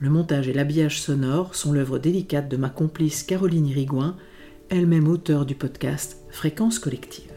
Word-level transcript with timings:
Le 0.00 0.10
montage 0.10 0.46
et 0.46 0.52
l'habillage 0.52 1.00
sonore 1.00 1.56
sont 1.56 1.72
l'œuvre 1.72 1.98
délicate 1.98 2.48
de 2.48 2.56
ma 2.56 2.70
complice 2.70 3.24
Caroline 3.24 3.66
Irigoyen, 3.66 4.16
elle-même 4.68 5.08
auteure 5.08 5.44
du 5.44 5.56
podcast 5.56 6.18
Fréquence 6.30 6.78
collective. 6.78 7.32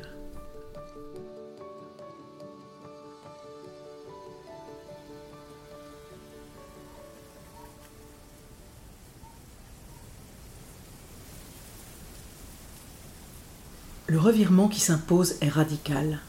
Le 14.05 14.19
revirement 14.19 14.67
qui 14.67 14.81
s'impose 14.81 15.35
est 15.41 15.49
radical. 15.49 16.19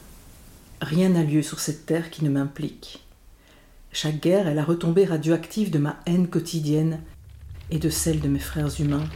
Rien 0.81 1.09
n'a 1.09 1.23
lieu 1.23 1.43
sur 1.43 1.59
cette 1.59 1.85
terre 1.85 2.09
qui 2.09 2.23
ne 2.23 2.31
m'implique. 2.31 3.03
Chaque 3.95 4.19
guerre 4.19 4.47
est 4.47 4.55
la 4.55 4.63
retombée 4.63 5.05
radioactive 5.05 5.69
de 5.69 5.77
ma 5.77 5.99
haine 6.07 6.27
quotidienne 6.27 6.99
et 7.69 7.77
de 7.77 7.91
celle 7.91 8.19
de 8.21 8.27
mes 8.27 8.39
frères 8.39 8.81
humains. 8.81 9.07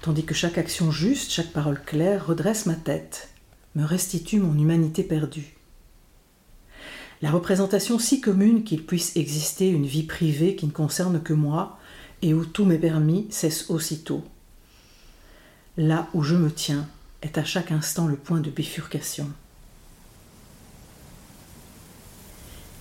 Tandis 0.00 0.24
que 0.24 0.32
chaque 0.32 0.56
action 0.56 0.90
juste, 0.90 1.32
chaque 1.32 1.52
parole 1.52 1.82
claire 1.84 2.26
redresse 2.26 2.64
ma 2.64 2.76
tête, 2.76 3.28
me 3.74 3.84
restitue 3.84 4.40
mon 4.40 4.58
humanité 4.58 5.02
perdue. 5.02 5.54
La 7.20 7.30
représentation 7.30 7.98
si 7.98 8.22
commune 8.22 8.64
qu'il 8.64 8.86
puisse 8.86 9.14
exister 9.16 9.68
une 9.68 9.84
vie 9.84 10.04
privée 10.04 10.56
qui 10.56 10.64
ne 10.64 10.72
concerne 10.72 11.22
que 11.22 11.34
moi 11.34 11.78
et 12.22 12.32
où 12.32 12.46
tout 12.46 12.64
m'est 12.64 12.78
permis 12.78 13.26
cesse 13.28 13.68
aussitôt. 13.68 14.24
Là 15.76 16.08
où 16.14 16.22
je 16.22 16.36
me 16.36 16.50
tiens 16.50 16.88
est 17.20 17.36
à 17.36 17.44
chaque 17.44 17.70
instant 17.70 18.06
le 18.06 18.16
point 18.16 18.40
de 18.40 18.48
bifurcation. 18.48 19.30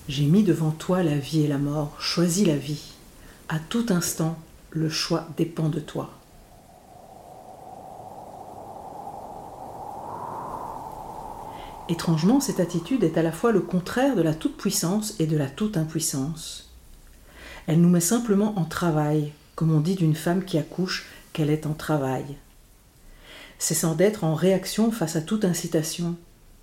J'ai 0.09 0.25
mis 0.25 0.43
devant 0.43 0.71
toi 0.71 1.03
la 1.03 1.17
vie 1.17 1.43
et 1.43 1.47
la 1.47 1.57
mort, 1.57 1.95
choisis 2.01 2.45
la 2.45 2.57
vie. 2.57 2.91
À 3.47 3.59
tout 3.59 3.85
instant, 3.87 4.37
le 4.71 4.89
choix 4.89 5.25
dépend 5.37 5.69
de 5.69 5.79
toi. 5.79 6.09
Étrangement, 11.87 12.41
cette 12.41 12.59
attitude 12.59 13.05
est 13.05 13.17
à 13.17 13.23
la 13.23 13.31
fois 13.31 13.53
le 13.53 13.61
contraire 13.61 14.17
de 14.17 14.21
la 14.21 14.33
toute-puissance 14.33 15.15
et 15.19 15.27
de 15.27 15.37
la 15.37 15.47
toute-impuissance. 15.47 16.69
Elle 17.67 17.79
nous 17.79 17.89
met 17.89 18.01
simplement 18.01 18.59
en 18.59 18.65
travail, 18.65 19.31
comme 19.55 19.73
on 19.73 19.79
dit 19.79 19.95
d'une 19.95 20.13
femme 20.13 20.43
qui 20.43 20.57
accouche 20.57 21.05
qu'elle 21.31 21.49
est 21.49 21.65
en 21.65 21.73
travail 21.73 22.35
cessant 23.59 23.93
d'être 23.93 24.23
en 24.23 24.33
réaction 24.33 24.89
face 24.91 25.17
à 25.17 25.21
toute 25.21 25.45
incitation, 25.45 26.15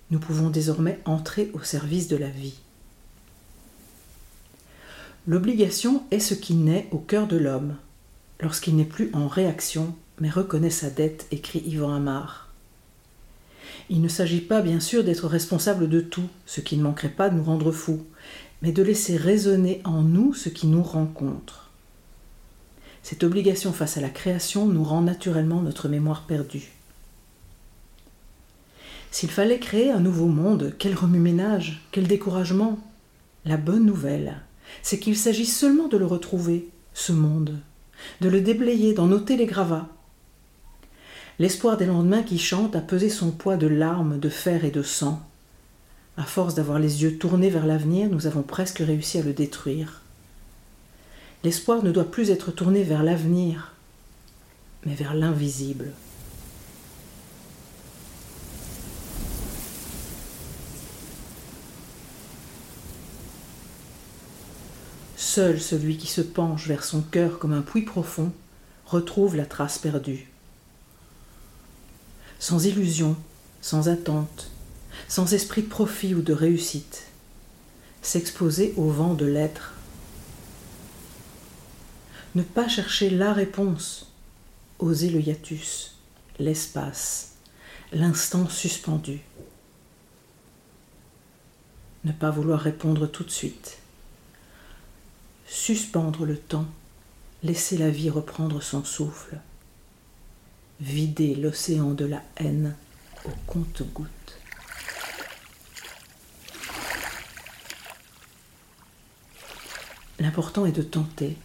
nous 0.09 0.19
pouvons 0.19 0.49
désormais 0.49 0.99
entrer 1.05 1.51
au 1.53 1.61
service 1.61 2.07
de 2.07 2.17
la 2.17 2.27
vie. 2.27 2.59
L'obligation 5.27 6.03
est 6.09 6.21
ce 6.21 6.33
qui 6.33 6.53
naît 6.53 6.87
au 6.91 6.99
cœur 6.99 7.27
de 7.27 7.35
l'homme, 7.35 7.75
lorsqu'il 8.39 8.77
n'est 8.77 8.85
plus 8.85 9.09
en 9.11 9.27
réaction, 9.27 9.93
mais 10.21 10.29
reconnaît 10.29 10.69
sa 10.69 10.89
dette, 10.89 11.27
écrit 11.31 11.59
Yvan 11.65 11.93
Amar. 11.93 12.47
Il 13.89 14.01
ne 14.01 14.07
s'agit 14.07 14.39
pas, 14.39 14.61
bien 14.61 14.79
sûr, 14.79 15.03
d'être 15.03 15.27
responsable 15.27 15.89
de 15.89 15.99
tout, 15.99 16.29
ce 16.45 16.61
qui 16.61 16.77
ne 16.77 16.83
manquerait 16.83 17.09
pas 17.09 17.29
de 17.29 17.35
nous 17.35 17.43
rendre 17.43 17.73
fous, 17.73 18.05
mais 18.61 18.71
de 18.71 18.81
laisser 18.81 19.17
résonner 19.17 19.81
en 19.83 20.01
nous 20.01 20.33
ce 20.33 20.47
qui 20.47 20.65
nous 20.65 20.81
rencontre. 20.81 21.71
Cette 23.03 23.25
obligation 23.25 23.73
face 23.73 23.97
à 23.97 24.01
la 24.01 24.09
création 24.09 24.65
nous 24.65 24.83
rend 24.85 25.01
naturellement 25.01 25.61
notre 25.61 25.89
mémoire 25.89 26.23
perdue. 26.25 26.71
S'il 29.11 29.29
fallait 29.29 29.59
créer 29.59 29.91
un 29.91 29.99
nouveau 29.99 30.27
monde, 30.27 30.73
quel 30.79 30.95
remue-ménage, 30.95 31.85
quel 31.91 32.07
découragement. 32.07 32.79
La 33.43 33.57
bonne 33.57 33.85
nouvelle, 33.85 34.41
c'est 34.81 34.99
qu'il 34.99 35.17
s'agit 35.17 35.45
seulement 35.45 35.87
de 35.87 35.97
le 35.97 36.05
retrouver, 36.05 36.69
ce 36.93 37.11
monde, 37.11 37.59
de 38.21 38.29
le 38.29 38.41
déblayer, 38.41 38.93
d'en 38.93 39.07
noter 39.07 39.37
les 39.37 39.45
gravats. 39.45 39.87
L'espoir 41.39 41.77
des 41.77 41.85
lendemains 41.85 42.23
qui 42.23 42.39
chantent 42.39 42.75
a 42.75 42.81
pesé 42.81 43.09
son 43.09 43.31
poids 43.31 43.57
de 43.57 43.67
larmes, 43.67 44.19
de 44.19 44.29
fer 44.29 44.65
et 44.65 44.71
de 44.71 44.81
sang. 44.81 45.21
À 46.17 46.23
force 46.23 46.55
d'avoir 46.55 46.79
les 46.79 47.03
yeux 47.03 47.17
tournés 47.17 47.49
vers 47.49 47.67
l'avenir, 47.67 48.09
nous 48.09 48.25
avons 48.25 48.41
presque 48.41 48.79
réussi 48.79 49.19
à 49.19 49.23
le 49.23 49.33
détruire. 49.33 50.01
L'espoir 51.43 51.83
ne 51.83 51.91
doit 51.91 52.09
plus 52.09 52.31
être 52.31 52.51
tourné 52.51 52.83
vers 52.83 53.03
l'avenir, 53.03 53.73
mais 54.85 54.95
vers 54.95 55.13
l'invisible. 55.13 55.91
Seul 65.37 65.61
celui 65.61 65.97
qui 65.97 66.07
se 66.07 66.21
penche 66.21 66.65
vers 66.65 66.83
son 66.83 67.01
cœur 67.01 67.37
comme 67.37 67.53
un 67.53 67.61
puits 67.61 67.83
profond 67.83 68.33
retrouve 68.87 69.35
la 69.35 69.45
trace 69.45 69.77
perdue. 69.77 70.31
Sans 72.39 72.65
illusion, 72.65 73.15
sans 73.61 73.87
attente, 73.87 74.49
sans 75.07 75.35
esprit 75.35 75.61
de 75.61 75.67
profit 75.67 76.15
ou 76.15 76.23
de 76.23 76.33
réussite, 76.33 77.03
s'exposer 78.01 78.73
au 78.77 78.89
vent 78.89 79.13
de 79.13 79.27
l'être. 79.27 79.75
Ne 82.33 82.41
pas 82.41 82.67
chercher 82.67 83.11
la 83.11 83.31
réponse, 83.31 84.11
oser 84.79 85.11
le 85.11 85.21
hiatus, 85.21 85.97
l'espace, 86.39 87.33
l'instant 87.93 88.49
suspendu. 88.49 89.19
Ne 92.05 92.11
pas 92.11 92.31
vouloir 92.31 92.59
répondre 92.59 93.05
tout 93.05 93.23
de 93.23 93.29
suite 93.29 93.77
suspendre 95.47 96.25
le 96.25 96.37
temps, 96.37 96.67
laisser 97.41 97.77
la 97.77 97.89
vie 97.89 98.09
reprendre 98.09 98.61
son 98.61 98.83
souffle, 98.83 99.39
vider 100.81 101.35
l'océan 101.35 101.91
de 101.91 102.05
la 102.05 102.21
haine 102.35 102.75
au 103.25 103.31
compte-gouttes. 103.47 104.07
L'important 110.19 110.65
est 110.65 110.71
de 110.71 110.81
tenter, 110.81 111.37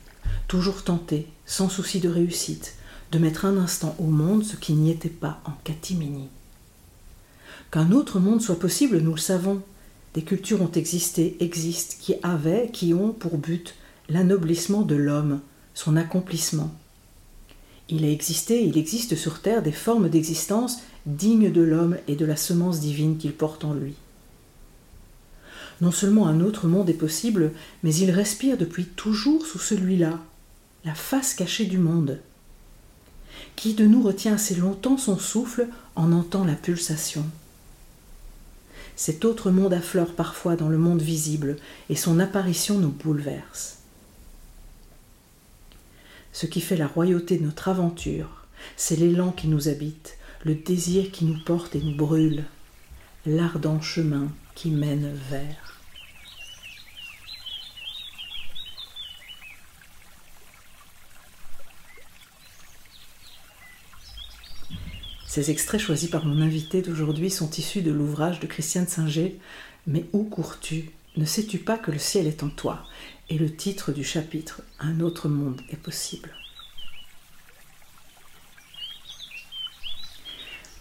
toujours 0.49 0.83
tenter, 0.83 1.29
sans 1.47 1.69
souci 1.69 2.01
de 2.01 2.09
réussite, 2.09 2.75
de 3.13 3.19
mettre 3.19 3.45
un 3.45 3.57
instant 3.59 3.95
au 3.99 4.07
monde 4.07 4.45
ce 4.45 4.57
qui 4.57 4.73
n'y 4.73 4.91
était 4.91 5.11
pas 5.11 5.41
en 5.45 5.53
catimini. 5.65 6.29
Qu'un 7.71 7.93
autre 7.93 8.19
monde 8.19 8.43
soit 8.43 8.59
possible, 8.59 8.99
nous 8.99 9.15
le 9.15 9.21
savons. 9.21 9.63
Des 10.15 10.23
cultures 10.23 10.63
ont 10.63 10.71
existé, 10.71 11.37
existent, 11.41 11.97
qui 12.01 12.15
avaient, 12.23 12.71
qui 12.73 12.93
ont 12.93 13.13
pour 13.13 13.39
but 13.39 13.75
l'anoblissement 14.13 14.83
de 14.83 14.95
l'homme, 14.95 15.41
son 15.73 15.97
accomplissement. 15.97 16.71
Il 17.89 18.05
a 18.05 18.11
existé, 18.11 18.63
il 18.63 18.77
existe 18.77 19.17
sur 19.17 19.41
Terre 19.41 19.63
des 19.63 19.73
formes 19.73 20.11
d'existence 20.11 20.81
dignes 21.07 21.51
de 21.51 21.63
l'homme 21.63 21.97
et 22.09 22.15
de 22.15 22.27
la 22.27 22.37
semence 22.37 22.79
divine 22.79 23.17
qu'il 23.17 23.33
porte 23.33 23.65
en 23.65 23.73
lui. 23.73 23.95
Non 25.81 25.91
seulement 25.91 26.29
un 26.29 26.41
autre 26.41 26.69
monde 26.69 26.91
est 26.91 26.95
possible, 26.95 27.53
mais 27.83 27.95
il 27.95 28.11
respire 28.11 28.59
depuis 28.59 28.85
toujours 28.85 29.47
sous 29.47 29.59
celui-là, 29.59 30.21
la 30.85 30.95
face 30.95 31.33
cachée 31.33 31.65
du 31.65 31.79
monde. 31.79 32.21
Qui 33.57 33.73
de 33.73 33.87
nous 33.87 34.03
retient 34.03 34.35
assez 34.35 34.55
longtemps 34.55 34.99
son 34.99 35.19
souffle 35.19 35.69
en 35.97 36.13
entend 36.13 36.45
la 36.45 36.55
pulsation 36.55 37.25
Cet 38.95 39.25
autre 39.25 39.51
monde 39.51 39.73
affleure 39.73 40.15
parfois 40.15 40.55
dans 40.55 40.69
le 40.69 40.79
monde 40.79 41.01
visible, 41.01 41.57
et 41.89 41.97
son 41.97 42.21
apparition 42.21 42.79
nous 42.79 42.91
bouleverse. 42.91 43.82
Ce 46.33 46.47
qui 46.47 46.63
fait 46.63 46.77
la 46.77 46.87
royauté 46.87 47.37
de 47.37 47.45
notre 47.45 47.69
aventure, 47.69 48.47
c'est 48.77 48.97
l'élan 48.97 49.33
qui 49.33 49.49
nous 49.49 49.69
habite, 49.69 50.17
le 50.45 50.55
désir 50.55 51.11
qui 51.11 51.27
nous 51.27 51.39
porte 51.45 51.77
et 51.77 51.81
nous 51.81 51.95
brûle, 51.95 52.45
l'ardent 53.27 53.81
chemin 53.81 54.33
qui 54.55 54.71
mène 54.71 55.13
vers. 55.31 55.81
Ces 65.27 65.51
extraits 65.51 65.81
choisis 65.81 66.11
par 66.11 66.27
mon 66.27 66.43
invité 66.43 66.83
d'aujourd'hui 66.83 67.31
sont 67.31 67.51
issus 67.51 67.81
de 67.81 67.91
l'ouvrage 67.91 68.41
de 68.41 68.47
Christiane 68.47 68.87
Singer 68.87 69.39
Mais 69.87 70.05
où 70.13 70.25
cours-tu? 70.25 70.91
Ne 71.17 71.25
sais-tu 71.25 71.59
pas 71.59 71.79
que 71.79 71.91
le 71.91 71.99
ciel 71.99 72.27
est 72.27 72.43
en 72.43 72.51
toi? 72.51 72.85
Et 73.33 73.39
le 73.39 73.51
titre 73.51 73.93
du 73.93 74.05
chapitre 74.05 74.61
Un 74.79 75.01
autre 75.01 75.27
monde 75.27 75.63
est 75.71 75.79
possible. 75.79 76.29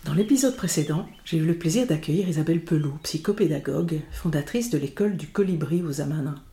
Dans 0.04 0.14
l'épisode 0.14 0.58
précédent, 0.58 1.08
j'ai 1.24 1.38
eu 1.38 1.46
le 1.46 1.58
plaisir 1.58 1.88
d'accueillir 1.88 2.28
Isabelle 2.28 2.62
Pelou, 2.62 2.92
psychopédagogue, 3.04 4.02
fondatrice 4.12 4.70
de 4.70 4.78
l'école 4.78 5.16
du 5.16 5.28
Colibri 5.28 5.82
aux 5.82 6.02
Amanins. 6.02 6.44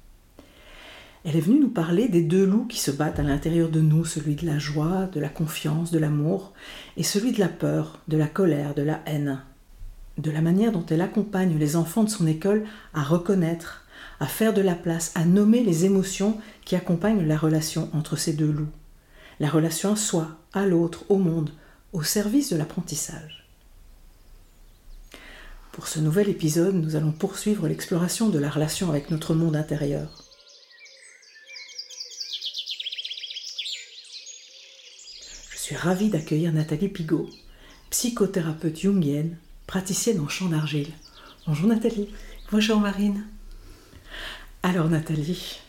Elle 1.24 1.34
est 1.34 1.40
venue 1.40 1.58
nous 1.58 1.70
parler 1.70 2.06
des 2.06 2.22
deux 2.22 2.46
loups 2.46 2.68
qui 2.68 2.78
se 2.78 2.92
battent 2.92 3.18
à 3.18 3.24
l'intérieur 3.24 3.68
de 3.68 3.80
nous, 3.80 4.04
celui 4.04 4.36
de 4.36 4.46
la 4.46 4.60
joie, 4.60 5.06
de 5.12 5.18
la 5.18 5.28
confiance, 5.28 5.90
de 5.90 5.98
l'amour, 5.98 6.52
et 6.96 7.02
celui 7.02 7.32
de 7.32 7.40
la 7.40 7.48
peur, 7.48 7.98
de 8.06 8.16
la 8.16 8.28
colère, 8.28 8.76
de 8.76 8.82
la 8.82 9.00
haine. 9.06 9.42
De 10.16 10.30
la 10.30 10.42
manière 10.42 10.70
dont 10.70 10.86
elle 10.86 11.00
accompagne 11.00 11.58
les 11.58 11.74
enfants 11.74 12.04
de 12.04 12.08
son 12.08 12.28
école 12.28 12.66
à 12.94 13.02
reconnaître, 13.02 13.84
à 14.20 14.26
faire 14.26 14.52
de 14.52 14.60
la 14.60 14.74
place, 14.74 15.12
à 15.14 15.24
nommer 15.24 15.62
les 15.62 15.84
émotions 15.84 16.38
qui 16.64 16.76
accompagnent 16.76 17.26
la 17.26 17.36
relation 17.36 17.88
entre 17.92 18.16
ces 18.16 18.32
deux 18.32 18.50
loups. 18.50 18.72
La 19.40 19.48
relation 19.48 19.92
à 19.92 19.96
soi, 19.96 20.38
à 20.52 20.66
l'autre, 20.66 21.04
au 21.08 21.16
monde, 21.16 21.50
au 21.92 22.02
service 22.02 22.50
de 22.50 22.56
l'apprentissage. 22.56 23.46
Pour 25.72 25.86
ce 25.86 26.00
nouvel 26.00 26.28
épisode, 26.28 26.74
nous 26.74 26.96
allons 26.96 27.12
poursuivre 27.12 27.68
l'exploration 27.68 28.28
de 28.28 28.38
la 28.38 28.50
relation 28.50 28.88
avec 28.90 29.10
notre 29.10 29.34
monde 29.34 29.54
intérieur. 29.54 30.28
suis 35.68 35.76
ravie 35.76 36.08
d'accueillir 36.08 36.50
Nathalie 36.50 36.88
Pigot, 36.88 37.28
psychothérapeute 37.90 38.80
jungienne, 38.80 39.36
praticienne 39.66 40.18
en 40.18 40.26
champ 40.26 40.48
d'argile. 40.48 40.88
Bonjour 41.46 41.68
Nathalie. 41.68 42.08
Bonjour 42.50 42.80
Marine. 42.80 43.26
Alors 44.62 44.88
Nathalie, 44.88 45.60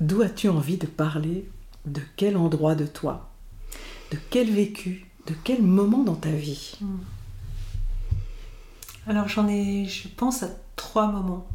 d'où 0.00 0.22
as-tu 0.22 0.48
envie 0.48 0.78
de 0.78 0.86
parler 0.86 1.48
De 1.84 2.00
quel 2.16 2.36
endroit 2.36 2.74
de 2.74 2.86
toi? 2.86 3.30
De 4.10 4.18
quel 4.30 4.50
vécu? 4.50 5.06
De 5.26 5.34
quel 5.44 5.62
moment 5.62 6.02
dans 6.02 6.14
ta 6.14 6.30
vie? 6.30 6.78
Hmm. 6.80 6.98
Alors 9.06 9.28
j'en 9.28 9.48
ai, 9.48 9.86
je 9.86 10.08
pense 10.08 10.42
à 10.42 10.48
trois 10.76 11.10
moments. 11.10 11.46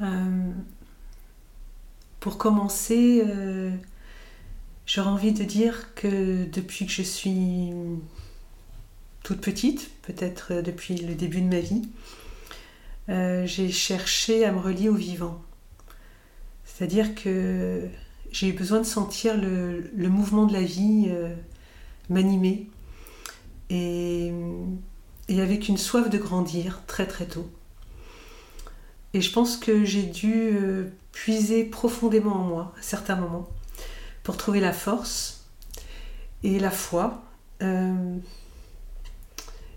Euh, 0.00 0.50
pour 2.20 2.38
commencer, 2.38 3.22
euh, 3.26 3.70
J'aurais 4.92 5.10
envie 5.10 5.30
de 5.30 5.44
dire 5.44 5.94
que 5.94 6.46
depuis 6.46 6.84
que 6.84 6.90
je 6.90 7.02
suis 7.02 7.70
toute 9.22 9.40
petite, 9.40 9.88
peut-être 10.02 10.62
depuis 10.62 10.96
le 10.96 11.14
début 11.14 11.40
de 11.42 11.46
ma 11.46 11.60
vie, 11.60 11.88
euh, 13.08 13.46
j'ai 13.46 13.70
cherché 13.70 14.44
à 14.44 14.52
me 14.52 14.58
relier 14.58 14.88
au 14.88 14.94
vivant. 14.94 15.42
C'est-à-dire 16.64 17.14
que 17.14 17.88
j'ai 18.30 18.48
eu 18.48 18.52
besoin 18.52 18.78
de 18.78 18.84
sentir 18.84 19.36
le, 19.36 20.08
mouvement 20.08 20.46
de 20.46 20.52
la 20.52 20.62
vie 20.62 21.06
euh, 21.08 21.34
m'animer 22.08 22.68
et, 23.68 24.32
avec 25.28 25.68
une 25.68 25.78
soif 25.78 26.10
de 26.10 26.18
grandir 26.18 26.82
très 26.86 27.06
très 27.06 27.26
tôt. 27.26 27.50
Et 29.12 29.20
je 29.20 29.32
pense 29.32 29.56
que 29.56 29.84
j'ai 29.84 30.04
dû 30.04 30.50
euh, 30.52 30.88
puiser 31.12 31.64
profondément 31.64 32.34
en 32.34 32.44
moi 32.44 32.72
à 32.78 32.82
certains 32.82 33.16
moments 33.16 33.48
pour 34.22 34.36
trouver 34.36 34.60
la 34.60 34.72
force 34.72 35.46
et 36.42 36.58
la 36.58 36.70
foi. 36.70 37.24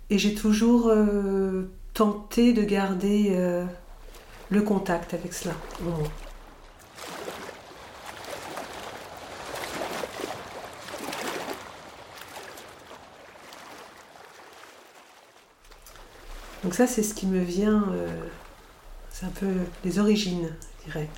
Et 0.09 0.17
j'ai 0.17 0.35
toujours 0.35 0.89
euh, 1.93 2.03
tenté 2.03 2.53
de 2.53 2.63
garder 2.63 3.29
euh, 3.31 3.65
le 4.49 4.61
contact 4.61 5.13
avec 5.13 5.33
cela. 5.33 5.55
Donc 16.63 16.73
ça, 16.73 16.87
c'est 16.87 17.03
ce 17.03 17.13
qui 17.13 17.27
me 17.27 17.39
vient, 17.39 17.93
c'est 19.09 19.25
un 19.25 19.31
peu 19.31 19.51
les 19.83 19.99
origines, 19.99 20.49
je 20.79 20.91
dirais. 20.91 21.09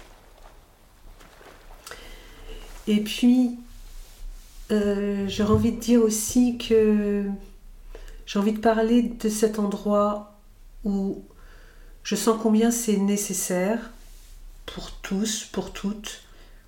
Et 2.87 3.01
puis, 3.01 3.57
euh, 4.71 5.27
j'aurais 5.27 5.53
envie 5.53 5.71
de 5.71 5.79
dire 5.79 6.01
aussi 6.01 6.57
que 6.57 7.25
j'ai 8.25 8.39
envie 8.39 8.53
de 8.53 8.59
parler 8.59 9.03
de 9.03 9.29
cet 9.29 9.59
endroit 9.59 10.34
où 10.85 11.23
je 12.03 12.15
sens 12.15 12.37
combien 12.41 12.71
c'est 12.71 12.97
nécessaire 12.97 13.91
pour 14.65 14.91
tous, 14.91 15.45
pour 15.45 15.73
toutes, 15.73 16.21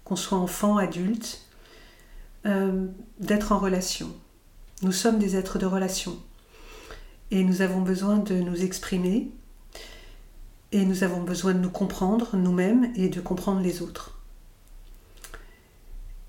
qu'on 0.03 0.15
soit 0.15 0.37
enfant, 0.37 0.77
adulte, 0.77 1.45
euh, 2.45 2.87
d'être 3.19 3.51
en 3.51 3.59
relation. 3.59 4.13
Nous 4.81 4.91
sommes 4.91 5.19
des 5.19 5.35
êtres 5.35 5.59
de 5.59 5.65
relation 5.65 6.17
et 7.31 7.43
nous 7.43 7.61
avons 7.61 7.81
besoin 7.81 8.17
de 8.17 8.35
nous 8.35 8.63
exprimer 8.63 9.31
et 10.71 10.85
nous 10.85 11.03
avons 11.03 11.21
besoin 11.21 11.53
de 11.53 11.59
nous 11.59 11.69
comprendre 11.69 12.35
nous-mêmes 12.35 12.91
et 12.95 13.09
de 13.09 13.21
comprendre 13.21 13.61
les 13.61 13.81
autres. 13.81 14.19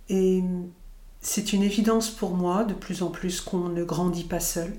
Et 0.08 0.42
c'est 1.20 1.52
une 1.52 1.62
évidence 1.62 2.10
pour 2.10 2.34
moi 2.34 2.64
de 2.64 2.74
plus 2.74 3.02
en 3.02 3.10
plus 3.10 3.40
qu'on 3.40 3.68
ne 3.68 3.84
grandit 3.84 4.24
pas 4.24 4.40
seul, 4.40 4.74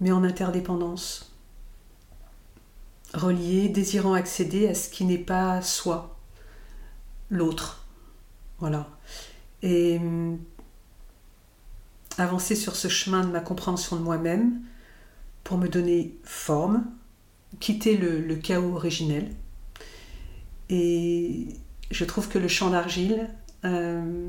mais 0.00 0.10
en 0.12 0.24
interdépendance, 0.24 1.31
relié, 3.14 3.68
désirant 3.68 4.14
accéder 4.14 4.68
à 4.68 4.74
ce 4.74 4.88
qui 4.88 5.04
n'est 5.04 5.18
pas 5.18 5.62
soi, 5.62 6.18
l'autre. 7.30 7.86
Voilà. 8.58 8.88
Et 9.62 9.98
hum, 9.98 10.38
avancer 12.18 12.54
sur 12.54 12.76
ce 12.76 12.88
chemin 12.88 13.24
de 13.24 13.30
ma 13.30 13.40
compréhension 13.40 13.96
de 13.96 14.02
moi-même 14.02 14.60
pour 15.44 15.58
me 15.58 15.68
donner 15.68 16.14
forme, 16.24 16.84
quitter 17.60 17.96
le, 17.96 18.34
chaos 18.36 18.74
originel. 18.74 19.30
Et 20.68 21.48
je 21.90 22.04
trouve 22.04 22.28
que 22.28 22.38
le 22.38 22.48
champ 22.48 22.70
d'argile 22.70 23.28
euh, 23.64 24.28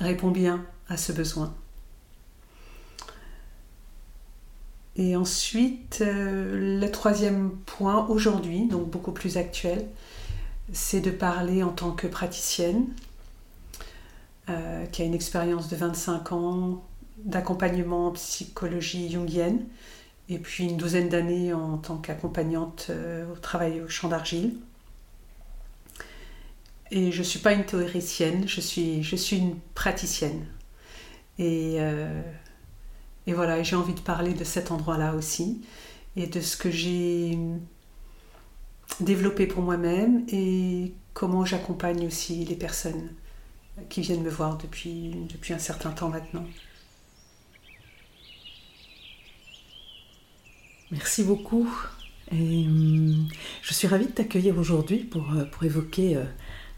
répond 0.00 0.30
bien 0.30 0.66
à 0.88 0.96
ce 0.96 1.12
besoin. 1.12 1.54
Et 4.96 5.16
ensuite, 5.16 5.98
euh, 6.02 6.80
le 6.80 6.90
troisième 6.90 7.50
point 7.66 8.06
aujourd'hui, 8.08 8.66
donc 8.66 8.90
beaucoup 8.90 9.12
plus 9.12 9.36
actuel, 9.36 9.86
c'est 10.72 11.00
de 11.00 11.10
parler 11.10 11.62
en 11.62 11.70
tant 11.70 11.92
que 11.92 12.06
praticienne, 12.06 12.86
euh, 14.48 14.84
qui 14.86 15.02
a 15.02 15.04
une 15.04 15.14
expérience 15.14 15.68
de 15.68 15.76
25 15.76 16.32
ans 16.32 16.84
d'accompagnement 17.18 18.08
en 18.08 18.12
psychologie 18.12 19.10
jungienne, 19.10 19.64
et 20.28 20.38
puis 20.38 20.64
une 20.64 20.76
douzaine 20.76 21.08
d'années 21.08 21.52
en 21.52 21.76
tant 21.78 21.96
qu'accompagnante 21.96 22.90
au 23.32 23.36
travail 23.36 23.80
au 23.80 23.88
champ 23.88 24.08
d'argile. 24.08 24.54
Et 26.90 27.12
je 27.12 27.18
ne 27.18 27.24
suis 27.24 27.38
pas 27.38 27.52
une 27.52 27.64
théoricienne, 27.64 28.48
je 28.48 28.60
suis, 28.60 29.02
je 29.02 29.14
suis 29.14 29.38
une 29.38 29.56
praticienne. 29.74 30.44
Et, 31.38 31.76
euh, 31.78 32.22
et 33.30 33.32
voilà, 33.32 33.62
j'ai 33.62 33.76
envie 33.76 33.94
de 33.94 34.00
parler 34.00 34.34
de 34.34 34.42
cet 34.42 34.72
endroit-là 34.72 35.14
aussi 35.14 35.62
et 36.16 36.26
de 36.26 36.40
ce 36.40 36.56
que 36.56 36.68
j'ai 36.68 37.38
développé 38.98 39.46
pour 39.46 39.62
moi-même 39.62 40.24
et 40.32 40.92
comment 41.14 41.44
j'accompagne 41.44 42.08
aussi 42.08 42.44
les 42.44 42.56
personnes 42.56 43.10
qui 43.88 44.00
viennent 44.00 44.24
me 44.24 44.30
voir 44.30 44.58
depuis, 44.58 45.14
depuis 45.32 45.54
un 45.54 45.60
certain 45.60 45.92
temps 45.92 46.08
maintenant. 46.08 46.44
Merci 50.90 51.22
beaucoup. 51.22 51.70
Et, 52.32 52.66
hum, 52.66 53.28
je 53.62 53.74
suis 53.74 53.86
ravie 53.86 54.06
de 54.06 54.10
t'accueillir 54.10 54.58
aujourd'hui 54.58 55.04
pour, 55.04 55.30
euh, 55.34 55.44
pour 55.44 55.62
évoquer 55.62 56.16
euh, 56.16 56.24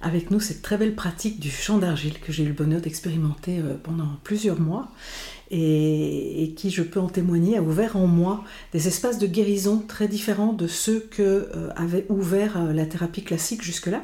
avec 0.02 0.30
nous 0.30 0.38
cette 0.38 0.60
très 0.60 0.76
belle 0.76 0.94
pratique 0.94 1.40
du 1.40 1.50
chant 1.50 1.78
d'argile 1.78 2.20
que 2.20 2.30
j'ai 2.30 2.44
eu 2.44 2.48
le 2.48 2.52
bonheur 2.52 2.82
d'expérimenter 2.82 3.58
euh, 3.58 3.74
pendant 3.82 4.18
plusieurs 4.22 4.60
mois 4.60 4.90
et, 5.52 6.54
qui, 6.56 6.70
je 6.70 6.82
peux 6.82 7.00
en 7.00 7.08
témoigner, 7.08 7.58
a 7.58 7.62
ouvert 7.62 7.96
en 7.96 8.06
moi 8.06 8.42
des 8.72 8.88
espaces 8.88 9.18
de 9.18 9.26
guérison 9.26 9.84
très 9.86 10.08
différents 10.08 10.52
de 10.52 10.66
ceux 10.66 11.00
que 11.10 11.48
avait 11.76 12.06
ouvert 12.08 12.72
la 12.72 12.86
thérapie 12.86 13.22
classique 13.22 13.62
jusque-là. 13.62 14.02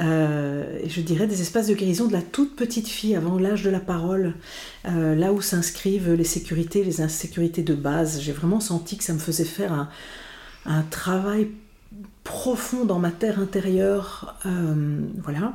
et 0.00 0.88
je 0.88 1.00
dirais 1.00 1.26
des 1.26 1.42
espaces 1.42 1.66
de 1.66 1.74
guérison 1.74 2.06
de 2.06 2.12
la 2.12 2.22
toute 2.22 2.54
petite 2.54 2.86
fille 2.86 3.16
avant 3.16 3.38
l'âge 3.38 3.64
de 3.64 3.70
la 3.70 3.80
parole, 3.80 4.34
là 4.84 5.32
où 5.32 5.40
s'inscrivent 5.40 6.12
les 6.12 6.24
sécurités, 6.24 6.84
les 6.84 7.00
insécurités 7.00 7.62
de 7.62 7.74
base. 7.74 8.20
J'ai 8.20 8.32
vraiment 8.32 8.60
senti 8.60 8.96
que 8.96 9.04
ça 9.04 9.14
me 9.14 9.18
faisait 9.18 9.44
faire 9.44 9.72
un, 9.72 9.88
un 10.66 10.82
travail 10.82 11.48
profond 12.24 12.84
dans 12.84 12.98
ma 12.98 13.10
terre 13.10 13.38
intérieure. 13.38 14.36
Euh, 14.46 15.00
voilà. 15.22 15.54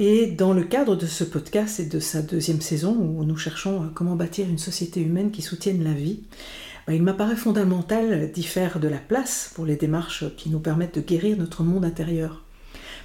Et 0.00 0.26
dans 0.26 0.52
le 0.52 0.64
cadre 0.64 0.96
de 0.96 1.06
ce 1.06 1.22
podcast 1.22 1.78
et 1.78 1.86
de 1.86 2.00
sa 2.00 2.20
deuxième 2.20 2.60
saison, 2.60 2.96
où 2.96 3.22
nous 3.22 3.36
cherchons 3.36 3.90
comment 3.94 4.16
bâtir 4.16 4.48
une 4.48 4.58
société 4.58 5.00
humaine 5.00 5.30
qui 5.30 5.40
soutienne 5.40 5.84
la 5.84 5.92
vie, 5.92 6.24
bah, 6.88 6.94
il 6.94 7.02
m'apparaît 7.02 7.36
fondamental 7.36 8.32
d'y 8.32 8.42
faire 8.42 8.80
de 8.80 8.88
la 8.88 8.98
place 8.98 9.52
pour 9.54 9.64
les 9.64 9.76
démarches 9.76 10.24
qui 10.36 10.50
nous 10.50 10.58
permettent 10.58 10.96
de 10.96 11.00
guérir 11.00 11.36
notre 11.36 11.62
monde 11.62 11.84
intérieur. 11.84 12.42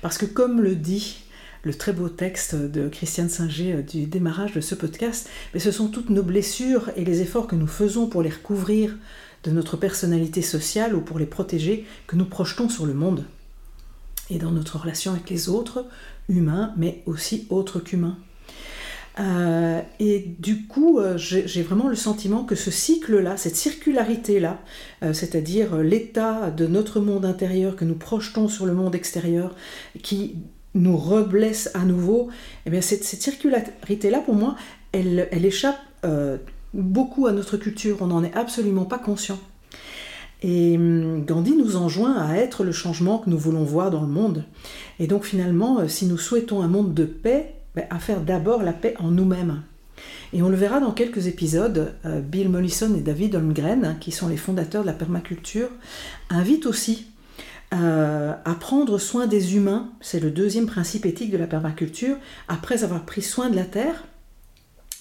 Parce 0.02 0.18
que 0.18 0.26
comme 0.26 0.62
le 0.62 0.76
dit 0.76 1.18
le 1.64 1.76
très 1.76 1.94
beau 1.94 2.10
texte 2.10 2.56
de 2.56 2.88
Christiane 2.88 3.30
Singer 3.30 3.74
euh, 3.74 3.82
du 3.84 4.06
démarrage 4.06 4.54
de 4.54 4.62
ce 4.62 4.74
podcast, 4.74 5.30
mais 5.54 5.60
ce 5.60 5.72
sont 5.72 5.90
toutes 5.90 6.10
nos 6.10 6.24
blessures 6.24 6.90
et 6.96 7.06
les 7.06 7.22
efforts 7.22 7.48
que 7.48 7.56
nous 7.56 7.68
faisons 7.68 8.08
pour 8.08 8.24
les 8.24 8.30
recouvrir 8.30 8.96
de 9.44 9.52
notre 9.52 9.78
personnalité 9.78 10.42
sociale 10.42 10.96
ou 10.96 11.02
pour 11.02 11.20
les 11.20 11.26
protéger 11.28 11.86
que 12.08 12.16
nous 12.16 12.26
projetons 12.26 12.68
sur 12.68 12.86
le 12.86 12.94
monde 12.94 13.26
et 14.30 14.38
dans 14.38 14.52
notre 14.52 14.78
relation 14.78 15.12
avec 15.12 15.30
les 15.30 15.50
autres, 15.50 15.86
humains, 16.28 16.74
mais 16.78 17.02
aussi 17.06 17.48
autres 17.50 17.80
qu'humains. 17.80 18.18
Euh, 19.20 19.82
et 20.00 20.20
du 20.40 20.66
coup, 20.66 21.00
euh, 21.00 21.18
j'ai 21.18 21.62
vraiment 21.62 21.90
le 21.90 21.96
sentiment 21.96 22.44
que 22.44 22.56
ce 22.56 22.72
cycle-là, 22.72 23.36
cette 23.36 23.56
circularité-là, 23.56 24.60
euh, 25.04 25.14
c'est-à-dire 25.14 25.78
l'état 25.78 26.52
de 26.52 26.68
notre 26.68 27.00
monde 27.00 27.26
intérieur 27.26 27.76
que 27.76 27.84
nous 27.84 27.96
projetons 27.96 28.48
sur 28.48 28.66
le 28.66 28.74
monde 28.74 28.96
extérieur, 28.96 29.56
qui 30.04 30.36
nous 30.74 30.96
reblesse 30.96 31.72
à 31.74 31.84
nouveau, 31.84 32.30
eh 32.66 32.70
bien 32.70 32.82
cette, 32.82 33.04
circularité-là, 33.04 34.20
pour 34.20 34.36
moi, 34.36 34.56
elle, 34.92 35.28
elle 35.32 35.46
échappe 35.46 35.80
beaucoup 36.74 37.28
à 37.28 37.34
notre 37.34 37.58
culture, 37.58 37.98
on 38.02 38.08
n'en 38.08 38.24
est 38.24 38.34
absolument 38.36 38.86
pas 38.86 39.00
conscient. 39.00 39.40
Et 40.42 40.78
hum, 40.78 41.26
Gandhi 41.26 41.56
nous 41.56 41.76
enjoint 41.76 42.16
à 42.18 42.36
être 42.36 42.64
le 42.64 42.72
changement 42.72 43.20
que 43.20 43.30
nous 43.30 43.38
voulons 43.38 43.64
voir 43.64 43.92
dans 43.92 44.02
le 44.02 44.08
monde. 44.08 44.46
Et 45.00 45.08
donc 45.08 45.26
finalement, 45.26 45.80
euh, 45.80 45.88
si 45.88 46.06
nous 46.06 46.18
souhaitons 46.18 46.62
un 46.62 46.68
monde 46.68 46.94
de 46.94 47.06
paix, 47.06 47.56
ben, 47.76 47.86
à 47.90 48.00
faire 48.00 48.22
d'abord 48.22 48.64
la 48.64 48.74
paix 48.74 48.96
en 49.00 49.12
nous-mêmes. 49.12 49.62
Et 50.32 50.42
on 50.42 50.50
le 50.50 50.56
verra 50.56 50.80
dans 50.80 50.92
quelques 50.92 51.28
épisodes, 51.28 51.94
euh, 52.06 52.22
Bill 52.22 52.50
Mollison 52.50 52.96
et 52.96 53.02
David 53.02 53.36
Holmgren, 53.36 53.84
hein, 53.84 53.98
qui 54.00 54.12
sont 54.12 54.28
les 54.28 54.38
fondateurs 54.38 54.84
de 54.84 54.88
la 54.88 54.94
permaculture, 54.94 55.70
invitent 56.30 56.66
aussi 56.66 57.08
euh, 57.74 58.34
à 58.46 58.56
prendre 58.56 58.98
soin 58.98 59.28
des 59.28 59.56
humains. 59.56 59.90
C'est 60.02 60.20
le 60.20 60.32
deuxième 60.32 60.68
principe 60.68 61.06
éthique 61.06 61.32
de 61.32 61.38
la 61.38 61.48
permaculture. 61.48 62.16
Après 62.48 62.84
avoir 62.84 63.06
pris 63.06 63.22
soin 63.22 63.50
de 63.50 63.56
la 63.56 63.66
terre, 63.66 64.06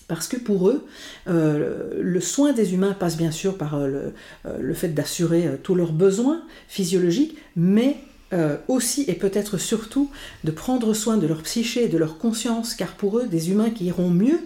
parce 0.09 0.27
que 0.27 0.39
pour 0.39 0.69
eux, 0.71 0.87
euh, 1.29 1.91
le 2.01 2.21
soin 2.21 2.53
des 2.53 2.73
humains 2.73 2.95
passe 2.99 3.17
bien 3.17 3.31
sûr 3.31 3.57
par 3.57 3.75
euh, 3.75 4.09
euh, 4.47 4.59
le, 4.59 4.75
fait 4.75 4.89
d'assurer 4.89 5.59
tous 5.63 5.75
leurs 5.75 5.93
besoins 5.93 6.43
physiologiques, 6.67 7.37
mais 7.55 7.99
aussi 8.67 9.07
et 9.09 9.15
peut-être 9.15 9.57
surtout 9.57 10.11
de 10.45 10.51
prendre 10.51 10.93
soin 10.93 11.17
de 11.17 11.27
leur 11.27 11.43
psyché 11.45 11.85
et 11.85 11.89
de 11.89 11.97
leur 11.97 12.19
conscience, 12.19 12.75
car 12.75 12.89
pour 12.89 13.19
eux, 13.19 13.27
des 13.27 13.51
humains 13.51 13.71
qui 13.71 13.87
iront 13.87 14.11
mieux 14.11 14.39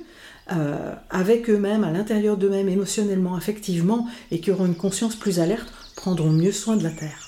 avec 1.11 1.51
eux-mêmes, 1.51 1.83
à 1.83 1.91
l'intérieur 1.91 2.37
d'eux-mêmes, 2.37 2.69
émotionnellement, 2.69 3.35
affectivement, 3.35 4.07
et 4.31 4.39
qui 4.39 4.53
auront 4.53 4.67
une 4.67 4.77
conscience 4.77 5.17
plus 5.17 5.41
alerte, 5.41 5.67
prendront 5.97 6.31
mieux 6.31 6.53
soin 6.53 6.77
de 6.77 6.85
la 6.85 6.91
Terre. 6.91 7.22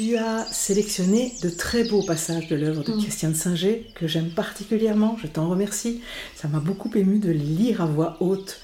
Tu 0.00 0.16
as 0.16 0.46
sélectionné 0.46 1.34
de 1.42 1.50
très 1.50 1.84
beaux 1.84 2.02
passages 2.02 2.48
de 2.48 2.56
l'œuvre 2.56 2.82
de 2.82 2.94
mm. 2.94 3.02
Christiane 3.02 3.34
Singer 3.34 3.86
que 3.94 4.06
j'aime 4.06 4.30
particulièrement, 4.30 5.18
je 5.20 5.26
t'en 5.26 5.46
remercie. 5.46 6.00
Ça 6.34 6.48
m'a 6.48 6.58
beaucoup 6.58 6.90
ému 6.94 7.18
de 7.18 7.30
les 7.30 7.38
lire 7.38 7.82
à 7.82 7.86
voix 7.86 8.16
haute. 8.20 8.60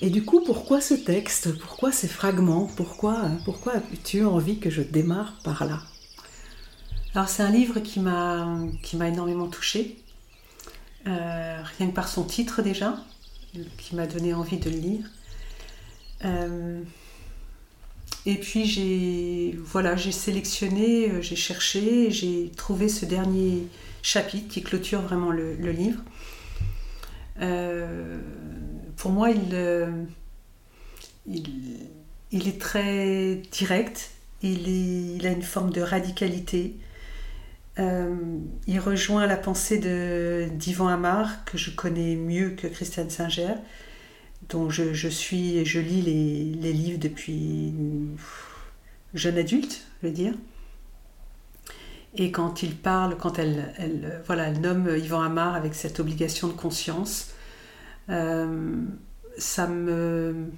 Et 0.00 0.10
du 0.10 0.24
coup, 0.24 0.42
pourquoi 0.44 0.80
ce 0.80 0.94
texte? 0.94 1.56
Pourquoi 1.60 1.92
ces 1.92 2.08
fragments? 2.08 2.68
Pourquoi, 2.74 3.30
pourquoi 3.44 3.74
as-tu 3.74 4.24
envie 4.24 4.58
que 4.58 4.70
je 4.70 4.82
démarre 4.82 5.38
par 5.44 5.64
là? 5.66 5.82
Alors 7.14 7.28
c'est 7.28 7.44
un 7.44 7.50
livre 7.52 7.78
qui 7.78 8.00
m'a 8.00 8.58
énormément 8.92 9.46
touchée, 9.46 9.98
euh, 11.06 11.62
rien 11.78 11.90
que 11.90 11.94
par 11.94 12.08
son 12.08 12.24
titre 12.24 12.60
déjà, 12.60 12.96
qui 13.78 13.94
m'a 13.94 14.08
donné 14.08 14.34
envie 14.34 14.58
de 14.58 14.68
le 14.68 14.76
lire. 14.78 15.04
Euh, 16.24 16.82
et 18.24 18.36
puis 18.36 18.66
j'ai 18.66 19.58
voilà, 19.64 19.96
j'ai 19.96 20.12
sélectionné, 20.12 21.10
euh, 21.10 21.20
j'ai 21.22 21.36
cherché, 21.36 22.10
j'ai 22.10 22.50
trouvé 22.56 22.88
ce 22.88 23.04
dernier 23.04 23.66
chapitre 24.02 24.48
qui 24.48 24.62
clôture 24.62 25.02
vraiment 25.02 25.32
le, 25.32 25.54
livre. 25.54 26.00
Euh, 27.40 28.18
pour 28.96 29.10
moi, 29.10 29.30
euh, 29.30 30.04
il, 31.26 31.78
il, 32.30 32.48
est 32.48 32.60
très 32.60 33.42
direct, 33.50 34.10
il, 34.42 34.68
il, 35.16 35.26
a 35.26 35.30
une 35.30 35.42
forme 35.42 35.70
de 35.70 35.80
radicalité. 35.80 36.76
il 37.78 38.78
rejoint 38.78 39.26
la 39.26 39.36
pensée 39.36 39.78
d'Yvan 40.48 40.88
Amar, 40.88 41.44
que 41.44 41.58
je 41.58 41.70
connais 41.70 42.14
mieux 42.14 42.50
que 42.50 42.68
Christiane 42.68 43.10
Singer, 43.10 43.54
dont 44.52 44.70
je, 44.70 45.08
suis 45.08 45.64
je 45.64 45.80
lis 45.80 46.02
les, 46.02 46.72
livres 46.72 46.98
depuis 46.98 47.72
jeune 49.14 49.38
adulte, 49.38 49.86
je 50.02 50.08
veux 50.08 50.12
dire. 50.12 50.34
Et 52.14 52.30
quand 52.30 52.62
il 52.62 52.76
parle, 52.76 53.16
quand 53.16 53.38
elle, 53.38 54.22
voilà, 54.26 54.52
nomme 54.52 54.88
Yvan 54.96 55.22
Amar 55.22 55.54
avec 55.54 55.74
cette 55.74 55.98
obligation 55.98 56.48
de 56.48 56.52
conscience, 56.52 57.32
euh, 58.10 58.84
ça 59.38 59.66
me, 59.66 60.48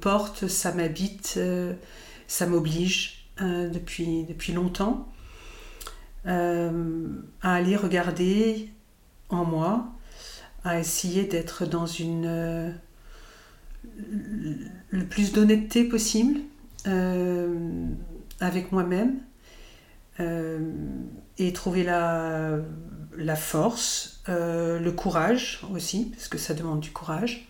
porte, 0.00 0.48
ça 0.48 0.72
m'habite, 0.72 1.34
euh, 1.36 1.74
ça 2.26 2.46
m'oblige 2.46 3.28
euh, 3.40 3.68
depuis 3.70 4.52
longtemps 4.52 5.08
à 6.24 6.70
aller 7.42 7.74
regarder 7.74 8.70
en 9.28 9.44
moi 9.44 9.91
à 10.64 10.78
essayer 10.78 11.24
d'être 11.24 11.66
dans 11.66 11.86
une 11.86 12.26
euh, 12.26 12.70
le 14.90 15.04
plus 15.04 15.32
d'honnêteté 15.32 15.84
possible 15.84 16.40
euh, 16.86 17.86
avec 18.40 18.72
moi-même 18.72 19.18
euh, 20.20 20.60
et 21.38 21.52
trouver 21.52 21.82
la, 21.82 22.58
la 23.16 23.36
force, 23.36 24.22
le 24.28 24.90
courage 24.90 25.62
aussi, 25.72 26.10
parce 26.14 26.28
que 26.28 26.38
ça 26.38 26.54
demande 26.54 26.80
du 26.80 26.92
courage, 26.92 27.48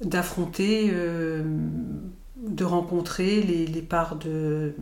d'affronter, 0.00 0.90
de 0.90 2.64
rencontrer 2.64 3.40
les, 3.40 3.66
les 3.66 3.82
parts 3.82 4.16
de, 4.16 4.74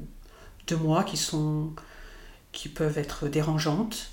de 0.67 0.75
moi 0.75 1.05
qui 1.05 1.17
sont 1.17 1.73
qui 2.53 2.69
peuvent 2.69 2.99
être 2.99 3.29
dérangeantes, 3.29 4.11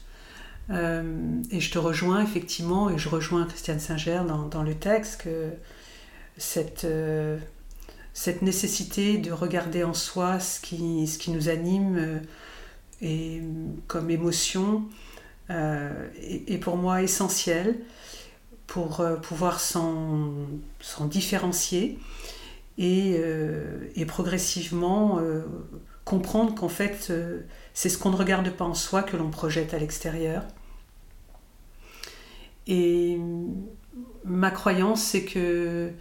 et 0.70 1.60
je 1.60 1.72
te 1.72 1.78
rejoins 1.78 2.22
effectivement, 2.22 2.90
et 2.90 2.98
je 2.98 3.08
rejoins 3.08 3.46
Christiane 3.46 3.80
Singer 3.80 4.22
dans, 4.28 4.48
dans 4.48 4.64
le 4.64 4.76
texte, 4.76 5.22
que 5.24 5.52
cette, 6.38 6.84
euh, 6.86 7.38
cette 8.14 8.42
nécessité 8.42 9.18
de 9.18 9.32
regarder 9.32 9.84
en 9.84 9.94
soi 9.94 10.40
ce 10.40 10.60
qui, 10.60 11.08
ce 11.08 11.18
qui 11.18 11.32
nous 11.32 11.50
anime 11.50 11.96
euh, 11.98 12.20
et, 13.02 13.42
comme 13.88 14.10
émotion 14.10 14.84
est, 15.50 16.62
pour 16.62 16.76
moi 16.76 17.02
essentielle 17.02 17.78
pour 18.66 19.02
pouvoir 19.22 19.62
s'en 19.62 20.34
différencier 21.06 22.00
et, 22.78 23.16
et 23.96 24.06
progressivement 24.06 25.22
comprendre 26.04 26.54
qu'en 26.54 26.68
fait 26.68 27.14
c'est 27.74 27.88
ce 27.88 27.98
qu'on 27.98 28.10
ne 28.10 28.18
regarde 28.18 28.50
pas 28.50 28.66
en 28.66 28.74
soi 28.74 29.04
que 29.04 29.16
l'on 29.16 29.30
projette 29.30 29.74
à 29.74 29.80
l'extérieur 29.80 30.44
Et 32.68 33.18
ma 34.26 34.52
croyance, 34.52 35.02
c'est 35.02 35.24
que 35.24 35.92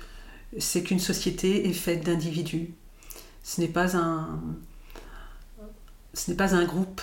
c'est 0.59 0.83
qu'une 0.83 0.99
société 0.99 1.69
est 1.69 1.73
faite 1.73 2.05
d'individus. 2.05 2.75
Ce 3.43 3.61
n'est 3.61 3.69
pas 3.69 3.97
un, 3.97 4.41
ce 6.13 6.31
n'est 6.31 6.37
pas 6.37 6.55
un 6.55 6.65
groupe 6.65 7.01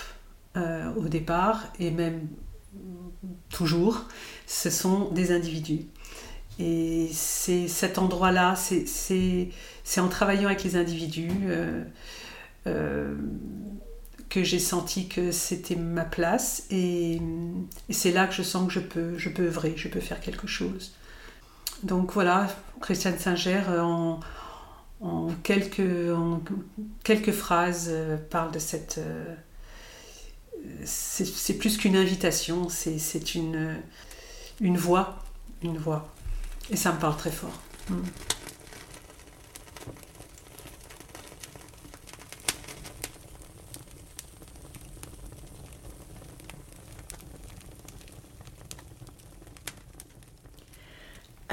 euh, 0.56 0.92
au 0.94 1.08
départ, 1.08 1.64
et 1.78 1.90
même 1.90 2.28
toujours, 3.48 4.04
ce 4.46 4.70
sont 4.70 5.10
des 5.10 5.32
individus. 5.32 5.86
Et 6.58 7.08
c'est 7.12 7.66
cet 7.68 7.98
endroit-là, 7.98 8.54
c'est 8.56 9.50
en 9.98 10.08
travaillant 10.08 10.46
avec 10.46 10.62
les 10.62 10.76
individus 10.76 11.30
euh, 11.46 11.84
euh, 12.66 13.16
que 14.34 14.42
j'ai 14.42 14.58
senti 14.58 15.06
que 15.06 15.30
c'était 15.30 15.76
ma 15.76 16.04
place. 16.04 16.64
Et, 16.70 17.22
c'est 17.90 18.10
là 18.10 18.26
que 18.26 18.34
je 18.34 18.42
sens 18.42 18.66
que 18.66 18.72
je 18.72 18.80
peux, 18.80 19.16
je 19.16 19.28
peux 19.28 19.44
œuvrer, 19.44 19.74
je 19.76 19.86
peux 19.86 20.00
faire 20.00 20.20
quelque 20.20 20.48
chose. 20.48 20.96
Donc 21.84 22.12
voilà, 22.12 22.48
Christiane 22.80 23.16
Singer, 23.16 23.62
en, 23.78 24.18
en, 25.00 25.28
quelques, 25.44 25.82
quelques 27.04 27.30
phrases, 27.30 27.86
euh, 27.90 28.16
parle 28.16 28.50
de 28.50 28.58
cette... 28.58 28.98
c'est 30.84 31.54
plus 31.54 31.76
qu'une 31.76 31.94
invitation, 31.94 32.68
c'est 32.68 33.34
une, 33.36 33.76
une 34.60 34.76
voix, 34.76 35.22
une 35.62 35.78
voix. 35.78 36.12
Et 36.70 36.76
ça 36.76 36.92
me 36.92 36.98
parle 36.98 37.16
très 37.16 37.30
fort. 37.30 37.60
Mm. 37.88 38.00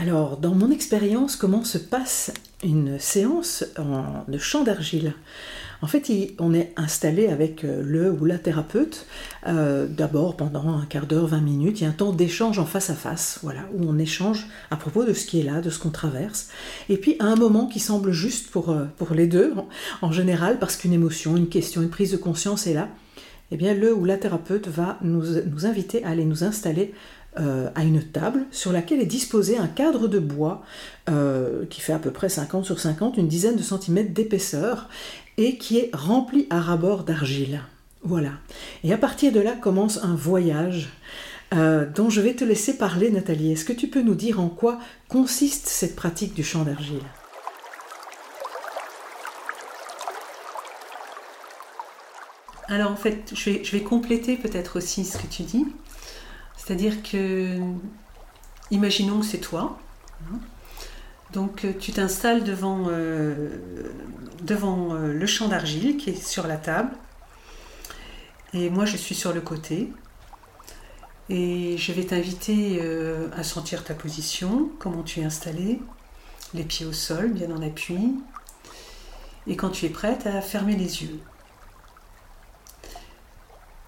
Alors, 0.02 0.38
dans 0.38 0.56
mon 0.56 0.72
expérience, 0.72 1.36
comment 1.36 1.64
se 1.64 1.78
passe 1.78 2.34
une 2.64 2.98
séance 2.98 3.64
de 4.28 4.38
chant 4.40 4.64
d'argile? 4.64 5.14
En 5.84 5.88
fait, 5.88 6.12
on 6.40 6.56
est 6.56 6.74
installé 6.76 7.28
avec 7.28 7.64
euh, 7.64 7.84
le 7.86 8.12
ou 8.12 8.26
la 8.26 8.40
thérapeute, 8.40 9.06
euh, 9.46 9.86
d'abord 9.86 10.38
pendant 10.38 10.70
un 10.70 10.88
quart 10.88 11.06
d'heure, 11.06 11.28
20 11.28 11.42
minutes, 11.42 11.82
il 11.82 11.84
y 11.84 11.86
a 11.86 11.90
un 11.90 11.94
temps 11.94 12.14
d'échange 12.14 12.58
en 12.58 12.66
face 12.66 12.90
à 12.90 12.96
face, 12.96 13.38
voilà, 13.44 13.62
où 13.76 13.84
on 13.88 14.00
échange 14.00 14.48
à 14.72 14.76
propos 14.76 15.04
de 15.04 15.14
ce 15.14 15.28
qui 15.28 15.40
est 15.40 15.44
là, 15.44 15.62
de 15.62 15.70
ce 15.70 15.78
qu'on 15.78 15.92
traverse. 15.92 16.50
Et 16.90 16.98
puis 16.98 17.16
à 17.20 17.26
un 17.26 17.36
moment 17.36 17.68
qui 17.68 17.80
semble 17.80 18.12
juste 18.12 18.50
pour, 18.50 18.72
euh, 18.72 18.86
les 19.14 19.28
deux, 19.28 19.54
en 20.02 20.12
général, 20.12 20.58
parce 20.58 20.78
qu'une 20.78 20.94
émotion, 20.94 21.38
une 21.38 21.50
question, 21.50 21.84
une 21.84 21.90
prise 21.90 22.12
de 22.12 22.18
conscience 22.18 22.66
est 22.66 22.74
là, 22.74 22.90
eh 23.52 23.58
bien 23.58 23.76
le 23.76 23.94
ou 23.94 24.06
la 24.06 24.18
thérapeute 24.18 24.68
va 24.68 24.98
nous 25.04 25.66
inviter 25.66 26.04
à 26.06 26.10
aller 26.10 26.26
nous 26.26 26.44
installer 26.44 26.94
à 27.38 27.84
une 27.84 28.04
table 28.04 28.46
sur 28.52 28.74
laquelle 28.74 29.00
est 29.00 29.06
disposé 29.06 29.58
un 29.58 29.68
cadre 29.68 30.08
de 30.08 30.20
bois 30.20 30.64
qui 31.70 31.82
fait 31.82 31.94
à 31.94 32.00
peu 32.00 32.12
près 32.12 32.30
50 32.30 32.66
sur 32.66 32.80
50, 32.80 33.18
une 33.18 33.28
dizaine 33.28 33.56
de 33.56 33.64
centimètres 33.64 34.14
d'épaisseur, 34.14 34.90
et 35.38 35.58
qui 35.58 35.78
est 35.78 35.90
rempli 35.94 36.48
à 36.50 36.60
rabord 36.60 37.04
d'argile. 37.04 37.62
Voilà. 38.04 38.32
Et 38.84 38.94
à 38.94 38.98
partir 38.98 39.32
de 39.32 39.40
là 39.40 39.54
commence 39.54 40.04
un 40.04 40.16
voyage 40.16 40.90
euh, 41.54 41.86
dont 41.86 42.10
je 42.10 42.22
vais 42.22 42.34
te 42.34 42.44
laisser 42.44 42.78
parler, 42.78 43.12
Nathalie. 43.12 43.52
Est-ce 43.52 43.66
que 43.66 43.74
tu 43.74 43.88
peux 43.88 44.02
nous 44.02 44.16
dire 44.16 44.40
en 44.40 44.48
quoi 44.48 44.80
consiste 45.10 45.68
cette 45.68 45.96
pratique 45.96 46.34
du 46.34 46.44
champ 46.44 46.64
d'argile? 46.64 47.04
Alors 52.68 52.92
en 52.92 52.96
fait, 52.96 53.34
je 53.34 53.72
vais 53.72 53.82
compléter 53.82 54.38
peut-être 54.38 54.78
aussi 54.78 55.04
ce 55.04 55.18
que 55.18 55.28
tu 55.28 55.44
dis. 55.44 55.66
C'est-à-dire 56.72 57.04
que, 57.04 57.60
imaginons 58.72 59.20
que 59.20 59.26
c'est 59.26 59.40
toi, 59.40 59.78
hein, 60.24 60.40
donc 61.34 61.66
euh, 61.66 61.74
tu 61.78 61.92
t'installes 61.92 62.46
devant, 62.46 62.86
euh, 62.88 63.50
devant 64.44 64.96
euh, 64.96 65.12
le 65.12 65.26
champ 65.26 65.50
d'argile 65.50 65.98
qui 65.98 66.12
est 66.12 66.26
sur 66.26 66.48
la 66.48 66.56
table. 66.56 66.92
Et 68.54 68.70
moi 68.70 68.86
je 68.86 68.96
suis 68.96 69.16
sur 69.16 69.34
le 69.34 69.42
côté. 69.42 69.92
Et 71.28 71.76
je 71.78 71.92
vais 71.92 72.06
t'inviter 72.06 72.82
à 73.36 73.44
sentir 73.44 73.84
ta 73.84 73.94
position, 73.94 74.72
comment 74.80 75.04
tu 75.04 75.20
es 75.20 75.26
installé, 75.26 75.82
les 76.54 76.64
pieds 76.64 76.86
au 76.86 76.94
sol, 76.94 77.34
bien 77.34 77.52
en 77.52 77.62
appui. 77.62 78.16
Et 79.46 79.58
quand 79.58 79.72
tu 79.72 79.88
es 79.88 79.90
prête, 79.90 80.26
à 80.26 80.40
fermer 80.40 80.78
les 80.78 81.04
yeux. 81.04 81.20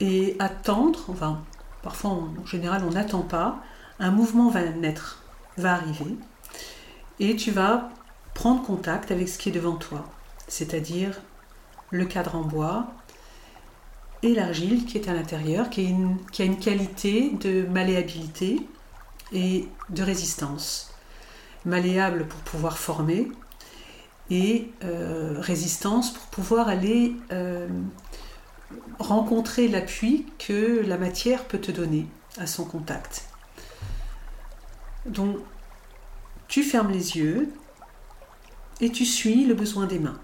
Et 0.01 0.35
attendre, 0.39 1.05
enfin 1.07 1.45
parfois 1.83 2.11
en 2.11 2.45
général 2.45 2.83
on 2.87 2.91
n'attend 2.91 3.21
pas, 3.21 3.61
un 3.99 4.11
mouvement 4.11 4.49
va 4.49 4.63
naître, 4.69 5.21
va 5.57 5.73
arriver. 5.73 6.17
Et 7.19 7.35
tu 7.35 7.51
vas 7.51 7.89
prendre 8.33 8.63
contact 8.63 9.11
avec 9.11 9.29
ce 9.29 9.37
qui 9.37 9.49
est 9.49 9.51
devant 9.51 9.75
toi, 9.75 10.05
c'est-à-dire 10.47 11.21
le 11.91 12.05
cadre 12.05 12.35
en 12.35 12.41
bois 12.41 12.87
et 14.23 14.33
l'argile 14.33 14.85
qui 14.85 14.97
est 14.97 15.09
à 15.09 15.13
l'intérieur, 15.13 15.69
qui, 15.69 15.81
a 15.81 16.43
une 16.43 16.59
qualité 16.59 17.31
de 17.31 17.67
malléabilité 17.67 18.67
et 19.31 19.67
de 19.89 20.03
résistance. 20.03 20.93
Malléable 21.65 22.25
pour 22.27 22.39
pouvoir 22.39 22.77
former 22.77 23.29
et 24.29 24.71
euh, 24.83 25.35
résistance 25.39 26.13
pour 26.13 26.23
pouvoir 26.27 26.67
aller 26.67 27.15
euh, 27.31 27.67
rencontrer 28.99 29.67
l'appui 29.67 30.25
que 30.39 30.83
la 30.85 30.97
matière 30.97 31.45
peut 31.45 31.59
te 31.59 31.71
donner 31.71 32.07
à 32.37 32.47
son 32.47 32.65
contact. 32.65 33.25
Donc 35.05 35.37
tu 36.47 36.63
fermes 36.63 36.91
les 36.91 37.17
yeux 37.17 37.51
et 38.79 38.91
tu 38.91 39.05
suis 39.05 39.45
le 39.45 39.53
besoin 39.53 39.85
des 39.85 39.99
mains. 39.99 40.19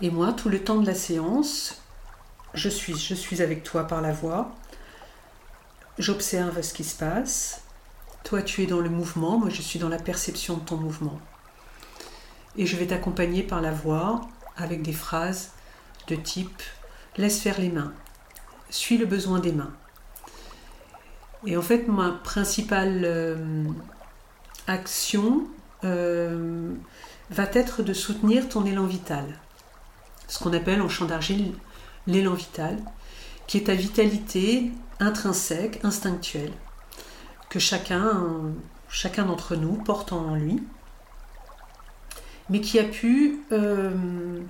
Et 0.00 0.10
moi, 0.10 0.32
tout 0.32 0.48
le 0.48 0.62
temps 0.62 0.80
de 0.80 0.86
la 0.86 0.94
séance, 0.94 1.80
je 2.54 2.68
suis, 2.68 2.96
je 2.96 3.14
suis 3.14 3.40
avec 3.40 3.62
toi 3.62 3.86
par 3.86 4.00
la 4.00 4.12
voix. 4.12 4.52
J'observe 5.98 6.60
ce 6.62 6.74
qui 6.74 6.82
se 6.82 6.96
passe. 6.96 7.62
Toi, 8.24 8.42
tu 8.42 8.62
es 8.62 8.66
dans 8.66 8.80
le 8.80 8.88
mouvement, 8.88 9.38
moi, 9.38 9.48
je 9.48 9.62
suis 9.62 9.78
dans 9.78 9.88
la 9.88 9.98
perception 9.98 10.56
de 10.56 10.64
ton 10.64 10.76
mouvement. 10.76 11.20
Et 12.56 12.66
je 12.66 12.76
vais 12.76 12.86
t'accompagner 12.86 13.42
par 13.42 13.60
la 13.60 13.72
voix 13.72 14.22
avec 14.56 14.82
des 14.82 14.92
phrases 14.92 15.52
de 16.08 16.16
type 16.16 16.62
laisse 17.16 17.40
faire 17.40 17.60
les 17.60 17.68
mains, 17.68 17.92
suis 18.70 18.98
le 18.98 19.06
besoin 19.06 19.38
des 19.38 19.52
mains. 19.52 19.72
Et 21.46 21.56
en 21.56 21.62
fait, 21.62 21.88
ma 21.88 22.10
principale 22.10 23.02
euh, 23.04 23.64
action 24.66 25.46
euh, 25.84 26.72
va 27.30 27.44
être 27.52 27.82
de 27.82 27.92
soutenir 27.92 28.48
ton 28.48 28.64
élan 28.64 28.86
vital. 28.86 29.24
Ce 30.28 30.38
qu'on 30.42 30.52
appelle 30.52 30.80
en 30.80 30.88
champ 30.88 31.04
d'argile 31.04 31.52
l'élan 32.06 32.34
vital, 32.34 32.78
qui 33.46 33.58
est 33.58 33.64
ta 33.64 33.74
vitalité 33.74 34.70
intrinsèque, 35.00 35.80
instinctuelle, 35.84 36.52
que 37.50 37.58
chacun, 37.58 38.24
chacun 38.88 39.24
d'entre 39.24 39.56
nous 39.56 39.74
porte 39.74 40.12
en 40.12 40.36
lui, 40.36 40.62
mais 42.48 42.60
qui 42.60 42.78
a 42.78 42.84
pu 42.84 43.40
euh, 43.52 44.40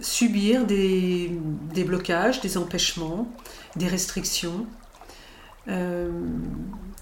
subir 0.00 0.66
des, 0.66 1.38
blocages, 1.86 2.40
des 2.40 2.56
empêchements, 2.56 3.28
des 3.76 3.88
restrictions, 3.88 4.66
euh, 5.68 6.10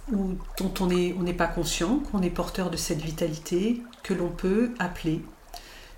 dont 0.09 0.75
on 0.81 0.87
n'est 0.87 1.35
pas 1.35 1.47
conscient, 1.47 1.99
qu'on 1.99 2.23
est 2.23 2.31
porteur 2.31 2.71
de 2.71 2.77
cette 2.77 3.01
vitalité 3.01 3.83
que 4.03 4.15
l'on 4.15 4.29
peut 4.29 4.73
appeler, 4.79 5.23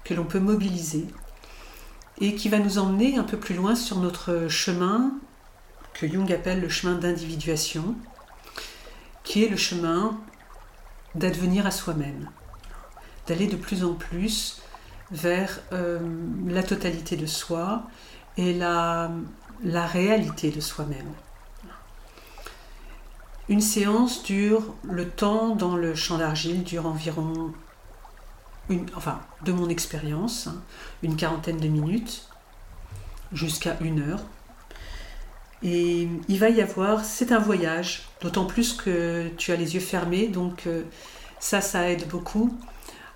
que 0.05 0.15
l'on 0.15 0.25
peut 0.25 0.41
mobiliser, 0.41 1.07
et 2.21 2.35
qui 2.35 2.49
va 2.49 2.59
nous 2.59 2.79
emmener 2.79 3.17
un 3.17 3.25
peu 3.25 3.37
plus 3.37 3.55
loin 3.55 3.75
sur 3.75 3.99
notre 3.99 4.49
chemin 4.49 5.13
que 5.95 6.07
Jung 6.07 6.31
appelle 6.33 6.61
le 6.61 6.69
chemin 6.69 6.95
d'individuation, 6.95 7.97
qui 9.25 9.45
est 9.45 9.49
le 9.49 9.57
chemin 9.57 10.19
d'advenir 11.15 11.67
à 11.67 11.71
soi-même, 11.71 12.31
d'aller 13.27 13.47
de 13.47 13.57
plus 13.57 13.85
en 13.85 13.95
plus 13.95 14.63
vers 15.11 15.61
euh, 15.73 15.99
la 16.47 16.63
totalité 16.63 17.17
de 17.17 17.27
soi 17.27 17.83
et 18.37 18.53
la 18.55 19.11
réalité 19.65 20.51
de 20.51 20.61
soi-même. 20.61 21.13
Une 23.49 23.63
séance 23.63 24.23
dure, 24.23 24.75
le 24.83 25.09
temps 25.09 25.57
dans 25.57 25.75
le 25.75 25.95
champ 25.95 26.19
d'argile 26.19 26.65
dure 26.65 26.85
environ, 26.85 27.53
une, 28.69 28.87
enfin, 28.95 29.21
de 29.45 29.53
mon 29.53 29.71
expérience, 29.71 30.51
une 31.03 31.17
quarantaine 31.17 31.57
de 31.57 31.69
minutes, 31.69 32.29
jusqu'à 33.33 33.79
une 33.81 34.03
heure. 34.03 34.21
Et 35.63 36.09
il 36.29 36.39
va 36.39 36.51
y 36.51 36.61
avoir, 36.61 37.05
c'est 37.05 37.33
un 37.33 37.39
voyage, 37.39 38.09
d'autant 38.21 38.45
plus 38.45 38.75
que 38.75 39.29
tu 39.39 39.51
as 39.51 39.57
les 39.57 39.75
yeux 39.75 39.81
fermés, 39.81 40.29
donc 40.29 40.67
euh, 40.67 40.83
ça, 41.41 41.63
ça 41.63 41.89
aide 41.91 42.07
beaucoup 42.09 42.55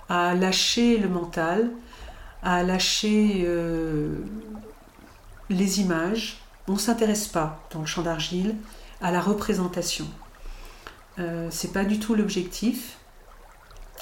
à 0.08 0.34
lâcher 0.34 0.96
le 0.96 1.08
mental, 1.08 1.70
à 2.42 2.62
lâcher 2.62 3.42
euh, 3.46 4.16
les 5.48 5.80
images. 5.80 6.38
On 6.68 6.72
ne 6.72 6.78
s'intéresse 6.78 7.28
pas 7.28 7.60
dans 7.72 7.80
le 7.80 7.86
champ 7.86 8.02
d'argile 8.02 8.56
à 9.00 9.10
la 9.10 9.20
représentation. 9.20 10.06
Euh, 11.18 11.48
c'est 11.50 11.72
pas 11.72 11.84
du 11.84 11.98
tout 11.98 12.14
l'objectif. 12.14 12.96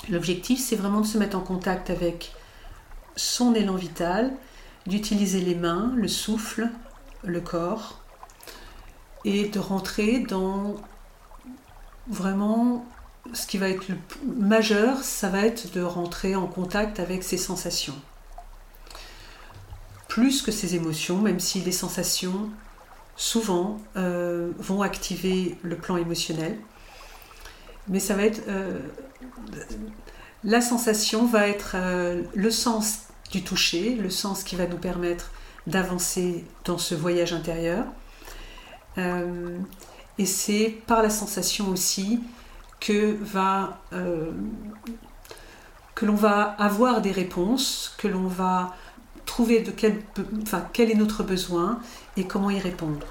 L'objectif, 0.09 0.61
c'est 0.61 0.77
vraiment 0.77 1.01
de 1.01 1.07
se 1.07 1.19
mettre 1.19 1.37
en 1.37 1.41
contact 1.41 1.91
avec 1.91 2.33
son 3.17 3.55
élan 3.55 3.75
vital, 3.75 4.33
d'utiliser 4.87 5.41
les 5.41 5.55
mains, 5.55 5.93
le 5.95 6.09
souffle, 6.09 6.71
le 7.23 7.41
corps, 7.41 8.01
et 9.25 9.49
de 9.49 9.59
rentrer 9.59 10.21
dans 10.21 10.77
vraiment 12.09 12.87
ce 13.35 13.47
qui 13.47 13.59
va 13.59 13.69
être 13.69 13.89
le 13.89 13.97
majeur, 14.27 14.99
ça 14.99 15.29
va 15.29 15.45
être 15.45 15.73
de 15.73 15.83
rentrer 15.83 16.35
en 16.35 16.47
contact 16.47 16.99
avec 16.99 17.23
ses 17.23 17.37
sensations. 17.37 17.95
Plus 20.11 20.43
que 20.43 20.51
ses 20.51 20.75
émotions, 20.75 21.19
même 21.19 21.39
si 21.39 21.61
les 21.61 21.71
sensations, 21.71 22.51
souvent, 23.15 23.79
euh, 23.97 24.51
vont 24.59 24.83
activer 24.83 25.57
le 25.63 25.77
plan 25.77 25.97
émotionnel. 25.97 26.59
Mais 27.87 28.01
ça 28.01 28.17
va 28.17 28.25
être... 28.25 28.43
Euh, 28.49 28.81
la 30.43 30.61
sensation 30.61 31.27
va 31.27 31.47
être 31.47 31.77
euh, 31.77 32.25
le 32.35 32.51
sens 32.51 33.05
du 33.31 33.45
toucher, 33.45 33.95
le 33.95 34.11
sens 34.11 34.43
qui 34.43 34.57
va 34.57 34.67
nous 34.67 34.79
permettre 34.79 35.31
d'avancer 35.69 36.45
dans 36.65 36.79
ce 36.79 36.97
voyage 36.97 37.33
intérieur. 37.33 37.85
et 38.99 40.27
c'est 40.27 40.83
par 40.89 41.03
la 41.03 41.11
sensation 41.11 41.69
aussi 41.69 42.21
que 42.81 43.17
va 43.23 43.81
que 46.01 46.07
l'on 46.07 46.15
va 46.15 46.57
avoir 46.59 47.03
des 47.03 47.13
réponses, 47.13 47.95
que 47.99 48.09
l'on 48.09 48.27
va 48.27 48.75
trouver 49.31 49.61
de 49.61 49.71
quel, 49.71 49.95
enfin, 50.43 50.67
quel 50.73 50.91
est 50.91 50.97
notre 50.97 51.23
besoin 51.23 51.79
et 52.17 52.25
comment 52.25 52.51
y 52.51 52.59
répondre. 52.59 53.07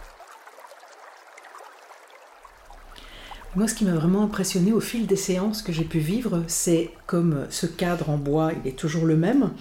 Moi, 3.55 3.69
ce 3.69 3.73
qui 3.73 3.86
m'a 3.86 3.93
vraiment 3.93 4.23
impressionné 4.23 4.73
au 4.73 4.82
fil 4.82 5.08
des 5.08 5.15
séances 5.15 5.62
que 5.62 5.71
j'ai 5.71 5.86
pu 5.86 5.99
vivre, 5.99 6.43
c'est 6.47 6.91
comme 7.08 7.47
ce 7.49 7.65
cadre 7.65 8.10
en 8.10 8.17
bois, 8.17 8.51
il 8.53 8.69
est 8.69 8.75
toujours 8.75 9.05
le 9.05 9.15
même, 9.15 9.51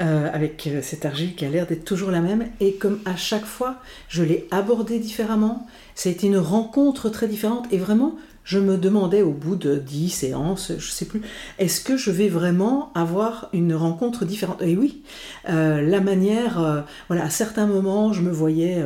euh, 0.00 0.30
avec 0.32 0.68
cette 0.82 1.04
argile 1.04 1.36
qui 1.36 1.44
a 1.44 1.50
l'air 1.50 1.66
d'être 1.66 1.84
toujours 1.84 2.10
la 2.10 2.22
même, 2.22 2.46
et 2.60 2.74
comme 2.76 2.98
à 3.04 3.16
chaque 3.16 3.44
fois, 3.44 3.76
je 4.08 4.22
l'ai 4.22 4.48
abordé 4.50 4.98
différemment, 4.98 5.66
ça 5.94 6.08
a 6.08 6.12
été 6.12 6.26
une 6.26 6.38
rencontre 6.38 7.10
très 7.10 7.28
différente, 7.28 7.66
et 7.70 7.78
vraiment, 7.78 8.16
je 8.44 8.58
me 8.58 8.76
demandais 8.76 9.22
au 9.22 9.30
bout 9.30 9.56
de 9.56 9.76
dix 9.76 10.10
séances, 10.10 10.72
je 10.78 10.90
sais 10.90 11.04
plus, 11.04 11.22
est-ce 11.58 11.80
que 11.80 11.96
je 11.96 12.10
vais 12.10 12.28
vraiment 12.28 12.92
avoir 12.94 13.48
une 13.52 13.74
rencontre 13.74 14.24
différente? 14.24 14.62
Et 14.62 14.76
oui, 14.76 15.02
euh, 15.48 15.80
la 15.82 16.00
manière, 16.00 16.60
euh, 16.60 16.80
voilà, 17.08 17.24
à 17.24 17.30
certains 17.30 17.66
moments, 17.66 18.12
je 18.12 18.22
me 18.22 18.30
voyais 18.30 18.82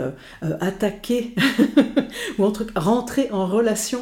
attaquer 0.60 1.34
ou 2.38 2.44
entre, 2.44 2.66
rentrer 2.76 3.28
en 3.30 3.46
relation 3.46 4.00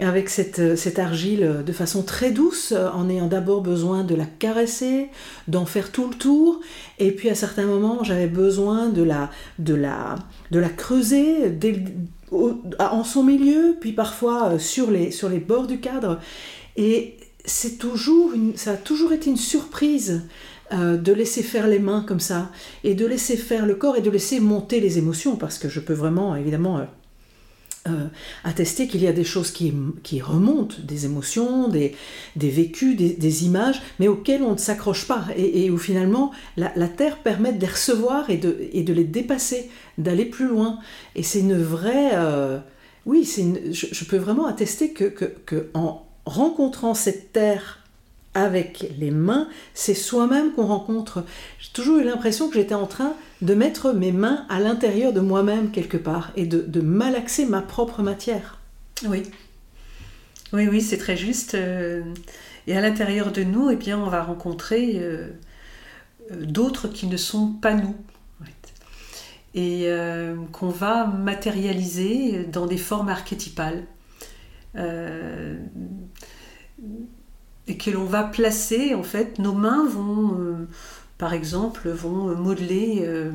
avec 0.00 0.30
cette, 0.30 0.76
cette, 0.76 0.98
argile 0.98 1.62
de 1.64 1.72
façon 1.72 2.02
très 2.02 2.30
douce, 2.30 2.72
en 2.72 3.08
ayant 3.10 3.26
d'abord 3.26 3.60
besoin 3.60 4.02
de 4.02 4.14
la 4.14 4.24
caresser, 4.24 5.08
d'en 5.46 5.66
faire 5.66 5.92
tout 5.92 6.08
le 6.08 6.14
tour, 6.14 6.60
et 6.98 7.12
puis 7.12 7.28
à 7.28 7.34
certains 7.34 7.66
moments 7.66 8.02
j'avais 8.02 8.26
besoin 8.26 8.88
de 8.88 9.02
la, 9.02 9.30
de 9.58 9.74
la, 9.74 10.16
de 10.50 10.58
la 10.58 10.70
creuser 10.70 11.50
en 12.78 13.04
son 13.04 13.22
milieu, 13.22 13.76
puis 13.80 13.92
parfois 13.92 14.50
euh, 14.50 14.58
sur 14.58 14.90
les, 14.90 15.10
sur 15.10 15.28
les 15.28 15.38
bords 15.38 15.66
du 15.66 15.80
cadre. 15.80 16.20
Et 16.76 17.16
c'est 17.44 17.78
toujours 17.78 18.32
ça 18.56 18.72
a 18.72 18.76
toujours 18.76 19.12
été 19.12 19.30
une 19.30 19.36
surprise 19.36 20.22
euh, 20.72 20.96
de 20.96 21.12
laisser 21.12 21.42
faire 21.42 21.66
les 21.66 21.80
mains 21.80 22.04
comme 22.06 22.20
ça, 22.20 22.50
et 22.84 22.94
de 22.94 23.06
laisser 23.06 23.36
faire 23.36 23.66
le 23.66 23.74
corps, 23.74 23.96
et 23.96 24.02
de 24.02 24.10
laisser 24.10 24.40
monter 24.40 24.80
les 24.80 24.98
émotions, 24.98 25.36
parce 25.36 25.58
que 25.58 25.68
je 25.68 25.80
peux 25.80 25.94
vraiment, 25.94 26.36
évidemment, 26.36 26.86
euh, 27.88 28.08
attester 28.44 28.86
qu'il 28.88 29.02
y 29.02 29.06
a 29.06 29.12
des 29.12 29.24
choses 29.24 29.50
qui, 29.50 29.72
qui 30.02 30.20
remontent, 30.20 30.76
des 30.82 31.06
émotions, 31.06 31.68
des, 31.68 31.96
des 32.36 32.50
vécus, 32.50 32.94
des, 32.94 33.44
images, 33.46 33.80
mais 33.98 34.06
auxquelles 34.06 34.42
on 34.42 34.52
ne 34.52 34.58
s'accroche 34.58 35.06
pas, 35.08 35.24
et, 35.34 35.70
où 35.70 35.78
finalement 35.78 36.30
la, 36.58 36.88
Terre 36.88 37.16
permet 37.18 37.54
de 37.54 37.60
les 37.60 37.66
recevoir 37.66 38.28
et 38.28 38.36
de, 38.36 38.68
et 38.72 38.82
de 38.82 38.92
les 38.92 39.04
dépasser, 39.04 39.70
d'aller 39.96 40.26
plus 40.26 40.46
loin. 40.46 40.78
Et 41.16 41.22
c'est 41.22 41.40
une 41.40 41.60
vraie... 41.60 42.10
Euh, 42.12 42.58
oui, 43.06 43.24
c'est 43.24 43.72
je, 43.72 44.04
peux 44.04 44.18
vraiment 44.18 44.46
attester 44.46 44.90
que, 44.90 45.04
que, 45.06 45.24
que 45.24 45.70
en 45.72 46.04
rencontrant 46.26 46.92
cette 46.92 47.32
Terre 47.32 47.78
avec 48.34 48.92
les 48.98 49.10
mains, 49.10 49.48
c'est 49.72 49.94
soi-même 49.94 50.52
qu'on 50.52 50.66
rencontre. 50.66 51.24
J'ai 51.58 51.70
toujours 51.72 51.96
eu 51.98 52.04
l'impression 52.04 52.48
que 52.48 52.54
j'étais 52.56 52.74
en 52.74 52.86
train 52.86 53.14
de 53.42 53.54
mettre 53.54 53.92
mes 53.92 54.12
mains 54.12 54.44
à 54.48 54.60
l'intérieur 54.60 55.12
de 55.12 55.20
moi-même 55.20 55.70
quelque 55.70 55.96
part 55.96 56.32
et 56.36 56.46
de, 56.46 56.80
malaxer 56.80 57.46
ma 57.46 57.62
propre 57.62 58.02
matière. 58.02 58.58
Oui, 59.08 59.22
oui, 60.52 60.68
oui, 60.68 60.80
c'est 60.82 60.98
très 60.98 61.16
juste. 61.16 61.54
Euh, 61.54 62.02
et 62.66 62.76
à 62.76 62.80
l'intérieur 62.80 63.32
de 63.32 63.42
nous, 63.42 63.70
eh 63.70 63.76
bien, 63.76 63.98
on 63.98 64.08
va 64.08 64.22
rencontrer 64.22 64.96
euh, 64.96 65.28
euh, 66.32 66.44
d'autres 66.44 66.88
qui 66.88 67.06
ne 67.06 67.16
sont 67.16 67.52
pas 67.52 67.74
nous. 67.74 67.94
Et 69.52 69.88
qu'on 70.52 70.68
va 70.68 71.06
matérialiser 71.06 72.44
dans 72.44 72.66
des 72.66 72.76
formes 72.76 73.08
archétypales 73.08 73.82
et 77.66 77.76
que 77.76 77.90
l'on 77.90 78.04
va 78.04 78.22
placer, 78.22 78.94
en 78.94 79.02
fait, 79.02 79.40
nos 79.40 79.52
mains 79.52 79.84
vont, 79.88 80.68
par 81.20 81.34
exemple, 81.34 81.90
vont 81.90 82.34
modeler, 82.34 83.02
euh, 83.02 83.30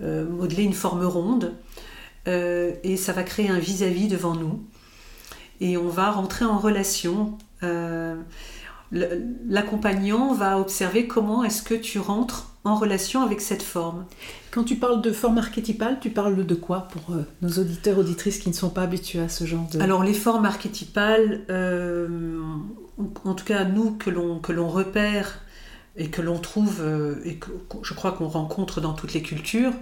euh, 0.00 0.24
modeler 0.24 0.62
une 0.62 0.72
forme 0.72 1.04
ronde, 1.04 1.52
et 2.26 2.96
ça 2.96 3.12
va 3.12 3.24
créer 3.24 3.48
un 3.48 3.58
vis-à-vis 3.58 4.06
devant 4.06 4.36
nous, 4.36 4.62
et 5.60 5.76
on 5.76 5.88
va 5.88 6.12
rentrer 6.12 6.44
en 6.44 6.58
relation. 6.58 7.36
L'accompagnant 8.92 10.32
va 10.32 10.60
observer 10.60 11.08
comment 11.08 11.42
est-ce 11.42 11.64
que 11.64 11.74
tu 11.74 11.98
rentres 11.98 12.52
en 12.62 12.76
relation 12.76 13.22
avec 13.22 13.40
cette 13.40 13.64
forme. 13.64 14.04
Quand 14.52 14.62
tu 14.62 14.76
parles 14.76 15.02
de 15.02 15.10
forme 15.10 15.38
archétypale, 15.38 15.98
tu 16.00 16.10
parles 16.10 16.46
de 16.46 16.54
quoi 16.54 16.86
pour 16.92 17.16
nos 17.40 17.48
auditeurs, 17.48 17.98
auditrices 17.98 18.38
qui 18.38 18.50
ne 18.50 18.54
sont 18.54 18.70
pas 18.70 18.82
habitués 18.82 19.18
à 19.18 19.28
ce 19.28 19.44
genre 19.44 19.68
de... 19.72 19.80
Alors 19.80 20.04
les 20.04 20.14
formes 20.14 20.44
archétypales, 20.44 21.40
en 23.24 23.34
tout 23.34 23.44
cas 23.44 23.64
nous 23.64 23.96
que 23.96 24.10
l'on 24.10 24.38
que 24.38 24.52
l'on 24.52 24.68
repère 24.68 25.40
et 25.96 26.08
que 26.08 26.22
l'on 26.22 26.38
trouve 26.38 26.80
euh, 26.80 27.20
et 27.24 27.36
que 27.36 27.50
je 27.82 27.94
crois 27.94 28.12
qu'on 28.12 28.28
rencontre 28.28 28.80
dans 28.80 28.94
toutes 28.94 29.12
les 29.12 29.22
cultures, 29.22 29.72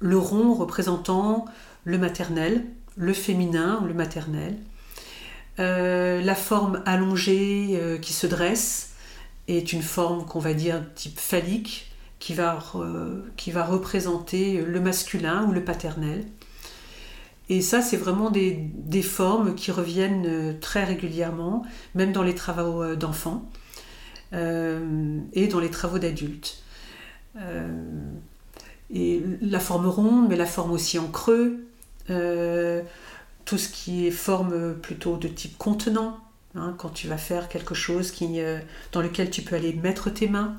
le 0.00 0.18
rond 0.18 0.54
représentant 0.54 1.46
le 1.84 1.98
maternel, 1.98 2.64
le 2.96 3.12
féminin, 3.12 3.82
le 3.86 3.94
maternel, 3.94 4.56
euh, 5.58 6.20
la 6.22 6.34
forme 6.34 6.82
allongée 6.86 7.70
euh, 7.72 7.98
qui 7.98 8.12
se 8.12 8.26
dresse 8.26 8.94
est 9.48 9.72
une 9.72 9.82
forme 9.82 10.24
qu'on 10.26 10.38
va 10.38 10.54
dire 10.54 10.82
type 10.94 11.18
phallique 11.18 11.88
qui 12.18 12.34
va, 12.34 12.56
représenter 12.56 14.62
le 14.62 14.80
masculin 14.80 15.44
ou 15.48 15.52
le 15.52 15.64
paternel. 15.64 16.24
Et 17.48 17.60
ça, 17.60 17.82
c'est 17.82 17.96
vraiment 17.96 18.30
des, 18.30 18.70
formes 19.02 19.56
qui 19.56 19.72
reviennent 19.72 20.56
très 20.60 20.84
régulièrement, 20.84 21.66
même 21.96 22.12
dans 22.12 22.22
les 22.22 22.36
travaux 22.36 22.94
d'enfants 22.94 23.50
et 24.32 25.46
dans 25.48 25.60
les 25.60 25.70
travaux 25.70 25.98
d'adultes. 25.98 26.62
et 28.90 29.22
la 29.40 29.60
forme 29.60 29.86
ronde, 29.86 30.28
mais 30.28 30.36
la 30.36 30.46
forme 30.46 30.72
aussi 30.72 30.98
en 30.98 31.08
creux, 31.08 31.64
tout 32.06 33.58
ce 33.58 33.68
qui 33.68 34.06
est 34.06 34.10
forme 34.10 34.74
plutôt 34.74 35.16
de 35.16 35.28
type 35.28 35.58
contenant, 35.58 36.18
hein, 36.54 36.74
quand 36.78 36.90
tu 36.90 37.08
vas 37.08 37.18
faire 37.18 37.48
quelque 37.48 37.74
chose 37.74 38.12
dans 38.92 39.02
lequel 39.02 39.30
tu 39.30 39.42
peux 39.42 39.56
aller 39.56 39.72
mettre 39.74 40.10
tes 40.10 40.28
mains, 40.28 40.58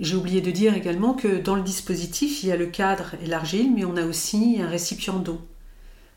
j'ai 0.00 0.16
oublié 0.16 0.40
de 0.40 0.50
dire 0.50 0.74
également 0.74 1.14
que 1.14 1.40
dans 1.40 1.54
le 1.54 1.62
dispositif, 1.62 2.42
il 2.42 2.48
y 2.48 2.52
a 2.52 2.56
le 2.56 2.66
cadre 2.66 3.14
et 3.22 3.26
l'argile, 3.26 3.72
mais 3.72 3.84
on 3.84 3.96
a 3.96 4.04
aussi 4.04 4.58
un 4.60 4.68
récipient 4.68 5.18
d'eau. 5.18 5.40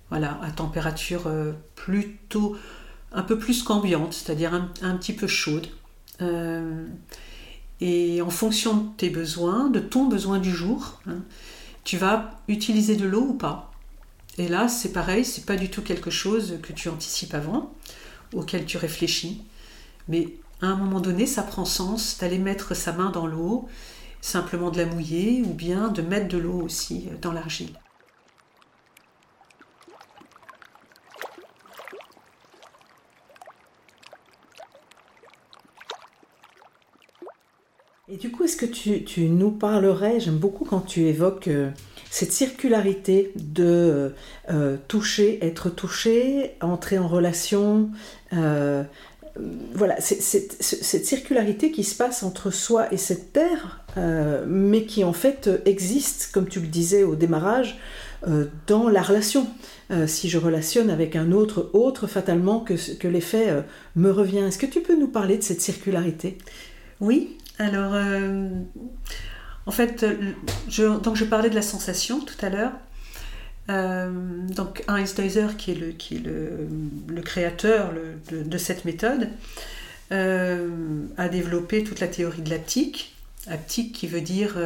Voilà, 0.10 0.40
à 0.42 0.52
température 0.52 1.28
euh, 1.28 1.52
plutôt 1.76 2.56
un 3.18 3.24
peu 3.24 3.40
plus 3.40 3.64
qu'ambiante, 3.64 4.14
c'est-à-dire 4.14 4.54
un, 4.54 4.96
petit 4.96 5.12
peu 5.12 5.26
chaude. 5.26 5.68
Euh, 6.22 6.86
et 7.82 8.22
en 8.22 8.30
fonction 8.30 8.78
de 8.78 8.90
tes 8.96 9.10
besoins, 9.10 9.70
de 9.70 9.80
ton 9.80 10.06
besoin 10.06 10.38
du 10.38 10.52
jour, 10.52 11.02
hein, 11.08 11.24
tu 11.84 11.98
vas 11.98 12.40
utiliser 12.48 12.96
de 12.96 13.08
l'eau 13.08 13.26
ou 13.30 13.34
pas. 13.34 13.72
Et 14.38 14.48
là, 14.48 14.68
c'est 14.68 14.94
pareil, 14.94 15.26
c'est 15.26 15.48
pas 15.48 15.56
du 15.56 15.70
tout 15.72 15.82
quelque 15.82 16.12
chose 16.12 16.60
que 16.62 16.74
tu 16.74 16.90
anticipes 16.90 17.34
avant, 17.34 17.74
auquel 18.36 18.66
tu 18.66 18.78
réfléchis. 18.78 19.42
Mais 20.08 20.36
à 20.62 20.68
un 20.68 20.76
moment 20.76 21.00
donné, 21.00 21.26
ça 21.26 21.42
prend 21.42 21.66
sens 21.66 22.20
d'aller 22.20 22.38
mettre 22.38 22.76
sa 22.76 22.94
main 22.94 23.10
dans 23.10 23.26
l'eau, 23.26 23.68
simplement 24.22 24.70
de 24.70 24.78
la 24.78 24.86
mouiller, 24.86 25.42
ou 25.44 25.56
bien 25.56 25.88
de 25.88 26.04
mettre 26.04 26.28
de 26.28 26.38
l'eau 26.38 26.62
aussi 26.62 27.08
dans 27.24 27.32
l'argile. 27.32 27.74
Et 38.10 38.16
du 38.18 38.32
coup, 38.32 38.46
est-ce 38.46 38.56
que 38.56 38.66
tu, 38.66 39.22
nous 39.28 39.52
parlerais, 39.52 40.20
j'aime 40.20 40.38
beaucoup 40.38 40.64
quand 40.64 40.80
tu 40.80 41.02
évoques 41.08 41.50
euh, 41.50 41.70
cette 42.10 42.32
circularité 42.32 43.34
de 43.36 44.14
toucher, 44.88 45.46
être 45.46 45.70
touché, 45.70 46.54
entrer 46.62 46.98
en 46.98 47.08
relation, 47.08 47.90
voilà, 48.32 50.00
cette, 50.00 50.64
cette 50.64 51.06
circularité 51.06 51.70
qui 51.70 51.84
se 51.84 51.96
passe 51.96 52.24
entre 52.24 52.50
soi 52.50 52.92
et 52.94 52.98
cette 52.98 53.34
terre, 53.34 53.84
mais 54.48 54.86
qui 54.86 55.04
en 55.04 55.12
fait 55.12 55.50
existe, 55.66 56.30
comme 56.32 56.48
tu 56.48 56.62
le 56.62 56.68
disais 56.68 57.04
au 57.04 57.16
démarrage, 57.16 57.78
dans 58.68 58.88
la 58.88 59.02
relation. 59.02 59.48
Euh, 59.90 60.06
si 60.06 60.28
je 60.28 60.38
relationne 60.38 60.90
avec 60.90 61.16
un 61.16 61.32
autre 61.32 61.70
autre, 61.72 62.08
fatalement 62.08 62.60
que, 62.60 62.74
que 62.98 63.08
l'effet 63.08 63.50
euh, 63.50 63.62
me 63.96 64.12
revient. 64.12 64.40
Est-ce 64.40 64.58
que 64.58 64.66
tu 64.66 64.82
peux 64.82 65.00
nous 65.00 65.08
parler 65.08 65.38
de 65.38 65.44
cette 65.44 65.62
circularité? 65.62 66.38
Oui, 67.00 67.38
alors 67.60 67.94
euh, 67.94 68.50
en 69.66 69.72
fait, 69.72 70.06
je, 70.70 71.00
donc 71.00 71.16
je 71.16 71.26
parlais 71.26 71.50
de 71.50 71.56
la 71.56 71.62
sensation 71.62 72.20
tout 72.22 72.46
à 72.46 72.50
l'heure. 72.50 72.72
donc 73.68 74.84
Heinz 74.88 75.14
Deiser, 75.16 75.48
qui 75.58 75.72
est 75.72 75.76
le, 75.76 77.22
créateur 77.22 77.92
de, 78.32 78.44
de, 78.44 78.58
cette 78.58 78.86
méthode, 78.86 79.30
a 80.12 81.30
développé 81.30 81.84
toute 81.84 82.00
la 82.00 82.08
théorie 82.08 82.42
de 82.42 82.50
l'aptique. 82.50 83.14
Aptique 83.50 83.94
qui 83.94 84.08
veut 84.08 84.22
dire, 84.22 84.58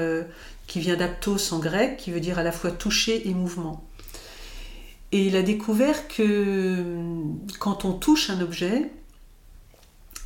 qui 0.67 0.80
vient 0.80 0.97
d'aptos 0.97 1.51
en 1.51 1.60
grec, 1.60 1.97
qui 1.97 2.12
veut 2.12 2.19
dire 2.19 2.38
à 2.38 2.43
la 2.43 2.51
fois 2.51 2.71
toucher 2.71 3.27
et 3.27 3.34
mouvement. 3.34 3.84
Et 5.12 5.25
il 5.25 5.36
a 5.36 5.41
découvert 5.41 6.08
que 6.08 6.84
quand 7.60 7.84
on 7.84 7.93
touche 7.93 8.30
un 8.30 8.39
objet, 8.41 8.89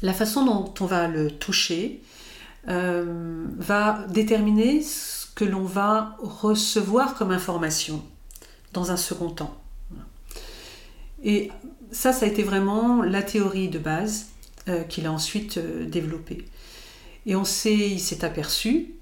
la 0.01 0.13
façon 0.13 0.45
dont 0.45 0.73
on 0.79 0.85
va 0.85 1.07
le 1.07 1.31
toucher 1.31 2.01
euh, 2.67 3.45
va 3.57 4.05
déterminer 4.09 4.81
ce 4.81 5.27
que 5.35 5.45
l'on 5.45 5.63
va 5.63 6.17
recevoir 6.19 7.15
comme 7.15 7.31
information 7.31 8.03
dans 8.73 8.91
un 8.91 8.97
second 8.97 9.29
temps. 9.29 9.61
Et 11.23 11.51
ça, 11.91 12.11
ça 12.11 12.25
a 12.25 12.29
été 12.29 12.43
vraiment 12.43 13.03
la 13.03 13.21
théorie 13.21 13.69
de 13.69 13.77
base 13.77 14.27
euh, 14.67 14.83
qu'il 14.83 15.05
a 15.05 15.11
ensuite 15.11 15.57
euh, 15.57 15.85
développée. 15.85 16.45
Et 17.27 17.35
on 17.35 17.45
s'est, 17.45 17.75
il 17.75 17.99
s'est 17.99 18.25
aperçu 18.25 18.95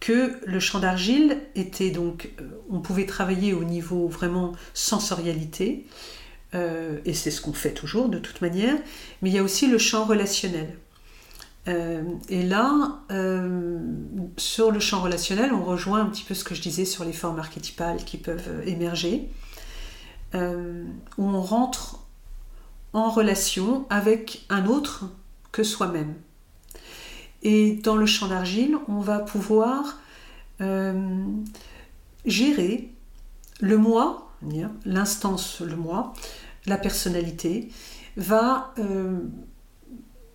que 0.00 0.38
le 0.44 0.60
champ 0.60 0.78
d'argile 0.78 1.38
était 1.54 1.90
donc, 1.90 2.30
on 2.70 2.80
pouvait 2.80 3.06
travailler 3.06 3.52
au 3.52 3.64
niveau 3.64 4.06
vraiment 4.06 4.52
sensorialité, 4.72 5.86
et 6.54 7.14
c'est 7.14 7.32
ce 7.32 7.40
qu'on 7.40 7.52
fait 7.52 7.74
toujours 7.74 8.08
de 8.08 8.20
toute 8.20 8.40
manière, 8.40 8.76
mais 9.20 9.28
il 9.28 9.34
y 9.34 9.38
a 9.38 9.42
aussi 9.42 9.66
le 9.66 9.76
champ 9.76 10.04
relationnel. 10.04 10.78
Euh, 11.68 12.02
et 12.28 12.42
là, 12.42 13.00
sur 14.36 14.70
le 14.70 14.80
champ 14.80 15.00
relationnel, 15.02 15.52
on 15.52 15.64
rejoint 15.64 16.00
un 16.00 16.06
petit 16.06 16.24
peu 16.24 16.34
ce 16.34 16.44
que 16.44 16.54
je 16.54 16.62
disais 16.62 16.84
sur 16.84 17.04
les 17.04 17.12
formes 17.12 17.38
archétypales 17.38 18.04
qui 18.04 18.16
peuvent 18.16 18.62
émerger, 18.66 19.30
où 20.34 20.38
on 21.18 21.40
rentre 21.40 22.00
en 22.92 23.10
relation 23.10 23.86
avec 23.90 24.46
un 24.48 24.66
autre 24.66 25.04
que 25.52 25.62
soi-même. 25.62 26.14
Et 27.42 27.74
dans 27.74 27.96
le 27.96 28.06
champ 28.06 28.28
d'argile, 28.28 28.76
on 28.88 29.00
va 29.00 29.20
pouvoir 29.20 29.98
euh, 30.60 31.24
gérer 32.24 32.90
le 33.60 33.76
moi, 33.76 34.32
l'instance, 34.84 35.60
le 35.60 35.76
moi, 35.76 36.14
la 36.66 36.78
personnalité, 36.78 37.70
va, 38.16 38.72
euh, 38.78 39.20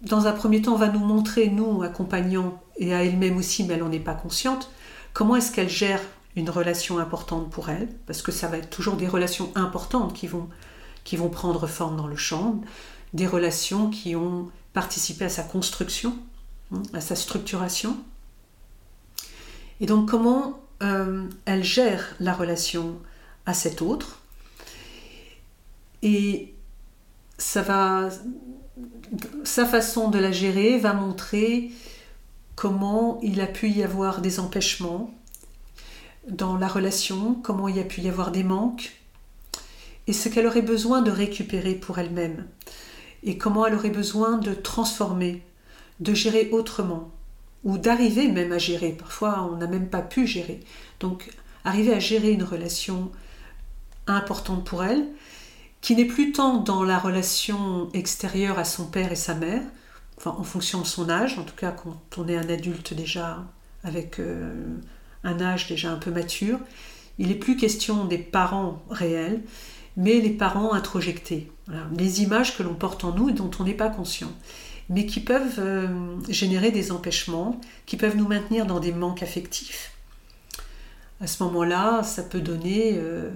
dans 0.03 0.27
un 0.27 0.33
premier 0.33 0.61
temps, 0.61 0.75
va 0.75 0.89
nous 0.89 0.99
montrer, 0.99 1.49
nous, 1.49 1.81
accompagnants, 1.83 2.61
et 2.77 2.93
à 2.93 3.03
elle-même 3.03 3.37
aussi, 3.37 3.63
mais 3.63 3.75
elle 3.75 3.81
n'en 3.81 3.91
est 3.91 3.99
pas 3.99 4.13
consciente, 4.13 4.69
comment 5.13 5.35
est-ce 5.35 5.51
qu'elle 5.51 5.69
gère 5.69 6.01
une 6.35 6.49
relation 6.49 6.99
importante 6.99 7.49
pour 7.49 7.69
elle, 7.69 7.87
parce 8.07 8.21
que 8.21 8.31
ça 8.31 8.47
va 8.47 8.57
être 8.57 8.69
toujours 8.69 8.95
des 8.95 9.07
relations 9.07 9.51
importantes 9.55 10.13
qui 10.13 10.27
vont, 10.27 10.49
prendre 11.29 11.67
forme 11.67 11.95
dans 11.95 12.07
le 12.07 12.15
champ, 12.15 12.61
des 13.13 13.27
relations 13.27 13.89
qui 13.89 14.15
ont 14.15 14.49
participé 14.73 15.25
à 15.25 15.29
sa 15.29 15.43
construction, 15.43 16.17
à 16.93 17.01
sa 17.01 17.15
structuration. 17.15 17.95
Et 19.79 19.85
donc 19.85 20.09
comment 20.09 20.59
euh, 20.81 21.29
elle 21.45 21.63
gère 21.63 22.15
la 22.19 22.33
relation 22.33 22.97
à 23.45 23.53
cet 23.53 23.81
autre. 23.81 24.19
Et 26.01 26.53
ça 27.37 27.61
va, 27.61 28.09
sa 29.43 29.65
façon 29.65 30.09
de 30.09 30.19
la 30.19 30.31
gérer 30.31 30.77
va 30.77 30.93
montrer 30.93 31.71
comment 32.55 33.19
il 33.21 33.41
a 33.41 33.47
pu 33.47 33.69
y 33.69 33.83
avoir 33.83 34.21
des 34.21 34.39
empêchements 34.39 35.13
dans 36.27 36.57
la 36.57 36.67
relation, 36.67 37.35
comment 37.35 37.67
il 37.67 37.79
a 37.79 37.83
pu 37.83 38.01
y 38.01 38.09
avoir 38.09 38.31
des 38.31 38.43
manques, 38.43 38.93
et 40.07 40.13
ce 40.13 40.29
qu'elle 40.29 40.47
aurait 40.47 40.61
besoin 40.61 41.01
de 41.01 41.11
récupérer 41.11 41.75
pour 41.75 41.99
elle-même, 41.99 42.45
et 43.23 43.37
comment 43.37 43.65
elle 43.65 43.75
aurait 43.75 43.89
besoin 43.89 44.37
de 44.37 44.53
transformer 44.53 45.43
de 45.99 46.13
gérer 46.13 46.49
autrement, 46.51 47.11
ou 47.63 47.77
d'arriver 47.77 48.27
même 48.27 48.51
à 48.51 48.57
gérer. 48.57 48.91
Parfois, 48.91 49.49
on 49.51 49.57
n'a 49.57 49.67
même 49.67 49.89
pas 49.89 50.01
pu 50.01 50.27
gérer. 50.27 50.59
Donc, 50.99 51.31
arriver 51.63 51.93
à 51.93 51.99
gérer 51.99 52.31
une 52.31 52.43
relation 52.43 53.11
importante 54.07 54.65
pour 54.65 54.83
elle, 54.83 55.05
qui 55.83 55.95
n'est 55.95 56.05
plus 56.05 56.31
tant 56.31 56.57
dans 56.57 56.81
la 56.81 56.97
relation 56.97 57.89
extérieure 57.93 58.57
à 58.57 58.63
son 58.63 58.85
père 58.85 59.11
et 59.11 59.15
sa 59.15 59.35
mère, 59.35 59.61
en 60.25 60.43
fonction 60.43 60.79
de 60.79 60.87
son 60.87 61.09
âge, 61.09 61.37
en 61.37 61.43
tout 61.43 61.55
cas 61.55 61.71
quand 61.71 61.99
on 62.17 62.27
est 62.27 62.37
un 62.37 62.49
adulte 62.49 62.93
déjà 62.93 63.43
avec 63.83 64.19
euh, 64.19 64.53
un 65.25 65.41
âge 65.41 65.67
déjà 65.67 65.91
un 65.91 65.97
peu 65.97 66.09
mature, 66.09 66.57
il 67.19 67.27
n'est 67.27 67.35
plus 67.35 67.57
question 67.57 68.05
des 68.05 68.17
parents 68.17 68.81
réels, 68.89 69.41
mais 69.97 70.21
les 70.21 70.31
parents 70.31 70.73
introjectés, 70.73 71.51
les 71.95 72.23
images 72.23 72.57
que 72.57 72.63
l'on 72.63 72.73
porte 72.73 73.03
en 73.03 73.11
nous 73.13 73.29
et 73.29 73.33
dont 73.33 73.51
on 73.59 73.65
n'est 73.65 73.73
pas 73.73 73.89
conscient 73.89 74.31
mais 74.89 75.05
qui 75.05 75.19
peuvent 75.19 75.59
euh, 75.59 75.87
générer 76.29 76.71
des 76.71 76.91
empêchements, 76.91 77.59
qui 77.85 77.97
peuvent 77.97 78.17
nous 78.17 78.27
maintenir 78.27 78.65
dans 78.65 78.79
des 78.79 78.91
manques 78.91 79.23
affectifs. 79.23 79.93
À 81.21 81.27
ce 81.27 81.41
moment-là, 81.43 82.03
ça 82.03 82.21
peut 82.21 82.41
donner 82.41 82.95
euh, 82.95 83.29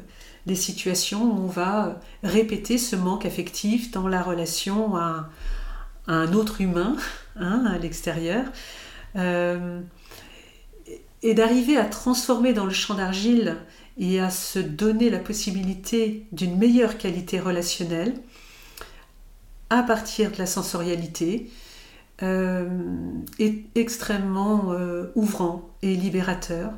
des 0.48 0.56
situations 0.56 1.24
où 1.24 1.44
on 1.44 1.48
va 1.48 2.00
répéter 2.24 2.78
ce 2.78 2.96
manque 2.96 3.26
affectif 3.26 3.92
dans 3.92 4.08
la 4.08 4.24
relation 4.24 4.96
à, 4.96 5.30
un 6.08 6.32
autre 6.34 6.62
humain, 6.62 6.96
hein, 7.36 7.66
à 7.68 7.78
l'extérieur, 7.78 8.46
euh, 9.18 9.82
et 11.22 11.34
d'arriver 11.34 11.78
à 11.78 11.84
transformer 11.84 12.54
dans 12.54 12.66
le 12.66 12.72
champ 12.72 12.96
d'argile 12.96 13.58
et 13.98 14.20
à 14.20 14.30
se 14.30 14.60
donner 14.60 15.10
la 15.10 15.20
possibilité 15.20 16.26
d'une 16.32 16.58
meilleure 16.58 16.98
qualité 16.98 17.40
relationnelle, 17.40 18.14
à 19.70 19.84
partir 19.84 20.32
de 20.32 20.38
la 20.38 20.46
sensorialité 20.46 21.52
euh, 22.24 22.70
est 23.38 23.66
extrêmement 23.76 24.72
euh, 24.72 25.12
ouvrant 25.16 25.70
et 25.82 25.94
libérateur 25.96 26.72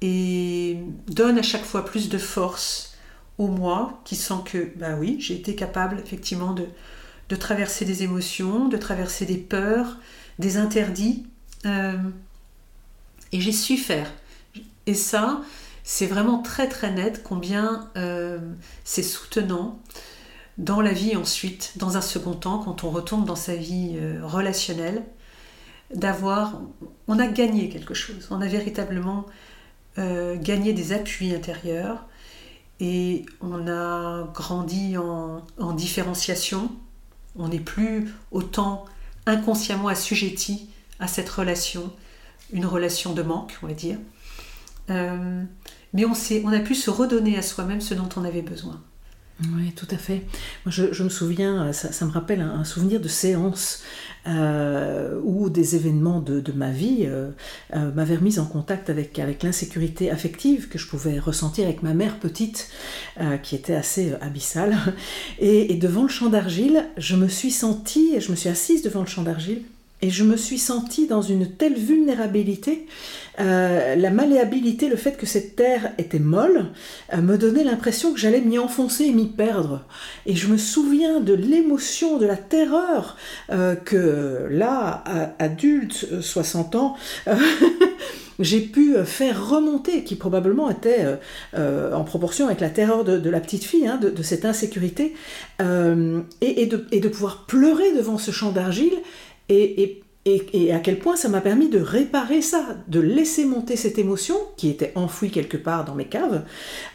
et 0.00 0.78
donne 1.08 1.38
à 1.38 1.42
chaque 1.42 1.64
fois 1.64 1.84
plus 1.84 2.08
de 2.08 2.18
force 2.18 2.96
au 3.38 3.48
moi 3.48 4.00
qui 4.04 4.16
sent 4.16 4.42
que, 4.44 4.72
bah 4.76 4.96
oui, 4.98 5.16
j'ai 5.20 5.34
été 5.34 5.54
capable 5.54 6.00
effectivement 6.00 6.52
de, 6.52 6.66
de, 7.28 7.36
traverser 7.36 7.84
des 7.84 8.02
émotions, 8.02 8.68
de 8.68 8.76
traverser 8.76 9.26
des 9.26 9.36
peurs, 9.36 9.98
des 10.38 10.56
interdits, 10.56 11.26
euh, 11.66 11.96
et 13.32 13.40
j'ai 13.40 13.52
su 13.52 13.76
faire. 13.76 14.12
Et 14.86 14.94
ça, 14.94 15.42
c'est 15.84 16.06
vraiment 16.06 16.42
très 16.42 16.68
très 16.68 16.92
net 16.92 17.22
combien 17.22 17.90
c'est 18.84 19.02
soutenant 19.02 19.80
dans 20.58 20.80
la 20.80 20.92
vie 20.92 21.16
ensuite, 21.16 21.72
dans 21.76 21.96
un 21.96 22.00
second 22.00 22.34
temps, 22.34 22.58
quand 22.58 22.84
on 22.84 22.90
retourne 22.90 23.24
dans 23.24 23.36
sa 23.36 23.54
vie 23.54 23.96
euh, 23.96 24.20
relationnelle, 24.24 25.04
d'avoir, 25.94 26.60
on 27.06 27.18
a 27.18 27.28
gagné 27.28 27.68
quelque 27.70 27.94
chose, 27.94 28.28
on 28.30 28.40
a 28.42 28.46
véritablement 28.46 29.24
euh, 29.98 30.36
gagné 30.36 30.72
des 30.72 30.92
appuis 30.92 31.34
intérieurs 31.34 32.06
et 32.80 33.26
on 33.40 33.66
a 33.66 34.28
grandi 34.32 34.96
en, 34.96 35.72
différenciation, 35.72 36.70
on 37.36 37.48
n'est 37.48 37.58
plus 37.58 38.08
autant 38.30 38.84
inconsciemment 39.26 39.88
assujetti 39.88 40.70
à 41.00 41.08
cette 41.08 41.28
relation, 41.28 41.92
une 42.52 42.66
relation 42.66 43.12
de 43.12 43.22
manque, 43.22 43.58
on 43.62 43.66
va 43.66 43.72
dire. 43.72 43.98
Euh, 44.90 45.42
mais 45.92 46.04
on, 46.04 46.12
on 46.44 46.52
a 46.52 46.60
pu 46.60 46.74
se 46.74 46.90
redonner 46.90 47.36
à 47.36 47.42
soi-même 47.42 47.80
ce 47.80 47.94
dont 47.94 48.08
on 48.16 48.24
avait 48.24 48.42
besoin. 48.42 48.80
Oui, 49.40 49.72
tout 49.76 49.86
à 49.92 49.96
fait. 49.96 50.24
Moi, 50.66 50.72
je, 50.72 51.02
me 51.04 51.08
souviens, 51.08 51.72
ça, 51.72 52.04
me 52.04 52.10
rappelle 52.10 52.40
un, 52.40 52.64
souvenir 52.64 53.00
de 53.00 53.06
séance 53.06 53.84
euh, 54.26 55.20
où 55.22 55.48
des 55.48 55.76
événements 55.76 56.20
de, 56.20 56.42
ma 56.52 56.72
vie 56.72 57.04
euh, 57.06 57.30
euh, 57.74 57.92
m'avaient 57.92 58.16
remis 58.16 58.40
en 58.40 58.46
contact 58.46 58.90
avec, 58.90 59.16
avec 59.20 59.44
l'insécurité 59.44 60.10
affective 60.10 60.68
que 60.68 60.76
je 60.76 60.88
pouvais 60.88 61.20
ressentir 61.20 61.66
avec 61.66 61.84
ma 61.84 61.94
mère 61.94 62.18
petite, 62.18 62.68
qui 63.44 63.54
était 63.54 63.76
assez 63.76 64.12
abyssale. 64.20 64.76
Et, 65.38 65.74
devant 65.76 66.02
le 66.02 66.08
champ 66.08 66.28
d'argile, 66.28 66.86
je 66.96 67.14
me 67.14 67.28
suis 67.28 67.52
sentie, 67.52 68.20
je 68.20 68.32
me 68.32 68.36
suis 68.36 68.48
assise 68.48 68.82
devant 68.82 69.00
le 69.00 69.06
champ 69.06 69.22
d'argile, 69.22 69.62
et 70.00 70.10
je 70.10 70.22
me 70.22 70.36
suis 70.36 70.58
sentie 70.58 71.06
dans 71.06 71.22
une 71.22 71.50
telle 71.50 71.74
vulnérabilité. 71.74 72.86
Euh, 73.40 73.96
la 73.96 74.10
malléabilité, 74.10 74.88
le 74.88 74.96
fait 74.96 75.16
que 75.16 75.26
cette 75.26 75.56
terre 75.56 75.92
était 75.98 76.20
molle, 76.20 76.66
euh, 77.12 77.18
me 77.18 77.36
donnait 77.36 77.64
l'impression 77.64 78.12
que 78.12 78.20
j'allais 78.20 78.40
m'y 78.40 78.58
enfoncer 78.58 79.04
et 79.04 79.12
m'y 79.12 79.26
perdre. 79.26 79.84
Et 80.26 80.36
je 80.36 80.46
me 80.48 80.56
souviens 80.56 81.20
de 81.20 81.34
l'émotion, 81.34 82.18
de 82.18 82.26
la 82.26 82.36
terreur 82.36 83.16
euh, 83.50 83.74
que 83.74 84.46
là, 84.50 85.02
adulte, 85.38 86.20
60 86.20 86.74
ans, 86.76 86.96
j'ai 88.38 88.60
pu 88.60 88.94
faire 89.04 89.48
remonter, 89.48 90.04
qui 90.04 90.14
probablement 90.14 90.70
était 90.70 91.18
en 91.56 92.04
proportion 92.04 92.46
avec 92.46 92.60
la 92.60 92.70
terreur 92.70 93.04
de, 93.04 93.30
la 93.30 93.40
petite 93.40 93.64
fille, 93.64 93.86
hein, 93.86 93.98
de, 93.98 94.22
cette 94.22 94.44
insécurité, 94.44 95.14
et, 95.60 96.66
de, 96.66 96.86
et 96.92 97.00
de 97.00 97.08
pouvoir 97.08 97.46
pleurer 97.46 97.92
devant 97.96 98.18
ce 98.18 98.30
champ 98.30 98.52
d'argile 98.52 98.94
et, 99.48 100.02
à 100.72 100.78
quel 100.80 100.98
point 100.98 101.16
ça 101.16 101.28
m'a 101.28 101.40
permis 101.40 101.70
de 101.70 101.80
réparer 101.80 102.42
ça, 102.42 102.76
de 102.88 103.00
laisser 103.00 103.46
monter 103.46 103.76
cette 103.76 103.98
émotion 103.98 104.36
qui 104.58 104.68
était 104.68 104.92
enfouie 104.94 105.30
quelque 105.30 105.56
part 105.56 105.86
dans 105.86 105.94
mes 105.94 106.04
caves, 106.04 106.42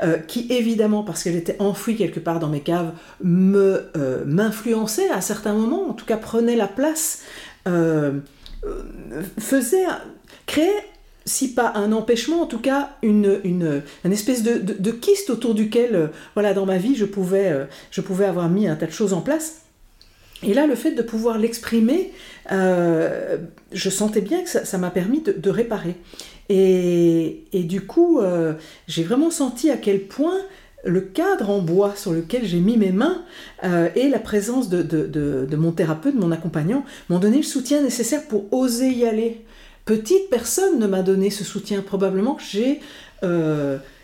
euh, 0.03 0.17
qui 0.17 0.45
évidemment, 0.51 1.03
parce 1.03 1.23
qu'elle 1.23 1.35
était 1.35 1.55
enfouie 1.59 1.95
quelque 1.95 2.19
part 2.19 2.39
dans 2.39 2.49
mes 2.49 2.59
caves, 2.59 2.91
me 3.23 3.89
euh, 3.97 4.23
m'influençait 4.25 5.09
à 5.09 5.19
certains 5.21 5.53
moments, 5.53 5.89
en 5.89 5.93
tout 5.93 6.05
cas 6.05 6.17
prenait 6.17 6.55
la 6.55 6.67
place, 6.67 7.23
euh, 7.67 8.19
faisait, 9.39 9.85
créait 10.45 10.85
si 11.25 11.55
pas 11.55 11.71
un 11.75 11.91
empêchement, 11.91 12.41
en 12.41 12.45
tout 12.45 12.59
cas 12.59 12.91
une, 13.01 13.81
espèce 14.03 14.43
de, 14.43 14.59
de, 14.59 14.91
kyste 14.91 15.31
autour 15.31 15.55
duquel, 15.55 16.11
voilà, 16.35 16.53
dans 16.53 16.67
ma 16.67 16.77
vie, 16.77 16.95
je 16.95 17.05
pouvais 17.05 18.25
avoir 18.25 18.49
mis 18.49 18.67
un 18.67 18.75
tas 18.75 18.85
de 18.85 18.91
choses 18.91 19.13
en 19.13 19.21
place. 19.21 19.62
Et 20.43 20.53
là, 20.53 20.67
le 20.67 20.75
fait 20.75 20.91
de 20.91 21.01
pouvoir 21.01 21.37
l'exprimer, 21.37 22.11
euh, 22.51 23.37
je 23.71 23.89
sentais 23.89 24.21
bien 24.21 24.43
que 24.43 24.49
ça 24.49 24.77
m'a 24.77 24.89
permis 24.89 25.21
de, 25.21 25.49
réparer. 25.49 25.95
Et, 26.49 27.43
du 27.53 27.81
coup, 27.81 28.19
euh, 28.19 28.53
j'ai 28.87 29.03
vraiment 29.03 29.31
senti 29.31 29.69
à 29.69 29.77
quel 29.77 30.01
point 30.01 30.37
le 30.85 30.99
cadre 30.99 31.49
en 31.49 31.59
bois 31.59 31.93
sur 31.95 32.11
lequel 32.11 32.45
j'ai 32.45 32.59
mis 32.59 32.75
mes 32.75 32.91
mains 32.91 33.23
euh, 33.63 33.87
et 33.95 34.09
la 34.09 34.19
présence 34.19 34.67
de, 34.67 34.81
de, 34.81 35.55
mon 35.55 35.71
thérapeute, 35.71 36.15
mon 36.15 36.31
accompagnant, 36.31 36.83
m'ont 37.09 37.19
donné 37.19 37.37
le 37.37 37.43
soutien 37.43 37.81
nécessaire 37.81 38.27
pour 38.27 38.51
oser 38.53 38.89
y 38.89 39.05
aller. 39.05 39.41
Petite 39.85 40.29
personne 40.29 40.79
ne 40.79 40.87
m'a 40.87 41.01
donné 41.01 41.29
ce 41.29 41.43
soutien. 41.43 41.81
Probablement 41.81 42.35
que 42.35 42.43
j'ai 42.43 42.79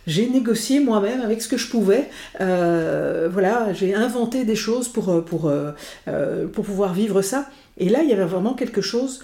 j'ai 0.10 0.28
négocié 0.28 0.80
moi-même 0.80 1.22
avec 1.22 1.40
ce 1.42 1.48
que 1.48 1.58
je 1.58 1.70
pouvais. 1.70 2.10
Euh, 2.42 3.30
voilà, 3.32 3.74
j'ai 3.74 3.94
inventé 3.94 4.44
des 4.44 4.56
choses 4.56 4.90
pour, 4.90 5.10
euh, 5.10 5.22
pour, 5.22 5.48
euh, 5.48 6.48
pour 6.48 6.66
pouvoir 6.66 6.94
vivre 6.94 7.22
ça. 7.22 7.48
Et 7.78 7.90
là, 7.90 8.02
il 8.02 8.10
y 8.10 8.14
avait 8.14 8.26
vraiment 8.26 8.54
quelque 8.54 8.82
chose 8.82 9.22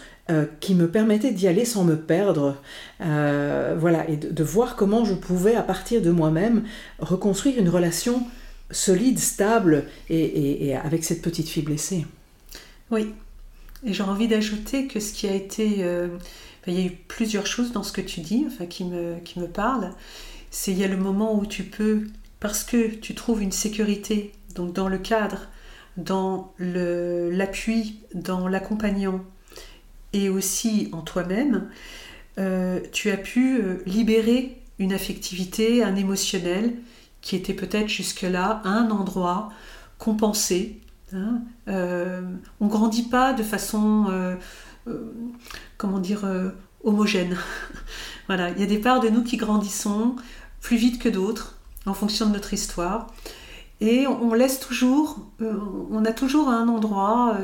qui 0.60 0.74
me 0.74 0.88
permettait 0.88 1.32
d'y 1.32 1.48
aller 1.48 1.65
sans 1.65 1.84
me 1.84 1.95
perdre. 1.95 2.58
voilà, 3.00 4.10
et 4.10 4.17
de, 4.17 4.43
voir 4.43 4.76
comment 4.76 5.06
je 5.06 5.13
pouvais, 5.13 5.56
à 5.56 5.62
partir 5.62 6.02
de 6.02 6.10
moi-même, 6.10 6.63
reconstruire 6.98 7.60
une 7.60 7.69
relation 7.69 8.24
solide, 8.71 9.19
stable 9.19 9.84
et, 10.10 10.76
avec 10.84 11.04
cette 11.04 11.21
petite 11.21 11.48
fille 11.48 11.62
blessée. 11.62 12.08
Oui, 12.89 13.13
et 13.86 13.93
j'ai 13.93 14.02
envie 14.02 14.28
d'ajouter 14.28 14.88
que 14.88 15.00
ce 15.00 15.13
qui 15.13 15.28
a 15.28 15.34
été... 15.36 15.86
il 16.65 16.74
y 16.74 16.82
a 16.82 16.86
eu 16.86 16.98
plusieurs 17.08 17.45
choses 17.45 17.71
dans 17.71 17.84
ce 17.84 17.91
que 17.91 18.02
tu 18.02 18.21
dis, 18.21 18.45
enfin, 18.48 18.65
qui 18.65 18.86
me, 18.86 19.19
qui 19.24 19.39
me 19.39 19.48
parlent 19.48 19.91
c'est 20.51 20.71
il 20.71 20.77
y 20.77 20.84
a 20.84 20.88
le 20.88 20.97
moment 20.97 21.38
où 21.38 21.45
tu 21.45 21.63
peux, 21.63 22.08
parce 22.39 22.63
que 22.63 22.88
tu 22.88 23.15
trouves 23.15 23.41
une 23.41 23.51
sécurité, 23.51 24.34
donc 24.55 24.73
dans 24.73 24.88
le 24.88 24.97
cadre, 24.97 25.47
dans 25.97 26.53
l'appui, 26.60 27.99
dans 28.13 28.47
l'accompagnant 28.47 29.23
et 30.13 30.29
aussi 30.29 30.89
en 30.91 31.01
toi-même, 31.01 31.69
euh, 32.38 32.79
tu 32.91 33.12
as 33.12 33.17
pu 33.17 33.58
euh, 33.58 33.77
libérer 33.86 34.62
une 34.79 34.93
affectivité, 34.93 35.84
un 35.84 35.95
émotionnel 35.95 36.73
qui 37.21 37.36
était 37.36 37.53
peut-être 37.53 37.88
jusque-là 37.88 38.62
à 38.63 38.69
un 38.69 38.91
endroit 38.91 39.51
compensé. 39.97 40.81
Hein. 41.13 41.41
Euh, 41.67 42.21
on 42.60 42.65
ne 42.65 42.69
grandit 42.69 43.03
pas 43.03 43.34
de 43.34 43.43
façon, 43.43 44.38
comment 45.77 45.99
dire, 45.99 46.25
homogène. 46.84 47.38
voilà, 48.27 48.49
il 48.51 48.59
y 48.59 48.63
a 48.63 48.67
des 48.67 48.79
parts 48.79 48.99
de 48.99 49.09
nous 49.09 49.23
qui 49.23 49.38
grandissons 49.38 50.15
plus 50.61 50.77
vite 50.77 50.99
que 50.99 51.09
d'autres 51.09 51.57
en 51.85 51.93
fonction 51.93 52.25
de 52.27 52.33
notre 52.33 52.53
histoire. 52.53 53.07
Et 53.81 54.07
on 54.07 54.33
laisse 54.33 54.59
toujours, 54.59 55.19
euh, 55.41 55.53
on 55.91 56.05
a 56.05 56.11
toujours 56.11 56.49
un 56.49 56.67
endroit, 56.67 57.38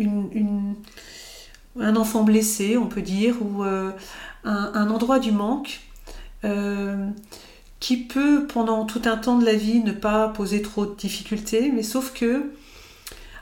euh, 0.00 0.72
un 1.78 1.96
enfant 1.96 2.22
blessé, 2.22 2.76
on 2.76 2.86
peut 2.86 3.02
dire, 3.02 3.36
ou 3.42 3.62
euh, 3.64 3.92
un, 4.44 4.90
endroit 4.90 5.18
du 5.18 5.32
manque 5.32 5.80
qui 7.80 7.96
peut, 7.98 8.46
pendant 8.46 8.84
tout 8.84 9.02
un 9.04 9.16
temps 9.16 9.38
de 9.38 9.44
la 9.44 9.54
vie, 9.54 9.80
ne 9.80 9.92
pas 9.92 10.28
poser 10.28 10.62
trop 10.62 10.86
de 10.86 10.94
difficultés, 10.94 11.70
mais 11.70 11.82
sauf 11.82 12.12
que, 12.12 12.50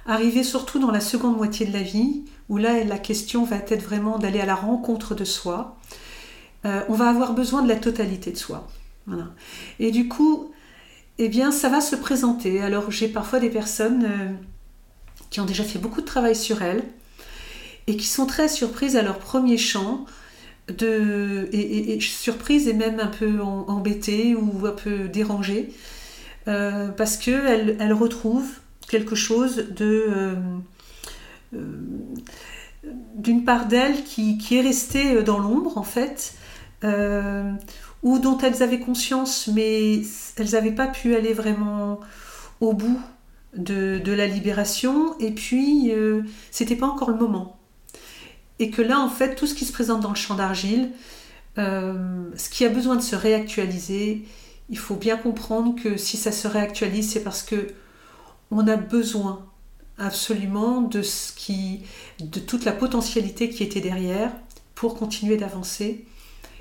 arriver 0.07 0.43
surtout 0.43 0.79
dans 0.79 0.91
la 0.91 1.01
seconde 1.01 1.37
moitié 1.37 1.67
de 1.67 1.73
la 1.73 1.83
vie, 1.83 2.25
où 2.49 2.57
là, 2.57 2.83
la 2.85 2.99
question 2.99 3.45
va 3.45 3.57
être 3.57 3.83
vraiment 3.83 4.19
d'aller 4.19 4.41
à 4.41 4.47
la 4.47 4.55
rencontre 4.55 5.15
de 5.15 5.25
soi, 5.25 5.77
on 6.65 6.95
va 6.95 7.09
avoir 7.09 7.35
besoin 7.35 7.63
de 7.63 7.69
la 7.69 7.77
totalité 7.77 8.31
de 8.31 8.37
soi. 8.37 8.69
Et 9.79 9.91
du 9.91 10.09
coup, 10.09 10.53
eh 11.19 11.29
bien, 11.29 11.51
ça 11.51 11.69
va 11.69 11.81
se 11.81 11.97
présenter. 11.97 12.61
Alors, 12.61 12.91
j'ai 12.91 13.09
parfois 13.09 13.41
des 13.41 13.51
personnes 13.51 14.05
euh, 14.05 14.33
qui 15.31 15.41
ont 15.41 15.45
déjà 15.45 15.65
fait 15.65 15.79
beaucoup 15.79 16.01
de 16.01 16.07
travail 16.07 16.37
sur 16.37 16.63
elles 16.63 16.85
et 17.87 17.97
qui 17.97 18.07
sont 18.07 18.27
très 18.27 18.49
surprises 18.49 18.97
à 18.97 19.03
leur 19.03 19.19
premier 19.19 19.59
chant, 19.59 20.05
de, 20.69 21.49
et, 21.53 21.99
surprises 22.01 22.69
et 22.69 22.75
même 22.75 23.01
un 23.01 23.07
peu 23.07 23.41
embêtées 23.41 24.35
ou 24.35 24.67
un 24.67 24.73
peu 24.73 25.09
dérangées, 25.09 25.71
euh, 26.47 26.89
parce 26.89 27.17
qu'elles 27.17 27.77
elles 27.81 27.93
retrouvent 27.93 28.53
quelque 28.89 29.15
chose 29.15 29.67
de... 29.71 30.37
Euh, 31.55 31.73
d'une 33.15 33.45
part 33.45 33.67
d'elles 33.67 34.05
qui, 34.05 34.37
qui, 34.37 34.57
est 34.57 34.61
restée 34.61 35.23
dans 35.23 35.39
l'ombre 35.39 35.79
en 35.79 35.83
fait, 35.83 36.35
ou 36.85 38.19
dont 38.19 38.39
elles 38.39 38.63
avaient 38.63 38.81
conscience, 38.81 39.49
mais 39.49 40.03
elles 40.37 40.51
n'avaient 40.53 40.75
pas 40.75 40.87
pu 40.87 41.15
aller 41.17 41.33
vraiment 41.33 42.01
au 42.61 42.73
bout 42.73 43.01
de, 43.57 44.13
la 44.13 44.27
libération, 44.27 45.19
et 45.19 45.31
puis 45.33 45.93
euh, 45.93 46.23
c'était 46.51 46.77
pas 46.77 46.87
encore 46.87 47.11
le 47.11 47.17
moment. 47.17 47.59
Et 48.59 48.71
que 48.71 48.83
là, 48.83 49.01
en 49.01 49.09
fait, 49.09 49.35
tout 49.35 49.47
ce 49.47 49.55
qui 49.55 49.65
se 49.65 49.73
présente 49.73 50.01
dans 50.01 50.11
le 50.11 50.17
champ 50.17 50.35
d'argile, 50.35 50.91
euh, 51.59 52.25
ce 52.37 52.51
qui 52.51 52.65
a 52.65 52.69
besoin 52.69 52.97
de 52.97 53.01
se 53.01 53.17
réactualiser, 53.17 54.25
il 54.69 54.79
faut 54.79 54.97
bien 54.97 55.17
comprendre 55.17 55.81
que 55.81 55.97
si 55.97 56.17
ça 56.17 56.33
se 56.33 56.47
réactualise, 56.47 57.11
c'est 57.11 57.23
parce 57.23 57.43
que 57.43 57.69
on 58.51 58.67
a 58.67 58.77
besoin 58.77 59.47
absolument 59.99 60.81
de 60.81 61.03
ce 61.03 61.33
de 62.21 62.41
toute 62.41 62.65
la 62.65 62.73
potentialité 62.73 63.51
qui 63.51 63.65
était 63.65 63.81
derrière 63.81 64.31
pour 64.75 64.97
continuer 64.97 65.37
d'avancer 65.37 66.07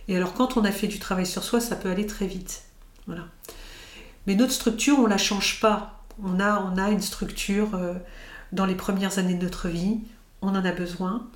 et 0.07 0.15
alors 0.15 0.33
quand 0.33 0.57
on 0.57 0.63
a 0.63 0.71
fait 0.71 0.87
du 0.87 0.99
travail 0.99 1.25
sur 1.25 1.43
soi, 1.43 1.59
ça 1.59 1.75
peut 1.75 1.89
aller 1.89 2.05
très 2.05 2.27
vite. 2.27 2.63
Voilà. 3.07 3.25
Mais 4.25 4.35
notre 4.35 4.53
structure, 4.53 4.99
on 4.99 5.03
ne 5.03 5.09
la 5.09 5.17
change 5.17 5.59
pas. 5.59 6.03
On 6.23 6.39
a, 6.39 6.59
on 6.61 6.77
a 6.77 6.89
une 6.89 7.01
structure 7.01 7.75
euh, 7.75 7.93
dans 8.51 8.65
les 8.65 8.75
premières 8.75 9.19
années 9.19 9.35
de 9.35 9.43
notre 9.43 9.67
vie, 9.67 9.99
on 10.41 10.49
en 10.49 10.65
a 10.65 10.71
besoin. 10.71 11.27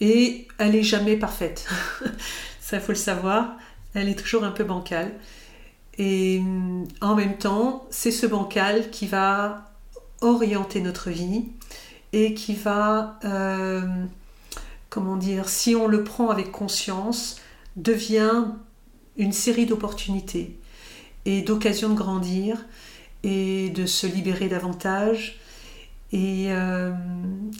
Et 0.00 0.48
elle 0.58 0.72
n'est 0.72 0.82
jamais 0.82 1.16
parfaite. 1.16 1.68
ça, 2.60 2.80
faut 2.80 2.92
le 2.92 2.98
savoir. 2.98 3.56
Elle 3.94 4.08
est 4.08 4.18
toujours 4.18 4.44
un 4.44 4.50
peu 4.50 4.64
bancale. 4.64 5.12
Et 5.96 6.42
en 7.00 7.14
même 7.14 7.38
temps, 7.38 7.86
c'est 7.90 8.10
ce 8.10 8.26
bancal 8.26 8.90
qui 8.90 9.06
va 9.06 9.70
orienter 10.20 10.80
notre 10.80 11.10
vie 11.10 11.44
et 12.12 12.34
qui 12.34 12.54
va, 12.54 13.18
euh, 13.24 13.82
comment 14.90 15.16
dire, 15.16 15.48
si 15.48 15.76
on 15.76 15.86
le 15.86 16.02
prend 16.02 16.30
avec 16.30 16.50
conscience, 16.50 17.40
devient 17.76 18.44
une 19.16 19.32
série 19.32 19.66
d'opportunités 19.66 20.58
et 21.24 21.42
d'occasions 21.42 21.88
de 21.88 21.94
grandir 21.94 22.64
et 23.22 23.70
de 23.70 23.86
se 23.86 24.06
libérer 24.06 24.48
davantage 24.48 25.38
et, 26.12 26.46
euh, 26.48 26.92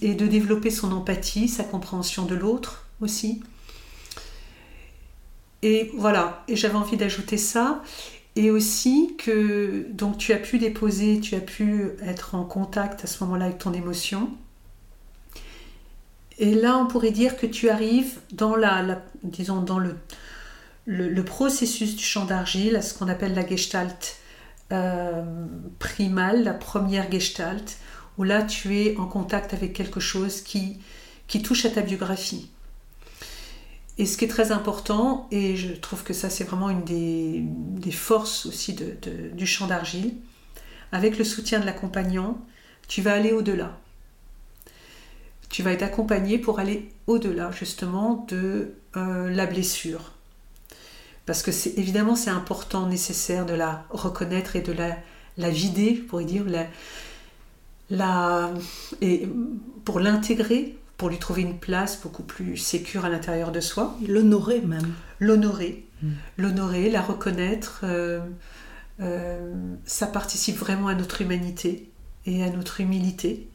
et 0.03 0.15
de 0.15 0.27
développer 0.27 0.71
son 0.71 0.93
empathie, 0.93 1.49
sa 1.49 1.65
compréhension 1.65 2.27
de 2.27 2.35
l'autre 2.35 2.87
aussi. 3.01 3.43
Et 5.63 5.91
voilà, 5.97 6.45
et 6.47 6.57
j'avais 6.57 6.77
envie 6.77 6.99
d'ajouter 6.99 7.39
ça. 7.39 7.83
Et 8.37 8.51
aussi 8.51 9.15
que 9.17 9.87
donc 9.93 10.19
tu 10.19 10.33
as 10.33 10.39
pu 10.39 10.59
déposer, 10.59 11.21
tu 11.21 11.37
as 11.37 11.41
pu 11.41 11.91
être 12.03 12.35
en 12.35 12.45
contact 12.45 13.05
à 13.05 13.07
ce 13.07 13.23
moment-là 13.25 13.47
avec 13.47 13.59
ton 13.59 13.73
émotion. 13.73 14.31
Et 16.39 16.55
là, 16.55 16.79
on 16.79 16.87
pourrait 16.87 17.13
dire 17.13 17.37
que 17.37 17.47
tu 17.47 17.69
arrives 17.71 18.19
dans 18.33 18.57
la, 18.57 19.03
disons 19.23 19.61
dans 19.61 19.79
le, 19.79 21.25
processus 21.25 21.97
du 21.97 22.05
champ 22.05 22.25
d'argile, 22.25 22.77
à 22.77 22.83
ce 22.83 22.95
qu'on 22.95 23.09
appelle 23.09 23.35
la 23.35 23.47
gestalt 23.47 24.17
euh, 24.73 25.23
primale, 25.79 26.45
la 26.45 26.55
première 26.55 27.11
gestalt, 27.11 27.79
où 28.19 28.25
là 28.25 28.43
tu 28.43 28.81
es 28.81 28.97
en 28.97 29.07
contact 29.07 29.55
avec 29.55 29.73
quelque 29.73 30.01
chose 30.01 30.41
qui, 30.41 30.81
touchent 31.43 31.67
à 31.67 31.71
ta 31.71 31.83
biographie. 31.83 32.51
Et 33.97 34.07
ce 34.07 34.17
qui 34.17 34.25
est 34.25 34.29
très 34.29 34.51
important, 34.51 35.29
et 35.31 35.57
je 35.57 35.73
trouve 35.73 36.03
que 36.03 36.13
ça 36.13 36.31
c'est 36.31 36.45
vraiment 36.45 36.71
une 36.71 36.83
des, 36.83 37.93
forces 37.93 38.47
aussi 38.47 38.75
du 38.75 39.47
champ 39.47 39.69
d'argile, 39.69 40.15
avec 40.91 41.19
le 41.19 41.25
soutien 41.25 41.61
de 41.61 41.67
l'accompagnant, 41.67 42.39
tu 42.89 43.03
vas 43.03 43.15
aller 43.15 43.33
au-delà. 43.33 43.79
Tu 45.55 45.63
vas 45.63 45.71
être 45.71 45.85
accompagné 45.85 46.39
pour 46.39 46.59
aller 46.59 46.91
au-delà 47.07 47.53
justement 47.53 48.27
de 48.29 48.75
euh, 48.97 49.31
la 49.31 49.47
blessure. 49.47 50.11
Parce 51.27 51.45
que 51.45 51.53
c'est 51.53 51.79
évidemment 51.79 52.17
c'est 52.17 52.31
important, 52.31 52.89
nécessaire 52.89 53.47
de 53.47 53.55
la 53.55 53.85
reconnaître 53.91 54.57
et 54.57 54.63
de 54.63 54.73
la, 54.73 54.97
la 55.39 55.51
vider, 55.51 55.93
pour 55.93 56.21
dire, 56.23 56.43
la, 56.45 56.67
la, 57.89 58.51
et 59.01 59.29
pour 59.85 60.01
l'intégrer, 60.01 60.77
pour 60.97 61.09
lui 61.09 61.19
trouver 61.19 61.43
une 61.43 61.61
place 61.61 62.01
beaucoup 62.03 62.25
plus 62.25 62.57
sécure 62.57 63.05
à 63.05 63.09
l'intérieur 63.09 63.53
de 63.53 63.61
soi. 63.61 63.97
L'honorer 64.09 64.61
même. 64.61 64.93
L'honorer. 65.21 65.87
Hmm. 66.03 66.15
L'honorer, 66.37 66.91
la 66.91 67.01
reconnaître. 67.01 67.83
Euh, 67.85 68.19
euh, 68.99 69.55
ça 69.85 70.09
participe 70.09 70.57
vraiment 70.57 70.89
à 70.89 70.97
notre 70.97 71.23
humanité 71.23 71.93
et 72.27 72.43
à 72.43 72.51
notre 72.51 72.81
humilité. 72.81 73.47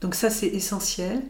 Donc 0.00 0.14
ça, 0.14 0.30
c'est 0.30 0.48
essentiel. 0.48 1.22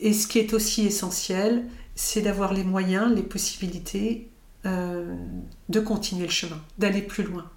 Et 0.00 0.12
ce 0.12 0.26
qui 0.26 0.38
est 0.38 0.52
aussi 0.54 0.86
essentiel, 0.86 1.66
c'est 1.94 2.22
d'avoir 2.22 2.52
les 2.52 2.64
moyens, 2.64 3.14
les 3.14 3.22
possibilités 3.22 4.30
euh, 4.66 5.14
de 5.68 5.80
continuer 5.80 6.26
le 6.26 6.32
chemin, 6.32 6.60
d'aller 6.78 7.02
plus 7.02 7.24
loin. 7.24 7.50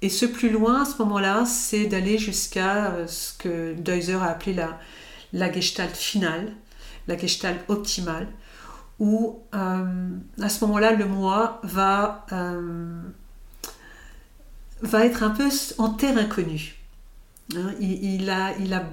Et 0.00 0.10
ce 0.10 0.26
plus 0.26 0.50
loin, 0.50 0.82
à 0.82 0.84
ce 0.84 0.98
moment-là, 1.02 1.44
c'est 1.44 1.86
d'aller 1.86 2.18
jusqu'à 2.18 2.92
euh, 2.92 3.06
ce 3.06 3.32
que 3.32 3.74
Deuser 3.74 4.14
a 4.14 4.24
appelé 4.24 4.54
la, 4.54 4.78
la 5.32 5.50
gestalt 5.50 5.96
finale, 5.96 6.52
la 7.08 7.16
gestalt 7.16 7.58
optimale, 7.68 8.28
où 8.98 9.40
euh, 9.54 10.10
à 10.40 10.48
ce 10.48 10.64
moment-là, 10.66 10.92
le 10.92 11.06
moi 11.06 11.60
va, 11.64 12.26
va 14.82 15.04
être 15.04 15.22
un 15.22 15.30
peu 15.30 15.48
en 15.78 15.90
terre 15.90 16.18
inconnue. 16.18 16.77
Hein, 17.56 17.72
il, 17.80 18.28
a, 18.30 18.56
il 18.58 18.74
a 18.74 18.84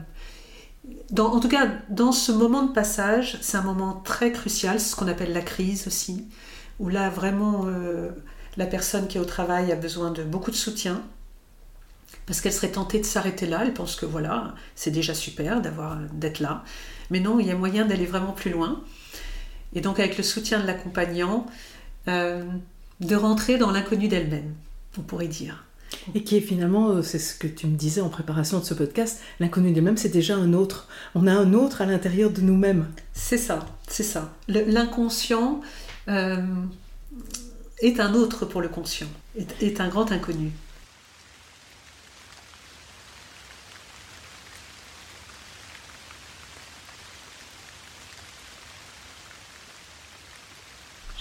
en 1.17 1.39
tout 1.39 1.49
cas, 1.49 1.67
dans 1.89 2.11
ce 2.11 2.31
moment 2.31 2.63
de 2.63 2.71
passage, 2.71 3.37
c'est 3.41 3.57
un 3.57 3.63
moment 3.63 4.01
très 4.03 4.31
crucial, 4.31 4.79
c'est 4.79 4.89
ce 4.91 4.95
qu'on 4.95 5.07
appelle 5.07 5.33
la 5.33 5.41
crise 5.41 5.87
aussi, 5.87 6.27
où 6.79 6.89
là 6.89 7.09
vraiment 7.09 7.65
euh, 7.65 8.11
la 8.57 8.65
personne 8.65 9.07
qui 9.07 9.17
est 9.17 9.21
au 9.21 9.25
travail 9.25 9.71
a 9.71 9.75
besoin 9.75 10.11
de 10.11 10.23
beaucoup 10.23 10.51
de 10.51 10.55
soutien, 10.55 11.01
parce 12.25 12.41
qu'elle 12.41 12.53
serait 12.53 12.71
tentée 12.71 12.99
de 12.99 13.05
s'arrêter 13.05 13.45
là, 13.45 13.61
elle 13.63 13.73
pense 13.73 13.95
que 13.95 14.05
voilà, 14.05 14.55
c'est 14.75 14.91
déjà 14.91 15.13
super 15.13 15.61
d'avoir 15.61 15.97
d'être 16.13 16.39
là, 16.39 16.63
mais 17.09 17.19
non, 17.19 17.39
il 17.39 17.47
y 17.47 17.51
a 17.51 17.55
moyen 17.55 17.85
d'aller 17.85 18.05
vraiment 18.05 18.31
plus 18.31 18.51
loin. 18.51 18.81
Et 19.73 19.81
donc 19.81 19.99
avec 19.99 20.17
le 20.17 20.23
soutien 20.23 20.59
de 20.59 20.67
l'accompagnant, 20.67 21.45
euh, 22.07 22.43
de 23.01 23.15
rentrer 23.15 23.57
dans 23.57 23.71
l'inconnu 23.71 24.07
d'elle-même, 24.07 24.53
on 24.97 25.01
pourrait 25.01 25.27
dire. 25.27 25.65
Et 26.13 26.23
qui 26.23 26.37
est 26.37 26.41
finalement, 26.41 26.89
euh, 26.89 27.01
c'est 27.01 27.19
ce 27.19 27.35
que 27.35 27.47
tu 27.47 27.67
me 27.67 27.75
disais 27.75 28.01
en 28.01 28.09
préparation 28.09 28.59
de 28.59 28.63
ce 28.63 28.73
podcast, 28.73 29.19
l'inconnu 29.39 29.71
d'elle-même, 29.71 29.97
c'est 29.97 30.09
déjà 30.09 30.35
un 30.35 30.53
autre. 30.53 30.87
On 31.15 31.27
a 31.27 31.33
un 31.33 31.53
autre 31.53 31.81
à 31.81 31.85
l'intérieur 31.85 32.29
de 32.31 32.41
nous-mêmes. 32.41 32.87
C'est 33.13 33.37
ça, 33.37 33.65
c'est 33.87 34.03
ça. 34.03 34.33
L'inconscient 34.47 35.61
euh, 36.07 36.45
est 37.79 37.99
un 37.99 38.13
autre 38.13 38.45
pour 38.45 38.61
le 38.61 38.69
conscient, 38.69 39.07
est 39.61 39.81
un 39.81 39.89
grand 39.89 40.11
inconnu. 40.11 40.51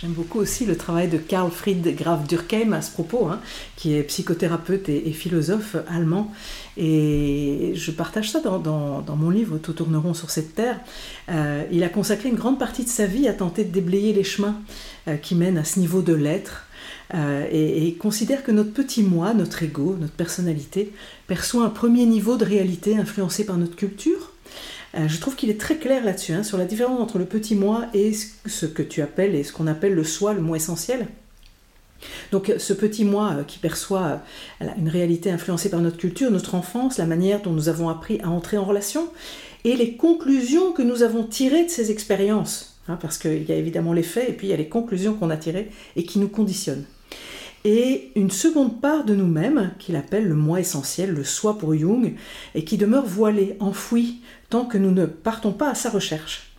J'aime 0.04 0.12
beaucoup 0.12 0.38
aussi 0.38 0.66
le 0.66 0.76
travail 0.76 1.08
de 1.08 1.16
Karl 1.16 1.50
Fried 1.50 1.96
Graf 1.96 2.28
Durkheim 2.28 2.74
à 2.74 2.82
ce 2.82 2.92
propos, 2.92 3.26
hein, 3.26 3.40
qui 3.74 3.94
est 3.94 4.02
psychothérapeute 4.02 4.90
et, 4.90 5.12
philosophe 5.12 5.76
allemand. 5.88 6.30
Et 6.76 7.72
je 7.74 7.90
partage 7.90 8.30
ça 8.30 8.40
dans, 8.40 9.02
mon 9.16 9.30
livre 9.30 9.56
Tout 9.56 9.72
tourneront 9.72 10.12
sur 10.12 10.28
cette 10.28 10.54
terre. 10.54 10.78
Euh, 11.30 11.64
il 11.72 11.82
a 11.84 11.88
consacré 11.88 12.28
une 12.28 12.34
grande 12.34 12.58
partie 12.58 12.84
de 12.84 12.90
sa 12.90 13.06
vie 13.06 13.28
à 13.28 13.32
tenter 13.32 13.64
de 13.64 13.72
déblayer 13.72 14.12
les 14.12 14.24
chemins 14.24 14.60
euh, 15.08 15.16
qui 15.16 15.34
mènent 15.36 15.56
à 15.56 15.64
ce 15.64 15.80
niveau 15.80 16.02
de 16.02 16.12
l'être. 16.12 16.66
Euh, 17.14 17.46
et, 17.50 17.88
et, 17.88 17.94
considère 17.94 18.44
que 18.44 18.52
notre 18.52 18.74
petit 18.74 19.02
moi, 19.02 19.32
notre 19.32 19.62
ego, 19.62 19.96
notre 19.98 20.12
personnalité, 20.12 20.92
perçoit 21.28 21.64
un 21.64 21.70
premier 21.70 22.04
niveau 22.04 22.36
de 22.36 22.44
réalité 22.44 22.98
influencé 22.98 23.46
par 23.46 23.56
notre 23.56 23.74
culture, 23.74 24.33
euh, 24.96 25.08
je 25.08 25.20
trouve 25.20 25.36
qu'il 25.36 25.50
est 25.50 25.60
très 25.60 25.76
clair 25.76 26.04
là-dessus, 26.04 26.32
hein, 26.32 26.42
sur 26.42 26.58
la 26.58 26.64
différence 26.64 27.00
entre 27.00 27.18
le 27.18 27.24
petit 27.24 27.54
moi 27.54 27.86
et 27.94 28.12
ce 28.12 28.66
que 28.66 28.82
tu 28.82 29.02
appelles 29.02 29.34
et 29.34 29.44
ce 29.44 29.52
qu'on 29.52 29.66
appelle 29.66 29.94
le 29.94 30.04
soi, 30.04 30.34
le 30.34 30.40
moi 30.40 30.56
essentiel. 30.56 31.08
Donc 32.32 32.52
ce 32.58 32.72
petit 32.72 33.04
moi 33.04 33.36
euh, 33.38 33.44
qui 33.44 33.58
perçoit 33.58 34.20
euh, 34.62 34.66
une 34.78 34.88
réalité 34.88 35.30
influencée 35.30 35.70
par 35.70 35.80
notre 35.80 35.96
culture, 35.96 36.30
notre 36.30 36.54
enfance, 36.54 36.98
la 36.98 37.06
manière 37.06 37.42
dont 37.42 37.52
nous 37.52 37.68
avons 37.68 37.88
appris 37.88 38.20
à 38.20 38.28
entrer 38.28 38.58
en 38.58 38.64
relation, 38.64 39.08
et 39.64 39.76
les 39.76 39.96
conclusions 39.96 40.72
que 40.72 40.82
nous 40.82 41.02
avons 41.02 41.24
tirées 41.24 41.64
de 41.64 41.70
ces 41.70 41.90
expériences. 41.90 42.78
Hein, 42.86 42.98
parce 43.00 43.16
qu'il 43.16 43.44
y 43.44 43.52
a 43.52 43.56
évidemment 43.56 43.94
les 43.94 44.02
faits 44.02 44.28
et 44.28 44.32
puis 44.34 44.48
il 44.48 44.50
y 44.50 44.52
a 44.52 44.58
les 44.58 44.68
conclusions 44.68 45.14
qu'on 45.14 45.30
a 45.30 45.38
tirées 45.38 45.70
et 45.96 46.04
qui 46.04 46.18
nous 46.18 46.28
conditionnent 46.28 46.84
et 47.64 48.10
une 48.14 48.30
seconde 48.30 48.80
part 48.80 49.04
de 49.04 49.14
nous-mêmes, 49.14 49.72
qu'il 49.78 49.96
appelle 49.96 50.28
le 50.28 50.34
moi 50.34 50.60
essentiel, 50.60 51.10
le 51.10 51.24
soi 51.24 51.58
pour 51.58 51.74
Jung, 51.74 52.14
et 52.54 52.64
qui 52.64 52.76
demeure 52.76 53.06
voilé, 53.06 53.56
enfoui, 53.58 54.20
tant 54.54 54.66
que 54.66 54.78
nous 54.78 54.92
ne 54.92 55.06
partons 55.06 55.50
pas 55.50 55.70
à 55.70 55.74
sa 55.74 55.90
recherche. 55.90 56.54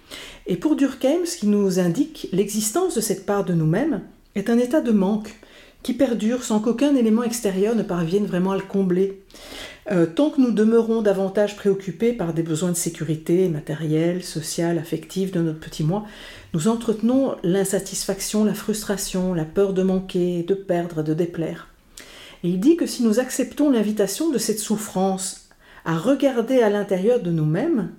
Et 0.47 0.57
pour 0.57 0.75
Durkheim, 0.75 1.25
ce 1.25 1.37
qui 1.37 1.47
nous 1.47 1.79
indique 1.79 2.27
l'existence 2.33 2.93
de 2.93 2.99
cette 2.99 3.25
part 3.25 3.45
de 3.45 3.53
nous-mêmes 3.53 4.01
est 4.35 4.49
un 4.49 4.59
état 4.59 4.81
de 4.81 4.91
manque 4.91 5.33
qui 5.81 5.93
perdure 5.93 6.43
sans 6.43 6.59
qu'aucun 6.59 6.93
élément 6.97 7.23
extérieur 7.23 7.73
ne 7.73 7.83
parvienne 7.83 8.25
vraiment 8.25 8.51
à 8.51 8.57
le 8.57 8.63
combler. 8.63 9.23
Euh, 9.93 10.07
tant 10.07 10.29
que 10.29 10.41
nous 10.41 10.51
demeurons 10.51 11.03
davantage 11.03 11.55
préoccupés 11.55 12.11
par 12.11 12.33
des 12.33 12.43
besoins 12.43 12.71
de 12.71 12.75
sécurité 12.75 13.47
matérielle, 13.47 14.25
sociale, 14.25 14.77
affective 14.77 15.31
de 15.31 15.39
notre 15.39 15.61
petit 15.61 15.85
moi, 15.85 16.03
nous 16.53 16.67
entretenons 16.67 17.37
l'insatisfaction, 17.43 18.43
la 18.43 18.55
frustration, 18.55 19.33
la 19.33 19.45
peur 19.45 19.71
de 19.71 19.83
manquer, 19.83 20.43
de 20.43 20.53
perdre, 20.53 21.01
de 21.01 21.13
déplaire. 21.13 21.69
Et 22.43 22.49
il 22.49 22.59
dit 22.59 22.75
que 22.75 22.87
si 22.87 23.03
nous 23.03 23.21
acceptons 23.21 23.69
l'invitation 23.69 24.31
de 24.31 24.37
cette 24.37 24.59
souffrance 24.59 25.44
à 25.85 25.97
regarder 25.97 26.61
à 26.61 26.69
l'intérieur 26.69 27.21
de 27.21 27.31
nous-mêmes, 27.31 27.91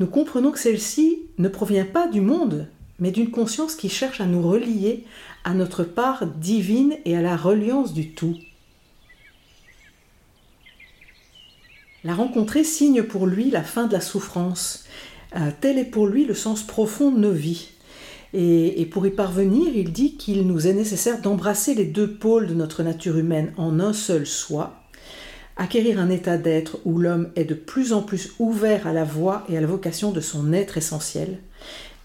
nous 0.00 0.06
comprenons 0.06 0.50
que 0.50 0.58
celle-ci 0.58 1.20
ne 1.38 1.48
provient 1.48 1.84
pas 1.84 2.08
du 2.08 2.20
monde, 2.20 2.66
mais 2.98 3.12
d'une 3.12 3.30
conscience 3.30 3.76
qui 3.76 3.88
cherche 3.88 4.20
à 4.20 4.26
nous 4.26 4.42
relier 4.42 5.04
à 5.44 5.54
notre 5.54 5.84
part 5.84 6.26
divine 6.26 6.96
et 7.04 7.16
à 7.16 7.22
la 7.22 7.36
reliance 7.36 7.94
du 7.94 8.10
tout. 8.10 8.36
La 12.02 12.14
rencontrer 12.14 12.64
signe 12.64 13.02
pour 13.02 13.26
lui 13.26 13.50
la 13.50 13.62
fin 13.62 13.86
de 13.86 13.92
la 13.92 14.00
souffrance. 14.00 14.84
Euh, 15.36 15.50
tel 15.60 15.78
est 15.78 15.84
pour 15.84 16.06
lui 16.06 16.24
le 16.24 16.34
sens 16.34 16.62
profond 16.62 17.10
de 17.10 17.18
nos 17.18 17.32
vies. 17.32 17.68
Et, 18.32 18.80
et 18.80 18.86
pour 18.86 19.06
y 19.06 19.10
parvenir, 19.10 19.68
il 19.74 19.92
dit 19.92 20.16
qu'il 20.16 20.46
nous 20.46 20.66
est 20.66 20.72
nécessaire 20.72 21.20
d'embrasser 21.20 21.74
les 21.74 21.84
deux 21.84 22.10
pôles 22.10 22.46
de 22.46 22.54
notre 22.54 22.82
nature 22.82 23.18
humaine 23.18 23.52
en 23.56 23.80
un 23.80 23.92
seul 23.92 24.26
soi, 24.26 24.79
acquérir 25.60 26.00
un 26.00 26.08
état 26.08 26.38
d'être 26.38 26.78
où 26.86 26.98
l'homme 26.98 27.28
est 27.36 27.44
de 27.44 27.54
plus 27.54 27.92
en 27.92 28.00
plus 28.00 28.32
ouvert 28.38 28.86
à 28.86 28.94
la 28.94 29.04
voix 29.04 29.44
et 29.50 29.58
à 29.58 29.60
la 29.60 29.66
vocation 29.66 30.10
de 30.10 30.20
son 30.20 30.54
être 30.54 30.78
essentiel, 30.78 31.38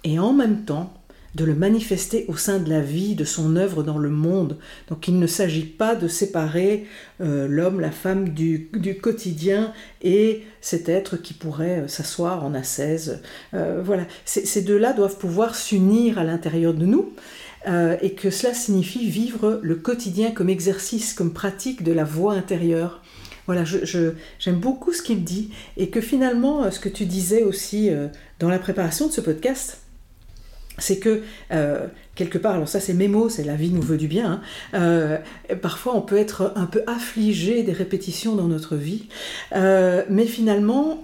et 0.04 0.20
en 0.20 0.34
même 0.34 0.66
temps 0.66 0.94
de 1.36 1.46
le 1.46 1.56
manifester 1.56 2.26
au 2.28 2.36
sein 2.36 2.60
de 2.60 2.70
la 2.70 2.82
vie, 2.82 3.16
de 3.16 3.24
son 3.24 3.56
œuvre 3.56 3.82
dans 3.82 3.98
le 3.98 4.10
monde. 4.10 4.58
Donc 4.90 5.08
il 5.08 5.20
ne 5.20 5.28
s'agit 5.28 5.66
pas 5.66 5.96
de 5.96 6.08
séparer 6.08 6.86
euh, 7.22 7.48
l'homme, 7.48 7.80
la 7.80 7.92
femme 7.92 8.30
du, 8.30 8.70
quotidien 9.02 9.74
et 10.02 10.44
cet 10.60 10.90
être 10.90 11.16
qui 11.16 11.34
pourrait 11.34 11.82
euh, 11.82 11.88
s'asseoir 11.88 12.46
en 12.46 12.54
ascèse. 12.54 13.22
Euh, 13.54 13.82
voilà, 13.84 14.06
ces 14.26 14.62
deux-là 14.62 14.92
doivent 14.92 15.18
pouvoir 15.18 15.56
s'unir 15.56 16.20
à 16.20 16.26
l'intérieur 16.26 16.74
de 16.74 16.86
nous. 16.86 17.14
et 18.02 18.14
que 18.14 18.30
cela 18.30 18.54
signifie 18.54 19.10
vivre 19.10 19.60
le 19.64 19.76
quotidien 19.76 20.32
comme 20.32 20.50
exercice, 20.50 21.14
comme 21.14 21.34
pratique 21.34 21.84
de 21.84 21.94
la 21.94 22.04
voix 22.04 22.34
intérieure. 22.34 23.02
Voilà, 23.46 23.64
j'aime 23.64 24.56
beaucoup 24.56 24.92
ce 24.94 25.02
qu'il 25.02 25.24
dit. 25.24 25.52
Et 25.78 25.90
que 25.90 26.02
finalement, 26.02 26.70
ce 26.72 26.80
que 26.80 26.90
tu 26.90 27.06
disais 27.06 27.44
aussi 27.44 27.90
dans 28.40 28.50
la 28.50 28.60
préparation 28.60 29.08
de 29.08 29.12
ce 29.12 29.22
podcast, 29.22 29.80
c'est 30.78 31.00
que 31.00 31.22
euh, 31.52 31.88
quelque 32.16 32.38
part, 32.38 32.56
alors 32.56 32.68
ça 32.68 32.80
c'est 32.80 32.94
mes 32.94 33.08
mots, 33.08 33.30
c'est 33.30 33.44
la 33.44 33.56
vie 33.56 33.70
nous 33.70 33.82
veut 33.82 33.98
du 33.98 34.08
bien, 34.08 34.42
hein, 34.74 34.80
euh, 34.80 35.18
parfois 35.62 35.96
on 35.96 36.02
peut 36.02 36.18
être 36.18 36.54
un 36.56 36.66
peu 36.66 36.84
affligé 36.88 37.64
des 37.64 37.72
répétitions 37.72 38.36
dans 38.36 38.48
notre 38.48 38.76
vie, 38.76 39.08
euh, 39.56 40.04
mais 40.10 40.26
finalement 40.26 41.02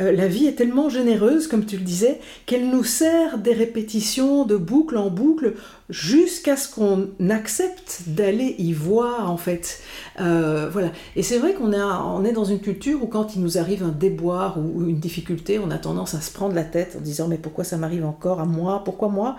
euh, 0.00 0.12
la 0.12 0.28
vie 0.28 0.46
est 0.46 0.54
tellement 0.54 0.88
généreuse, 0.88 1.46
comme 1.48 1.64
tu 1.64 1.76
le 1.76 1.82
disais, 1.82 2.20
qu'elle 2.46 2.68
nous 2.70 2.84
sert 2.84 3.38
des 3.38 3.52
répétitions 3.52 4.44
de 4.44 4.56
boucle 4.56 4.96
en 4.96 5.10
boucle 5.10 5.54
jusqu'à 5.90 6.56
ce 6.56 6.72
qu'on 6.72 7.08
accepte 7.30 8.02
d'aller 8.06 8.54
y 8.58 8.72
voir, 8.72 9.30
en 9.30 9.36
fait. 9.36 9.80
Euh, 10.20 10.68
voilà. 10.70 10.90
Et 11.16 11.22
c'est 11.22 11.38
vrai 11.38 11.54
qu'on 11.54 11.72
on 11.72 12.24
est 12.24 12.32
dans 12.32 12.44
une 12.44 12.60
culture 12.60 13.02
où 13.02 13.06
quand 13.06 13.34
il 13.34 13.42
nous 13.42 13.58
arrive 13.58 13.82
un 13.82 13.88
déboire 13.88 14.58
ou 14.58 14.82
une 14.86 14.98
difficulté, 14.98 15.58
on 15.58 15.70
a 15.70 15.78
tendance 15.78 16.14
à 16.14 16.20
se 16.20 16.30
prendre 16.30 16.54
la 16.54 16.64
tête 16.64 16.96
en 16.98 17.00
disant 17.00 17.26
mais 17.28 17.38
pourquoi 17.38 17.64
ça 17.64 17.76
m'arrive 17.76 18.04
encore 18.04 18.40
à 18.40 18.44
moi? 18.44 18.82
Pourquoi 18.84 19.08
moi? 19.08 19.36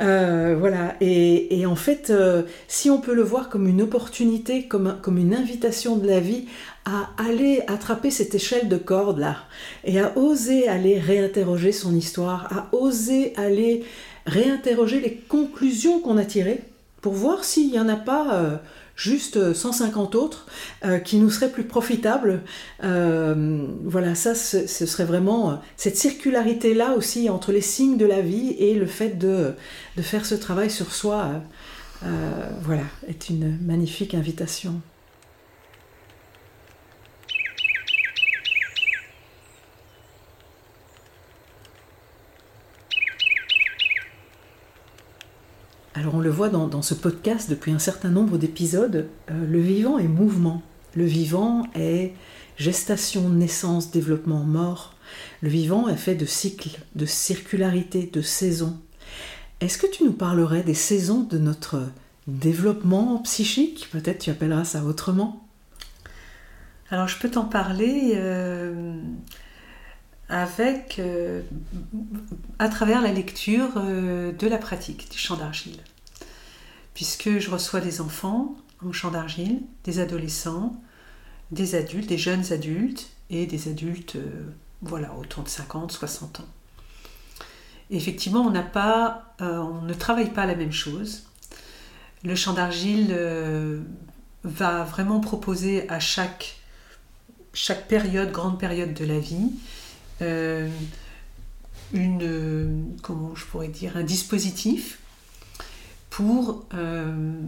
Euh, 0.00 0.56
Voilà. 0.58 0.94
Et, 1.00 1.64
en 1.66 1.76
fait, 1.76 2.12
si 2.68 2.90
on 2.90 3.00
peut 3.00 3.14
le 3.14 3.22
voir 3.22 3.48
comme 3.48 3.66
une 3.66 3.82
opportunité, 3.82 4.68
comme 4.68 5.18
une 5.18 5.34
invitation 5.34 5.96
de 5.96 6.06
la 6.06 6.20
vie 6.20 6.46
à 6.86 7.10
aller 7.18 7.62
attraper 7.66 8.10
cette 8.10 8.34
échelle 8.34 8.68
de 8.68 8.76
corde 8.76 9.18
là 9.18 9.38
et 9.84 9.98
à 9.98 10.16
oser 10.16 10.68
aller 10.68 10.98
réinterroger 11.00 11.72
son 11.72 11.94
histoire, 11.94 12.46
à 12.52 12.74
oser 12.74 13.34
aller 13.36 13.84
réinterroger 14.24 15.00
les 15.00 15.14
conclusions 15.14 16.00
qu'on 16.00 16.16
a 16.16 16.24
tirées 16.24 16.62
pour 17.02 17.12
voir 17.12 17.44
s'il 17.44 17.70
n'y 17.70 17.80
en 17.80 17.88
a 17.88 17.96
pas 17.96 18.34
euh, 18.34 18.56
juste 18.94 19.52
150 19.52 20.14
autres 20.14 20.46
euh, 20.84 20.98
qui 20.98 21.18
nous 21.18 21.30
seraient 21.30 21.50
plus 21.50 21.64
profitables. 21.64 22.42
Euh, 22.84 23.66
voilà, 23.84 24.14
ça 24.14 24.36
ce, 24.36 24.66
serait 24.66 25.04
vraiment 25.04 25.60
cette 25.76 25.96
circularité 25.96 26.72
là 26.72 26.92
aussi 26.96 27.28
entre 27.30 27.50
les 27.50 27.60
signes 27.60 27.96
de 27.96 28.06
la 28.06 28.20
vie 28.20 28.54
et 28.58 28.74
le 28.74 28.86
fait 28.86 29.18
de, 29.18 29.54
de 29.96 30.02
faire 30.02 30.24
ce 30.24 30.36
travail 30.36 30.70
sur 30.70 30.92
soi. 30.92 31.42
voilà, 32.62 32.84
est 33.08 33.28
une 33.28 33.58
magnifique 33.60 34.14
invitation. 34.14 34.80
On 46.12 46.20
le 46.20 46.30
voit 46.30 46.48
dans, 46.48 46.82
ce 46.82 46.94
podcast 46.94 47.50
depuis 47.50 47.72
un 47.72 47.78
certain 47.78 48.10
nombre 48.10 48.38
d'épisodes, 48.38 49.08
euh, 49.30 49.46
le 49.46 49.60
vivant 49.60 49.98
est 49.98 50.06
mouvement. 50.06 50.62
Le 50.94 51.04
vivant 51.04 51.66
est 51.74 52.12
gestation, 52.56 53.28
naissance, 53.28 53.90
développement, 53.90 54.44
mort. 54.44 54.94
Le 55.42 55.48
vivant 55.48 55.88
est 55.88 55.96
fait 55.96 56.14
de 56.14 56.26
cycles, 56.26 56.78
de 56.94 57.06
circularité, 57.06 58.08
de 58.12 58.22
saisons. 58.22 58.78
Est-ce 59.60 59.78
que 59.78 59.86
tu 59.86 60.04
nous 60.04 60.12
parlerais 60.12 60.62
des 60.62 60.74
saisons 60.74 61.22
de 61.22 61.38
notre 61.38 61.82
développement 62.28 63.18
psychique? 63.18 63.88
Peut-être 63.90 64.20
tu 64.20 64.30
appelleras 64.30 64.64
ça 64.64 64.84
autrement 64.84 65.48
Alors 66.90 67.08
je 67.08 67.18
peux 67.18 67.30
t'en 67.30 67.46
parler 67.46 68.12
euh, 68.14 69.00
avec, 70.28 70.98
euh, 70.98 71.42
à 72.58 72.68
travers 72.68 73.02
la 73.02 73.12
lecture 73.12 73.80
de 73.80 74.46
la 74.46 74.58
pratique 74.58 75.10
du 75.10 75.18
chant 75.18 75.36
d'argile. 75.36 75.80
Puisque 76.96 77.38
je 77.38 77.50
reçois 77.50 77.80
des 77.80 78.00
enfants 78.00 78.56
en 78.84 78.90
chant 78.90 79.10
d'argile, 79.10 79.60
des 79.84 80.00
adolescents, 80.00 80.82
des 81.52 81.76
adultes, 81.76 82.08
des 82.08 82.18
jeunes 82.18 82.52
adultes 82.52 83.10
et 83.30 83.46
des 83.46 83.68
adultes, 83.68 84.16
euh, 84.16 84.50
voilà, 84.82 85.14
autour 85.14 85.44
de 85.44 85.48
50, 85.48 85.92
60 85.92 86.40
ans. 86.40 86.46
effectivement, 87.90 88.40
on 88.40 88.50
n'a 88.50 88.62
pas, 88.62 89.34
on 89.40 89.82
ne 89.82 89.94
travaille 89.94 90.32
pas 90.32 90.46
la 90.46 90.56
même 90.56 90.72
chose. 90.72 91.24
Le 92.24 92.34
chant 92.34 92.54
d'argile 92.54 93.14
va 94.46 94.84
vraiment 94.84 95.20
proposer 95.20 95.88
à 95.88 96.00
chaque, 96.00 96.56
période, 97.88 98.32
grande 98.32 98.58
période 98.58 98.94
de 98.94 99.04
la 99.04 99.18
vie, 99.18 99.50
euh, 100.22 100.68
une, 101.92 102.94
comment 103.02 103.34
je 103.34 103.44
pourrais 103.44 103.68
dire, 103.68 103.96
un 103.96 104.02
dispositif 104.02 104.98
pour 106.16 106.64
euh, 106.72 107.42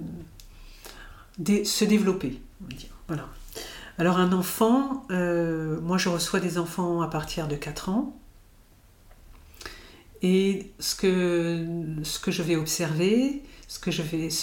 se 1.64 1.84
développer. 1.86 2.38
Voilà. 3.06 3.26
Alors 3.96 4.18
un 4.18 4.30
enfant, 4.32 5.06
euh, 5.10 5.80
moi 5.80 5.96
je 5.96 6.10
reçois 6.10 6.38
des 6.38 6.58
enfants 6.58 7.00
à 7.00 7.08
partir 7.08 7.48
de 7.48 7.56
4 7.56 7.88
ans. 7.88 8.14
Et 10.20 10.70
ce 10.80 10.94
que, 10.94 11.66
ce 12.02 12.18
que 12.18 12.30
je 12.30 12.42
vais 12.42 12.56
observer, 12.56 13.42
ce, 13.68 13.78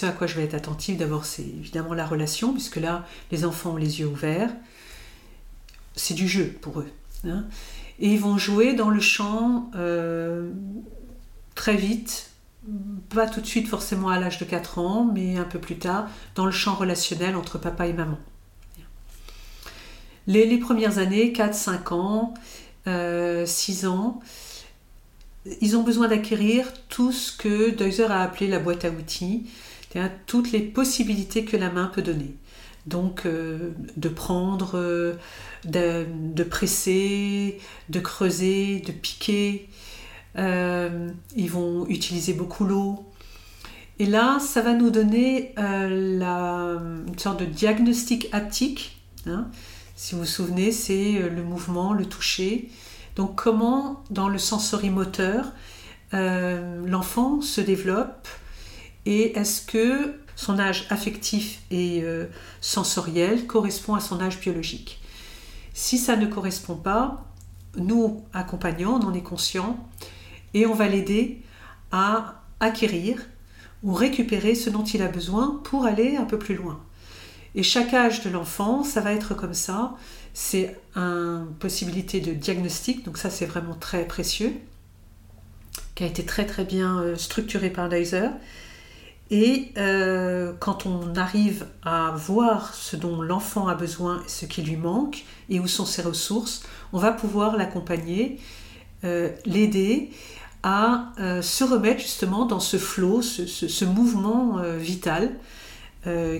à 0.06 0.10
quoi 0.10 0.26
je 0.26 0.34
vais 0.34 0.42
être 0.42 0.54
attentive, 0.54 0.96
d'abord 0.96 1.24
c'est 1.24 1.46
évidemment 1.46 1.94
la 1.94 2.04
relation, 2.04 2.52
puisque 2.52 2.76
là 2.78 3.06
les 3.30 3.44
enfants 3.44 3.74
ont 3.74 3.76
les 3.76 4.00
yeux 4.00 4.08
ouverts. 4.08 4.50
C'est 5.94 6.14
du 6.14 6.26
jeu 6.26 6.52
pour 6.62 6.80
eux. 6.80 6.90
Hein. 7.28 7.44
Et 8.00 8.08
ils 8.08 8.20
vont 8.20 8.38
jouer 8.38 8.74
dans 8.74 8.90
le 8.90 9.00
champ 9.00 9.70
euh, 9.76 10.50
très 11.54 11.76
vite, 11.76 12.32
pas 13.08 13.26
tout 13.26 13.40
de 13.40 13.46
suite 13.46 13.68
forcément 13.68 14.08
à 14.08 14.18
l'âge 14.18 14.38
de 14.38 14.44
4 14.44 14.78
ans, 14.78 15.08
mais 15.12 15.36
un 15.36 15.44
peu 15.44 15.58
plus 15.58 15.78
tard, 15.78 16.08
dans 16.34 16.46
le 16.46 16.52
champ 16.52 16.74
relationnel 16.74 17.36
entre 17.36 17.58
papa 17.58 17.86
et 17.86 17.92
maman. 17.92 18.18
Les, 20.26 20.58
premières 20.58 20.98
années, 20.98 21.32
4, 21.32 21.54
5 21.54 21.92
ans, 21.92 22.34
6 22.84 22.88
euh, 22.88 23.88
ans, 23.88 24.20
ils 25.60 25.76
ont 25.76 25.84
besoin 25.84 26.08
d'acquérir 26.08 26.66
tout 26.88 27.12
ce 27.12 27.36
que 27.36 27.70
Deuser 27.70 28.06
a 28.06 28.22
appelé 28.22 28.48
la 28.48 28.58
boîte 28.58 28.84
à 28.84 28.90
outils, 28.90 29.46
toutes 30.26 30.50
les 30.52 30.60
possibilités 30.60 31.44
que 31.44 31.56
la 31.56 31.70
main 31.70 31.86
peut 31.86 32.02
donner. 32.02 32.34
Donc 32.86 33.24
euh, 33.24 33.70
de 33.96 34.08
prendre 34.08 35.16
de, 35.64 36.42
presser, 36.42 37.58
de 37.88 38.00
creuser, 38.00 38.80
de 38.80 38.92
piquer. 38.92 39.68
Euh, 40.38 41.10
ils 41.34 41.50
vont 41.50 41.86
utiliser 41.88 42.34
beaucoup 42.34 42.64
l'eau. 42.64 43.04
Et 43.98 44.06
là, 44.06 44.38
ça 44.38 44.60
va 44.60 44.74
nous 44.74 44.90
donner 44.90 45.54
euh, 45.58 46.18
la, 46.18 46.78
une 47.06 47.18
sorte 47.18 47.40
de 47.40 47.46
diagnostic 47.46 48.28
haptique. 48.32 49.00
Hein. 49.26 49.48
Si 49.94 50.14
vous 50.14 50.22
vous 50.22 50.26
souvenez, 50.26 50.72
c'est 50.72 51.16
euh, 51.16 51.30
le 51.30 51.42
mouvement, 51.42 51.94
le 51.94 52.04
toucher. 52.04 52.70
Donc 53.14 53.34
comment, 53.34 54.04
dans 54.10 54.28
le 54.28 54.38
sensorimoteur, 54.38 55.52
l'enfant 56.12 57.40
se 57.42 57.60
développe 57.60 58.28
et 59.04 59.36
est-ce 59.38 59.60
que 59.60 60.14
son 60.34 60.58
âge 60.58 60.86
affectif 60.88 61.60
et 61.70 62.04
sensoriel 62.60 63.46
correspond 63.46 63.94
à 63.94 64.00
son 64.00 64.20
âge 64.20 64.38
biologique? 64.38 65.00
Si 65.72 65.96
ça 65.96 66.16
ne 66.16 66.26
correspond 66.26 66.76
pas, 66.76 67.24
nous, 67.76 68.22
accompagnants, 68.34 69.00
on 69.00 69.06
en 69.06 69.14
est 69.14 69.22
conscient 69.22 69.78
et 70.56 70.64
on 70.64 70.72
va 70.72 70.88
l'aider 70.88 71.42
à 71.92 72.42
acquérir 72.60 73.18
ou 73.82 73.92
récupérer 73.92 74.54
ce 74.54 74.70
dont 74.70 74.84
il 74.84 75.02
a 75.02 75.08
besoin 75.08 75.60
pour 75.64 75.84
aller 75.84 76.16
un 76.16 76.24
peu 76.24 76.38
plus 76.38 76.54
loin. 76.54 76.80
Et 77.54 77.62
chaque 77.62 77.92
âge 77.92 78.22
de 78.22 78.30
l'enfant, 78.30 78.82
ça 78.82 79.02
va 79.02 79.12
être 79.12 79.34
comme 79.34 79.52
ça. 79.52 79.94
C'est 80.32 80.74
une 80.94 81.46
possibilité 81.60 82.20
de 82.20 82.32
diagnostic, 82.32 83.04
donc 83.04 83.18
ça 83.18 83.28
c'est 83.28 83.44
vraiment 83.44 83.74
très 83.74 84.06
précieux, 84.06 84.54
qui 85.94 86.04
a 86.04 86.06
été 86.06 86.24
très 86.24 86.46
très 86.46 86.64
bien 86.64 87.00
euh, 87.00 87.16
structuré 87.16 87.68
par 87.68 87.90
Deiser. 87.90 88.28
Et 89.30 89.72
euh, 89.76 90.54
quand 90.58 90.86
on 90.86 91.16
arrive 91.16 91.66
à 91.82 92.14
voir 92.16 92.72
ce 92.72 92.96
dont 92.96 93.20
l'enfant 93.20 93.68
a 93.68 93.74
besoin, 93.74 94.22
ce 94.26 94.46
qui 94.46 94.62
lui 94.62 94.76
manque 94.76 95.24
et 95.50 95.60
où 95.60 95.66
sont 95.66 95.84
ses 95.84 96.00
ressources, 96.00 96.62
on 96.94 96.98
va 96.98 97.12
pouvoir 97.12 97.58
l'accompagner, 97.58 98.38
euh, 99.04 99.30
l'aider 99.44 100.10
à 100.68 101.12
euh, 101.20 101.42
se 101.42 101.62
remettre 101.62 102.00
justement 102.00 102.44
dans 102.44 102.58
ce 102.58 102.76
flot, 102.76 103.22
ce, 103.22 103.84
mouvement 103.84 104.60
vital 104.78 105.30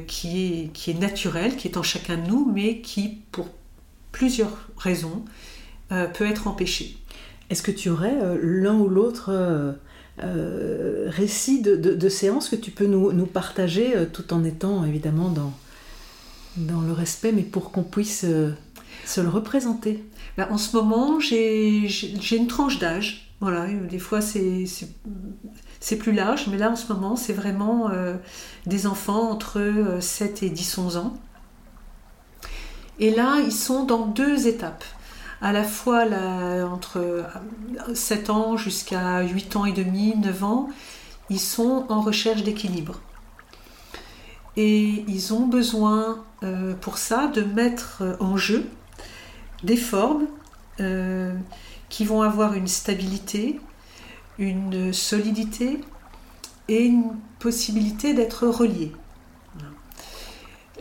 qui, 0.07 0.63
est, 0.63 0.73
qui 0.73 0.93
est 0.93 0.99
naturel, 1.01 1.57
qui 1.57 1.67
est 1.67 1.77
en 1.77 1.83
chacun 1.83 2.17
de 2.17 2.29
nous, 2.29 2.51
mais 2.53 2.81
qui, 2.81 3.19
pour 3.33 3.49
plusieurs 4.13 4.69
raisons, 4.77 5.25
peut 5.89 6.25
être 6.25 6.47
empêché. 6.47 6.99
Est-ce 7.51 7.63
que 7.63 7.73
tu 7.73 7.91
aurais 7.91 8.15
l'un 8.41 8.77
ou 8.77 8.89
l'autre 8.89 9.33
euh, 10.25 11.11
récits 11.11 11.61
de, 11.61 12.09
séances 12.09 12.49
que 12.49 12.57
tu 12.57 12.71
peux 12.71 12.87
nous, 12.87 13.27
partager 13.27 13.95
euh, 13.95 14.07
tout 14.11 14.33
en 14.33 14.45
étant 14.45 14.87
évidemment 14.87 15.29
dans, 15.29 15.53
dans 16.57 16.81
le 16.81 16.93
respect, 16.93 17.33
mais 17.33 17.43
pour 17.43 17.71
qu'on 17.71 17.83
puisse 17.83 18.25
euh, 18.25 18.53
se 19.05 19.21
le 19.21 19.29
représenter? 19.29 20.03
Ben, 20.39 20.49
En 20.51 20.57
ce 20.57 20.75
moment, 20.75 21.21
j'ai 21.21 21.87
une 22.33 22.47
tranche 22.47 22.79
d'âge. 22.79 23.26
Voilà, 23.41 23.67
des 23.67 23.99
fois 23.99 24.21
c'est 24.21 25.97
plus 25.99 26.13
large, 26.13 26.47
mais 26.49 26.57
là 26.57 26.71
en 26.71 26.77
ce 26.77 26.91
moment, 26.91 27.17
c'est 27.17 27.35
vraiment 27.35 27.91
des 28.65 28.87
enfants 28.87 29.31
entre 29.31 29.99
7 30.01 30.43
et 30.43 30.51
10-11 30.51 30.97
ans. 30.97 31.15
Et 32.99 33.11
là, 33.11 33.41
ils 33.45 33.53
sont 33.53 33.85
dans 33.85 34.07
deux 34.07 34.47
étapes 34.47 34.85
à 35.41 35.53
la 35.53 35.65
fois 35.65 36.05
entre 36.65 37.25
7 37.95 38.31
ans 38.31 38.57
jusqu'à 38.57 39.23
8 39.23 39.57
ans 39.57 39.65
et 39.65 39.73
demi, 39.73 40.15
9 40.17 40.45
ans, 40.45 40.69
ils 41.31 41.41
sont 41.41 41.87
en 41.89 42.01
recherche 42.01 42.43
d'équilibre. 42.43 43.01
Et 44.57 45.05
ils 45.07 45.35
ont 45.35 45.47
besoin 45.47 46.25
euh, 46.43 46.75
pour 46.75 46.97
ça 46.97 47.27
de 47.27 47.43
mettre 47.43 48.03
en 48.21 48.37
jeu 48.37 48.67
des 49.63 49.77
formes 49.77 50.27
qui 51.89 52.05
vont 52.05 52.23
avoir 52.23 52.55
une 52.55 52.67
stabilité, 52.67 53.61
une 54.39 54.93
solidité 54.93 55.81
et 56.69 56.85
une 56.85 57.17
possibilité 57.39 58.15
d'être 58.15 58.47
reliés. 58.47 58.93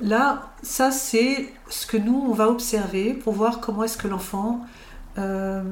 Là, 0.02 0.52
ça 0.62 0.92
c'est 0.92 1.54
ce 1.70 1.88
que 1.88 1.98
nous, 1.98 2.26
on 2.28 2.34
va 2.34 2.50
observer 2.50 3.14
pour 3.14 3.34
voir 3.34 3.62
comment 3.62 3.84
est-ce 3.84 3.98
que 3.98 4.08
l'enfant 4.08 4.66
euh, 5.18 5.64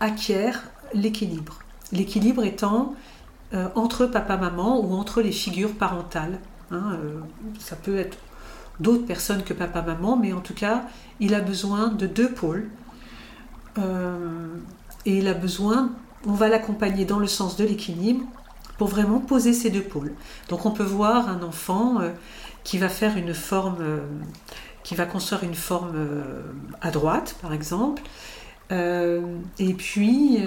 acquiert 0.00 0.64
l'équilibre. 0.92 1.60
L'équilibre 1.92 2.44
étant 2.44 2.94
euh, 3.54 3.68
entre 3.74 4.06
papa-maman 4.06 4.80
ou 4.80 4.94
entre 4.94 5.22
les 5.22 5.32
figures 5.32 5.74
parentales. 5.74 6.40
Hein, 6.70 6.98
euh, 7.02 7.20
ça 7.58 7.76
peut 7.76 7.96
être 7.96 8.18
d'autres 8.80 9.06
personnes 9.06 9.42
que 9.44 9.54
papa-maman, 9.54 10.16
mais 10.16 10.32
en 10.32 10.40
tout 10.40 10.54
cas, 10.54 10.82
il 11.20 11.34
a 11.34 11.40
besoin 11.40 11.88
de 11.88 12.06
deux 12.06 12.30
pôles. 12.30 12.68
Et 13.76 15.18
il 15.18 15.28
a 15.28 15.34
besoin, 15.34 15.90
on 16.26 16.32
va 16.32 16.48
l'accompagner 16.48 17.04
dans 17.04 17.18
le 17.18 17.26
sens 17.26 17.56
de 17.56 17.64
l'équilibre 17.64 18.24
pour 18.78 18.88
vraiment 18.88 19.20
poser 19.20 19.52
ces 19.52 19.70
deux 19.70 19.82
pôles. 19.82 20.12
Donc 20.48 20.66
on 20.66 20.70
peut 20.70 20.84
voir 20.84 21.28
un 21.28 21.42
enfant 21.42 22.00
qui 22.64 22.78
va 22.78 22.88
faire 22.88 23.16
une 23.16 23.34
forme, 23.34 23.76
euh, 23.80 24.00
qui 24.82 24.94
va 24.94 25.04
construire 25.04 25.44
une 25.44 25.54
forme 25.54 25.92
euh, 25.94 26.42
à 26.80 26.90
droite, 26.90 27.36
par 27.40 27.52
exemple. 27.52 28.02
Euh, 28.72 29.38
et 29.58 29.74
puis, 29.74 30.42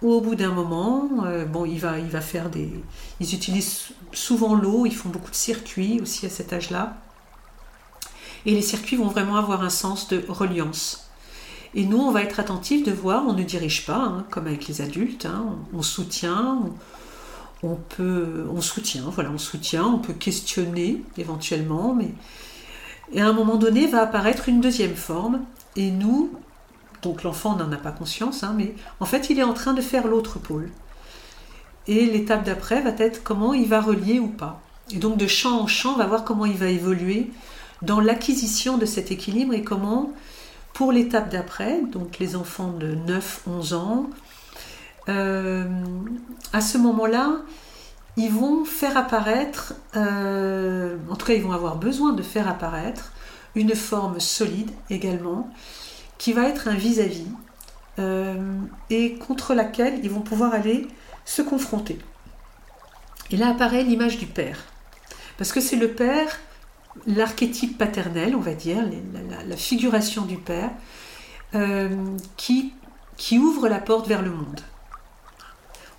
au 0.00 0.20
bout 0.20 0.36
d'un 0.36 0.52
moment, 0.52 1.10
bon, 1.52 1.66
il 1.66 1.78
va, 1.78 1.98
il 1.98 2.06
va 2.06 2.20
faire 2.20 2.48
des. 2.48 2.72
Ils 3.18 3.34
utilisent 3.34 3.88
souvent 4.12 4.54
l'eau, 4.54 4.86
ils 4.86 4.94
font 4.94 5.10
beaucoup 5.10 5.30
de 5.30 5.36
circuits 5.36 6.00
aussi 6.00 6.24
à 6.24 6.30
cet 6.30 6.52
âge-là. 6.52 6.96
Et 8.46 8.52
les 8.52 8.62
circuits 8.62 8.96
vont 8.96 9.08
vraiment 9.08 9.36
avoir 9.36 9.62
un 9.62 9.70
sens 9.70 10.08
de 10.08 10.24
reliance. 10.28 11.09
Et 11.74 11.84
nous, 11.84 11.98
on 11.98 12.10
va 12.10 12.22
être 12.22 12.40
attentif 12.40 12.84
de 12.84 12.90
voir, 12.90 13.24
on 13.26 13.32
ne 13.32 13.44
dirige 13.44 13.86
pas, 13.86 13.98
hein, 13.98 14.26
comme 14.30 14.46
avec 14.46 14.66
les 14.66 14.80
adultes, 14.80 15.26
hein, 15.26 15.56
on, 15.72 15.82
soutient, 15.82 16.58
on 17.62 17.76
peut, 17.76 18.46
on 18.52 18.60
soutient, 18.60 19.04
voilà, 19.10 19.30
on 19.30 19.38
soutient, 19.38 19.86
on 19.86 19.98
peut 19.98 20.12
questionner 20.12 21.02
éventuellement, 21.16 21.94
mais 21.94 22.10
et 23.12 23.20
à 23.20 23.26
un 23.26 23.32
moment 23.32 23.56
donné 23.56 23.86
va 23.86 24.02
apparaître 24.02 24.48
une 24.48 24.60
deuxième 24.60 24.94
forme, 24.94 25.40
et 25.76 25.90
nous, 25.90 26.32
donc 27.02 27.22
l'enfant 27.22 27.56
n'en 27.56 27.70
a 27.72 27.76
pas 27.76 27.92
conscience, 27.92 28.42
hein, 28.42 28.54
mais 28.56 28.74
en 28.98 29.06
fait 29.06 29.30
il 29.30 29.38
est 29.38 29.44
en 29.44 29.54
train 29.54 29.72
de 29.72 29.80
faire 29.80 30.06
l'autre 30.06 30.38
pôle. 30.38 30.70
Et 31.86 32.06
l'étape 32.06 32.44
d'après 32.44 32.82
va 32.82 32.90
être 32.98 33.22
comment 33.22 33.54
il 33.54 33.66
va 33.66 33.80
relier 33.80 34.20
ou 34.20 34.28
pas. 34.28 34.60
Et 34.92 34.96
donc 34.96 35.16
de 35.16 35.26
champ 35.26 35.60
en 35.60 35.66
champ, 35.66 35.94
on 35.94 35.98
va 35.98 36.06
voir 36.06 36.24
comment 36.24 36.46
il 36.46 36.56
va 36.56 36.66
évoluer 36.66 37.30
dans 37.82 38.00
l'acquisition 38.00 38.76
de 38.76 38.86
cet 38.86 39.10
équilibre 39.10 39.54
et 39.54 39.62
comment, 39.62 40.12
l'étape 40.88 41.28
d'après, 41.30 41.82
donc 41.82 42.18
les 42.18 42.36
enfants 42.36 42.72
de 42.72 42.96
9-11 43.06 43.74
ans, 43.74 44.10
euh, 45.08 45.68
à 46.52 46.60
ce 46.60 46.78
moment-là, 46.78 47.42
ils 48.16 48.30
vont 48.30 48.64
faire 48.64 48.96
apparaître, 48.96 49.74
euh, 49.96 50.96
en 51.10 51.16
tout 51.16 51.26
cas 51.26 51.34
ils 51.34 51.42
vont 51.42 51.52
avoir 51.52 51.76
besoin 51.76 52.12
de 52.12 52.22
faire 52.22 52.48
apparaître 52.48 53.12
une 53.54 53.74
forme 53.74 54.20
solide 54.20 54.70
également, 54.90 55.50
qui 56.18 56.32
va 56.32 56.48
être 56.48 56.68
un 56.68 56.74
vis-à-vis, 56.74 57.28
euh, 57.98 58.36
et 58.90 59.14
contre 59.14 59.54
laquelle 59.54 60.00
ils 60.02 60.10
vont 60.10 60.20
pouvoir 60.20 60.54
aller 60.54 60.86
se 61.24 61.42
confronter. 61.42 61.98
Et 63.30 63.36
là 63.36 63.48
apparaît 63.48 63.84
l'image 63.84 64.18
du 64.18 64.26
père, 64.26 64.58
parce 65.38 65.52
que 65.52 65.60
c'est 65.60 65.76
le 65.76 65.88
père, 65.88 66.38
l'archétype 67.06 67.78
paternel, 67.78 68.34
on 68.34 68.40
va 68.40 68.54
dire, 68.54 68.82
la, 69.46 69.56
figuration 69.56 70.24
du 70.24 70.36
père, 70.36 70.70
qui, 72.36 72.72
qui 73.16 73.38
ouvre 73.38 73.68
la 73.68 73.78
porte 73.78 74.08
vers 74.08 74.22
le 74.22 74.30
monde. 74.30 74.60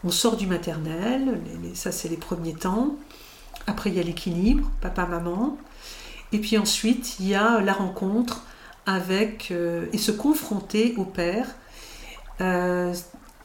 On 0.03 0.09
sort 0.09 0.35
du 0.35 0.47
maternel, 0.47 1.39
ça 1.75 1.91
c'est 1.91 2.09
les 2.09 2.17
premiers 2.17 2.55
temps. 2.55 2.95
Après 3.67 3.89
il 3.89 3.95
y 3.95 3.99
a 3.99 4.03
l'équilibre, 4.03 4.69
papa-maman. 4.81 5.57
Et 6.31 6.39
puis 6.39 6.57
ensuite 6.57 7.19
il 7.19 7.27
y 7.27 7.35
a 7.35 7.61
la 7.61 7.73
rencontre 7.73 8.43
avec 8.85 9.49
euh, 9.51 9.85
et 9.93 9.97
se 9.97 10.11
confronter 10.11 10.95
au 10.97 11.05
père 11.05 11.47
euh, 12.39 12.93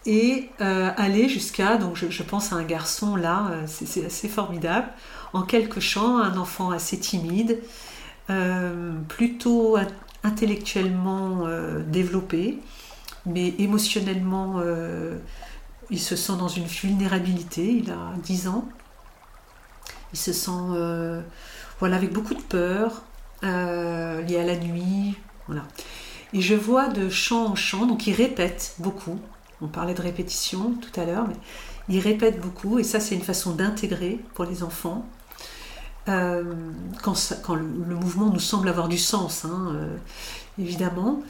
et 0.07 0.49
euh, 0.61 0.91
aller 0.97 1.29
jusqu'à, 1.29 1.77
donc 1.77 1.97
je, 1.97 2.23
pense 2.23 2.53
à 2.53 2.57
un 2.57 2.63
garçon 2.63 3.17
là, 3.17 3.51
c'est 3.67 4.07
assez 4.07 4.29
formidable, 4.29 4.89
en 5.33 5.43
quelques 5.43 5.81
chants, 5.81 6.19
un 6.19 6.37
enfant 6.37 6.71
assez 6.71 6.99
timide, 6.99 7.59
plutôt 9.09 9.77
intellectuellement 10.25 11.47
développé, 11.87 12.59
mais 13.25 13.55
émotionnellement 13.59 14.61
il 15.91 16.01
se 16.01 16.17
sent 16.17 16.37
dans 16.39 16.49
une 16.49 16.65
vulnérabilité, 16.65 17.65
il 17.65 17.91
a 17.91 18.13
10 18.23 18.49
ans. 18.49 18.69
Il 20.13 20.19
se 20.19 20.33
sent 20.33 20.51
euh, 20.51 21.23
voilà, 21.79 21.97
avec 21.97 22.13
beaucoup 22.13 22.35
de 22.35 22.43
peur, 22.43 23.03
euh, 23.45 24.23
lié 24.23 24.39
à 24.39 24.45
la 24.45 24.57
nuit. 24.57 25.17
Voilà. 25.47 25.63
Et 26.33 26.41
je 26.41 26.55
vois 26.55 26.89
de 26.89 27.09
chant 27.09 27.47
en 27.47 27.55
chant, 27.55 27.87
donc 27.87 28.07
il 28.07 28.15
répète 28.15 28.75
beaucoup. 28.79 29.19
On 29.61 29.69
parlait 29.69 29.95
de 29.95 30.03
répétition 30.03 30.75
tout 30.75 31.01
à 31.01 31.05
l'heure, 31.05 31.27
mais 31.29 31.37
il 31.89 32.01
répète 32.01 32.41
beaucoup, 32.41 32.79
et 32.79 32.85
ça 32.85 33.01
c'est 33.01 33.15
une 33.15 33.23
façon 33.23 33.53
d'intégrer 33.53 34.21
pour 34.35 34.45
les 34.45 34.63
enfants. 34.63 35.07
Euh, 36.09 36.45
quand, 37.03 37.17
le, 37.55 37.63
mouvement 37.63 38.27
nous 38.27 38.41
semble 38.41 38.69
avoir 38.69 38.89
du 38.89 38.99
sens, 38.99 39.45
hein, 39.45 39.77
évidemment. 40.59 41.23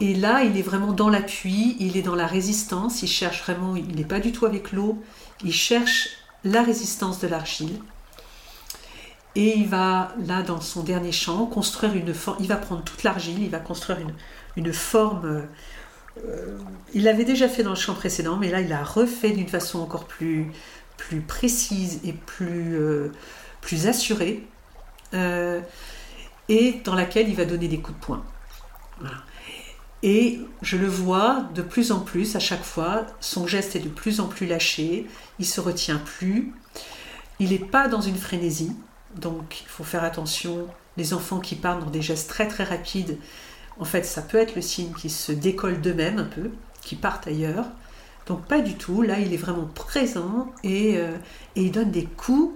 Et 0.00 0.14
là, 0.14 0.44
il 0.44 0.56
est 0.56 0.62
vraiment 0.62 0.92
dans 0.92 1.08
l'appui, 1.08 1.76
il 1.80 1.96
est 1.96 2.02
dans 2.02 2.14
la 2.14 2.26
résistance, 2.26 3.02
il 3.02 3.08
cherche 3.08 3.42
vraiment, 3.42 3.74
il 3.74 3.96
n'est 3.96 4.04
pas 4.04 4.20
du 4.20 4.30
tout 4.30 4.46
avec 4.46 4.72
l'eau, 4.72 5.02
il 5.42 5.52
cherche 5.52 6.10
la 6.44 6.62
résistance 6.62 7.18
de 7.18 7.26
l'argile. 7.26 7.80
Et 9.34 9.56
il 9.56 9.68
va, 9.68 10.14
là, 10.26 10.42
dans 10.42 10.60
son 10.60 10.82
dernier 10.82 11.12
champ, 11.12 11.46
construire 11.46 11.94
une 11.94 12.14
forme, 12.14 12.38
il 12.40 12.48
va 12.48 12.56
prendre 12.56 12.82
toute 12.82 13.02
l'argile, 13.02 13.42
il 13.42 13.50
va 13.50 13.58
construire 13.58 13.98
une, 14.56 14.72
forme. 14.72 15.46
Euh, 16.24 16.58
il 16.94 17.04
l'avait 17.04 17.24
déjà 17.24 17.48
fait 17.48 17.62
dans 17.62 17.70
le 17.70 17.76
champ 17.76 17.94
précédent, 17.94 18.36
mais 18.36 18.50
là, 18.50 18.60
il 18.60 18.72
a 18.72 18.82
refait 18.82 19.30
d'une 19.30 19.48
façon 19.48 19.80
encore 19.80 20.06
plus, 20.06 20.50
plus 20.96 21.20
précise 21.20 22.00
et 22.04 22.12
plus, 22.12 22.76
euh, 22.76 23.12
plus 23.68 23.86
euh, 25.12 25.60
et 26.48 26.80
dans 26.84 26.94
laquelle 26.94 27.28
il 27.28 27.36
va 27.36 27.44
donner 27.44 27.68
des 27.68 27.80
coups 27.80 27.98
de 27.98 28.04
poing. 28.04 28.24
Et 30.02 30.40
je 30.62 30.76
le 30.76 30.86
vois 30.86 31.48
de 31.54 31.60
plus 31.60 31.92
en 31.92 32.00
plus 32.00 32.34
à 32.34 32.38
chaque 32.38 32.64
fois, 32.64 33.04
son 33.20 33.46
geste 33.46 33.76
est 33.76 33.80
de 33.80 33.88
plus 33.88 34.20
en 34.20 34.26
plus 34.26 34.46
lâché, 34.46 35.06
il 35.38 35.44
se 35.44 35.60
retient 35.60 35.98
plus, 35.98 36.54
il 37.40 37.50
n'est 37.50 37.58
pas 37.58 37.88
dans 37.88 38.00
une 38.00 38.16
frénésie, 38.16 38.72
donc 39.16 39.60
il 39.60 39.68
faut 39.68 39.84
faire 39.84 40.04
attention. 40.04 40.66
Les 40.96 41.12
enfants 41.12 41.40
qui 41.40 41.54
partent 41.54 41.84
dans 41.84 41.90
des 41.90 42.02
gestes 42.02 42.30
très 42.30 42.48
très 42.48 42.64
rapides, 42.64 43.18
en 43.78 43.84
fait 43.84 44.04
ça 44.04 44.22
peut 44.22 44.38
être 44.38 44.56
le 44.56 44.62
signe 44.62 44.92
qu'ils 44.94 45.10
se 45.10 45.32
décollent 45.32 45.80
d'eux-mêmes 45.80 46.18
un 46.18 46.24
peu, 46.24 46.50
qui 46.80 46.96
partent 46.96 47.26
ailleurs. 47.26 47.66
Donc 48.26 48.46
pas 48.46 48.60
du 48.60 48.76
tout, 48.76 49.02
là 49.02 49.18
il 49.18 49.34
est 49.34 49.38
vraiment 49.38 49.66
présent 49.66 50.52
et, 50.64 50.96
euh, 50.96 51.16
il 51.54 51.70
donne 51.70 51.90
des 51.90 52.04
coups 52.04 52.54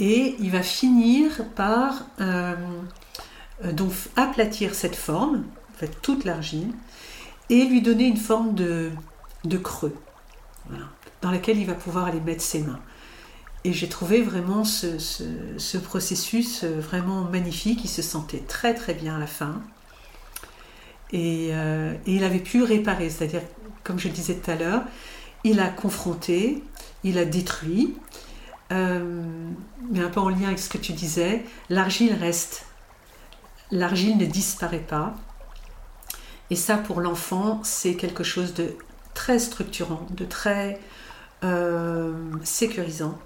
et 0.00 0.34
il 0.40 0.50
va 0.50 0.62
finir 0.62 1.44
par 1.54 2.06
euh, 2.20 2.56
euh, 3.64 3.88
aplatir 4.16 4.74
cette 4.74 4.96
forme 4.96 5.44
toute 6.02 6.24
l'argile, 6.24 6.72
et 7.48 7.64
lui 7.64 7.80
donner 7.80 8.04
une 8.04 8.18
forme 8.18 8.54
de, 8.54 8.90
creux, 9.62 9.96
dans 11.22 11.30
laquelle 11.30 11.56
il 11.56 11.66
va 11.66 11.72
pouvoir 11.72 12.04
aller 12.04 12.20
mettre 12.20 12.42
ses 12.42 12.60
mains. 12.60 12.80
Et 13.64 13.72
j'ai 13.72 13.88
trouvé 13.88 14.20
vraiment 14.20 14.64
ce, 14.64 14.98
ce, 14.98 15.78
processus 15.78 16.64
euh, 16.64 16.80
vraiment 16.80 17.22
magnifique. 17.22 17.82
Il 17.82 17.88
se 17.88 18.02
sentait 18.02 18.42
très 18.46 18.74
très 18.74 18.92
bien 18.92 19.16
à 19.16 19.18
la 19.18 19.26
fin. 19.26 19.62
Et, 21.12 21.48
et 21.48 21.98
il 22.06 22.22
avait 22.22 22.38
pu 22.38 22.62
réparer, 22.62 23.10
c'est-à-dire, 23.10 23.42
comme 23.82 23.98
je 23.98 24.08
disais 24.08 24.34
tout 24.34 24.50
à 24.50 24.54
l'heure, 24.54 24.82
il 25.42 25.58
a 25.58 25.68
confronté, 25.68 26.62
il 27.02 27.18
a 27.18 27.24
détruit, 27.24 27.96
mais 28.70 30.00
un 30.00 30.08
peu 30.08 30.20
en 30.20 30.28
lien 30.28 30.46
avec 30.46 30.58
ce 30.58 30.68
que 30.68 30.78
tu 30.78 30.92
disais, 30.92 31.44
l'argile 31.68 32.14
reste. 32.14 32.66
L'argile 33.70 34.16
ne 34.16 34.26
disparaît 34.26 34.78
pas. 34.78 35.14
Et 36.50 36.56
ça, 36.56 36.76
pour 36.76 37.00
l'enfant, 37.00 37.60
c'est 37.62 37.94
quelque 37.94 38.24
chose 38.24 38.54
de 38.54 38.74
très 39.14 39.38
structurant, 39.38 40.06
de 40.10 40.24
très 40.24 40.80
euh, 41.44 42.12
sécurisant, 42.42 43.18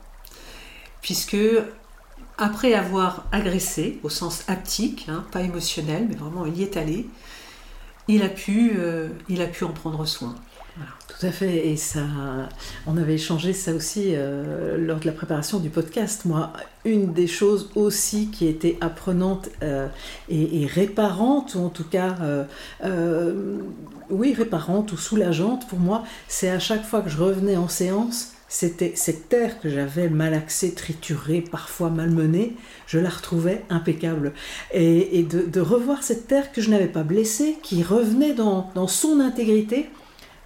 puisque 1.02 1.36
après 2.38 2.74
avoir 2.74 3.24
agressé, 3.32 4.00
au 4.02 4.08
sens 4.08 4.44
haptique, 4.48 5.06
hein, 5.08 5.24
pas 5.30 5.40
émotionnel, 5.40 6.06
mais 6.08 6.16
vraiment 6.16 6.46
il 6.46 6.56
y 6.56 6.62
est 6.62 6.76
allé, 6.76 7.08
il 8.08 8.22
a 8.22 8.28
pu, 8.28 8.72
euh, 8.76 9.08
il 9.28 9.40
a 9.40 9.46
pu 9.46 9.64
en 9.64 9.72
prendre 9.72 10.04
soin. 10.04 10.34
Tout 10.76 11.26
à 11.26 11.30
fait, 11.30 11.68
et 11.68 11.76
ça, 11.76 12.00
on 12.86 12.96
avait 12.96 13.14
échangé 13.14 13.52
ça 13.52 13.72
aussi 13.72 14.12
euh, 14.14 14.76
lors 14.76 14.98
de 14.98 15.06
la 15.06 15.12
préparation 15.12 15.60
du 15.60 15.70
podcast. 15.70 16.24
Moi, 16.24 16.52
une 16.84 17.12
des 17.12 17.28
choses 17.28 17.70
aussi 17.76 18.30
qui 18.30 18.48
était 18.48 18.76
apprenante 18.80 19.48
euh, 19.62 19.86
et, 20.28 20.66
réparante, 20.66 21.54
ou 21.54 21.60
en 21.60 21.68
tout 21.68 21.84
cas, 21.84 22.16
euh, 22.82 23.58
oui, 24.10 24.34
réparante 24.34 24.90
ou 24.92 24.96
soulageante 24.96 25.68
pour 25.68 25.78
moi, 25.78 26.02
c'est 26.26 26.50
à 26.50 26.58
chaque 26.58 26.84
fois 26.84 27.00
que 27.02 27.10
je 27.10 27.18
revenais 27.18 27.56
en 27.56 27.68
séance, 27.68 28.32
c'était 28.48 28.92
cette 28.96 29.28
terre 29.28 29.60
que 29.60 29.68
j'avais 29.68 30.08
malaxée, 30.08 30.74
triturée, 30.74 31.40
parfois 31.42 31.90
malmenée, 31.90 32.56
je 32.86 32.98
la 32.98 33.08
retrouvais 33.10 33.64
impeccable. 33.70 34.32
Et, 34.72 35.22
de, 35.22 35.60
revoir 35.60 36.02
cette 36.02 36.26
terre 36.26 36.50
que 36.52 36.60
je 36.60 36.70
n'avais 36.70 36.88
pas 36.88 37.04
blessée, 37.04 37.56
qui 37.62 37.82
revenait 37.82 38.34
dans, 38.34 38.70
dans 38.74 38.88
son 38.88 39.20
intégrité, 39.20 39.88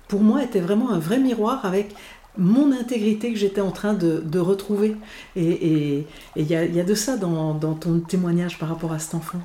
pour 0.09 0.23
moi, 0.23 0.43
était 0.43 0.61
vraiment 0.61 0.91
un 0.91 0.99
vrai 0.99 1.19
miroir 1.19 1.65
avec 1.65 1.95
mon 2.39 2.73
intégrité 2.73 3.33
que 3.33 3.39
j'étais 3.39 3.61
en 3.61 3.73
train 3.73 3.95
de, 3.95 4.39
retrouver. 4.39 4.97
Et 5.37 6.07
il 6.37 6.47
y, 6.47 6.55
a, 6.55 6.85
de 6.85 6.95
ça 6.95 7.17
dans, 7.17 7.55
ton 7.75 8.01
témoignage 8.01 8.59
par 8.59 8.69
rapport 8.69 8.93
à 8.93 8.99
cet 8.99 9.15
enfant. 9.15 9.41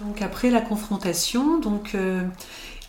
Donc 0.00 0.20
après 0.20 0.50
la 0.50 0.60
confrontation, 0.60 1.58
donc 1.58 1.94
euh, 1.94 2.22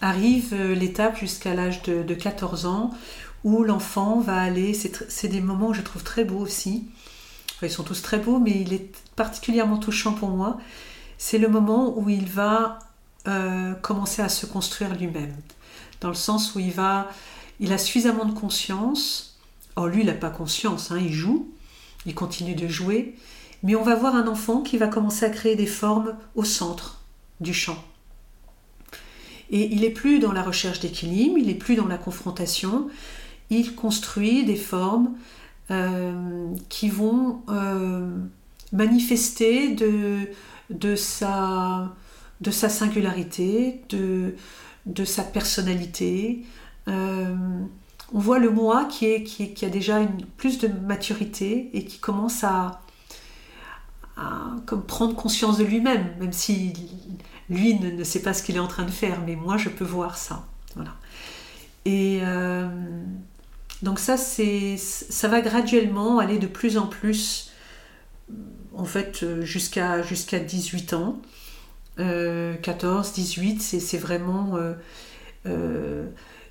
arrive 0.01 0.53
euh, 0.53 0.75
l'étape 0.75 1.17
jusqu'à 1.17 1.53
l'âge 1.53 1.81
de, 1.83 2.13
14 2.13 2.65
ans 2.65 2.91
où 3.45 3.63
l'enfant 3.63 4.19
va 4.19 4.41
aller, 4.41 4.73
c'est 4.73 5.27
des 5.29 5.39
moments 5.39 5.71
que 5.71 5.77
je 5.77 5.81
trouve 5.83 6.03
très 6.03 6.25
beaux 6.25 6.39
aussi. 6.39 6.89
ils 7.61 7.69
sont 7.69 7.83
tous 7.83 8.01
très 8.01 8.17
beaux, 8.17 8.39
mais 8.39 8.51
il 8.51 8.73
est 8.73 8.91
particulièrement 9.15 9.77
touchant 9.77 10.11
pour 10.11 10.29
moi 10.29 10.57
c'est 11.17 11.37
le 11.37 11.47
moment 11.47 11.97
où 11.97 12.09
il 12.09 12.25
va 12.25 12.79
euh, 13.27 13.73
commencer 13.73 14.21
à 14.21 14.29
se 14.29 14.45
construire 14.45 14.95
lui-même. 14.95 15.35
Dans 16.01 16.09
le 16.09 16.15
sens 16.15 16.55
où 16.55 16.59
il 16.59 16.71
va, 16.71 17.09
il 17.59 17.73
a 17.73 17.77
suffisamment 17.77 18.25
de 18.25 18.33
conscience. 18.33 19.37
Or 19.75 19.87
lui, 19.87 20.01
il 20.01 20.07
n'a 20.07 20.13
pas 20.13 20.29
conscience, 20.29 20.91
hein, 20.91 20.99
il 20.99 21.11
joue, 21.11 21.51
il 22.05 22.15
continue 22.15 22.55
de 22.55 22.67
jouer, 22.67 23.15
mais 23.63 23.75
on 23.75 23.83
va 23.83 23.95
voir 23.95 24.15
un 24.15 24.27
enfant 24.27 24.61
qui 24.61 24.77
va 24.77 24.87
commencer 24.87 25.25
à 25.25 25.29
créer 25.29 25.55
des 25.55 25.67
formes 25.67 26.15
au 26.35 26.43
centre 26.43 27.01
du 27.41 27.53
champ. 27.53 27.83
Et 29.49 29.73
il 29.73 29.81
n'est 29.81 29.89
plus 29.89 30.19
dans 30.19 30.31
la 30.31 30.43
recherche 30.43 30.79
d'équilibre, 30.79 31.37
il 31.37 31.47
n'est 31.47 31.55
plus 31.55 31.75
dans 31.75 31.87
la 31.87 31.97
confrontation, 31.97 32.87
il 33.49 33.75
construit 33.75 34.45
des 34.45 34.55
formes 34.55 35.15
euh, 35.71 36.47
qui 36.69 36.89
vont 36.89 37.41
euh, 37.49 38.09
manifester 38.71 39.73
de, 39.73 40.27
de 40.69 40.95
sa, 40.95 41.95
de 42.41 42.51
sa 42.51 42.69
singularité, 42.69 43.81
de, 43.89 44.35
de 44.85 45.05
sa 45.05 45.23
personnalité. 45.23 46.45
Euh, 46.87 47.35
on 48.13 48.19
voit 48.19 48.39
le 48.39 48.49
moi 48.49 48.85
qui, 48.85 49.05
est, 49.05 49.23
qui, 49.23 49.65
a 49.65 49.69
déjà 49.69 49.99
une, 49.99 50.25
plus 50.37 50.59
de 50.59 50.67
maturité 50.67 51.69
et 51.73 51.85
qui 51.85 51.99
commence 51.99 52.43
à, 52.43 52.81
comme 54.65 54.83
prendre 54.83 55.15
conscience 55.15 55.57
de 55.57 55.63
lui-même, 55.63 56.15
même 56.19 56.33
si 56.33 56.73
lui 57.49 57.75
ne, 57.79 58.03
sait 58.03 58.21
pas 58.21 58.33
ce 58.33 58.41
qu'il 58.41 58.55
est 58.55 58.59
en 58.59 58.67
train 58.67 58.83
de 58.83 58.91
faire, 58.91 59.21
mais 59.25 59.35
moi 59.35 59.57
je 59.57 59.69
peux 59.69 59.85
voir 59.85 60.17
ça. 60.17 60.47
Voilà. 60.75 60.95
Et 61.85 62.19
euh, 62.23 62.67
donc 63.83 63.99
ça, 63.99 64.17
ça 64.17 65.27
va 65.27 65.41
graduellement 65.41 66.19
aller 66.19 66.39
de 66.39 66.47
plus 66.47 66.77
en 66.77 66.87
plus 66.87 67.46
en 68.77 68.85
fait 68.85 69.23
euh, 69.23 69.41
jusqu'à 69.43 70.01
jusqu'à 70.01 70.39
18 70.39 70.93
ans. 70.93 71.21
14, 71.97 73.13
18, 73.13 73.59
c'est 73.59 73.97
vraiment... 73.97 74.55
Euh, 74.55 74.73
euh, 75.47 76.07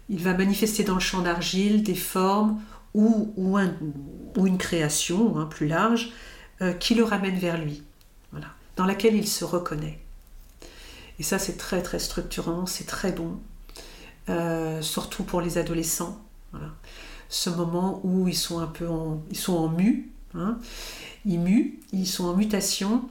il 0.09 0.21
va 0.21 0.35
manifester 0.35 0.83
dans 0.83 0.95
le 0.95 1.01
champ 1.01 1.23
d'argile 1.23 1.85
des 1.85 1.95
formes 1.95 2.61
ou, 2.95 3.33
ou, 3.37 3.57
ou 4.37 4.47
une 4.49 4.59
création 4.59 5.39
hein, 5.39 5.47
plus 5.47 5.69
large 5.69 6.11
qui 6.81 6.95
le 6.95 7.05
ramène 7.05 7.39
vers 7.39 7.59
lui, 7.59 7.83
voilà, 8.33 8.49
dans 8.77 8.87
laquelle 8.87 9.15
il 9.15 9.29
se 9.29 9.45
reconnaît. 9.45 10.01
Et 11.19 11.23
ça, 11.23 11.39
c'est 11.39 11.59
très 11.59 11.83
très 11.83 11.99
structurant, 11.99 12.67
c'est 12.67 12.87
très 12.87 13.13
bon, 13.13 13.39
surtout 14.81 15.23
pour 15.23 15.43
les 15.43 15.59
adolescents. 15.59 16.19
Ce 17.29 17.51
moment 17.51 18.01
où 18.05 18.27
ils 18.27 18.37
sont 18.37 18.59
un 18.59 18.67
peu 18.67 18.89
en, 18.89 19.23
ils 19.31 19.37
sont 19.37 19.57
en 19.57 19.69
mu, 19.69 20.11
hein, 20.35 20.59
ils 21.25 21.39
muent, 21.39 21.79
ils 21.93 22.07
sont 22.07 22.27
en 22.27 22.35
mutation, 22.35 23.09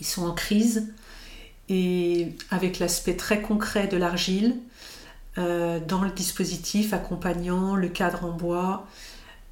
ils 0.00 0.06
sont 0.06 0.26
en 0.26 0.32
crise, 0.32 0.92
et 1.68 2.32
avec 2.50 2.78
l'aspect 2.78 3.16
très 3.16 3.40
concret 3.40 3.86
de 3.86 3.96
l'argile, 3.96 4.56
euh, 5.38 5.78
dans 5.78 6.02
le 6.02 6.10
dispositif 6.10 6.92
accompagnant 6.92 7.76
le 7.76 7.88
cadre 7.88 8.24
en 8.24 8.32
bois, 8.32 8.86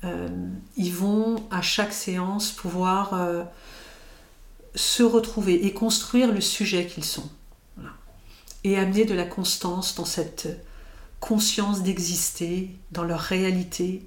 euh, 0.05 0.29
ils 0.77 0.93
vont 0.93 1.45
à 1.51 1.62
chaque 1.62 1.93
séance 1.93 2.51
pouvoir 2.51 3.14
euh, 3.14 3.45
se 4.75 5.05
retrouver 5.05 5.66
et 5.66 5.73
construire 5.73 6.33
le 6.33 6.41
sujet 6.41 6.87
qu'ils 6.87 7.05
sont. 7.05 7.29
Et 8.64 8.77
amener 8.77 9.05
de 9.05 9.14
la 9.14 9.25
constance 9.25 9.95
dans 9.95 10.05
cette 10.05 10.49
conscience 11.21 11.83
d'exister, 11.83 12.71
dans 12.91 13.05
leur 13.05 13.21
réalité, 13.21 14.03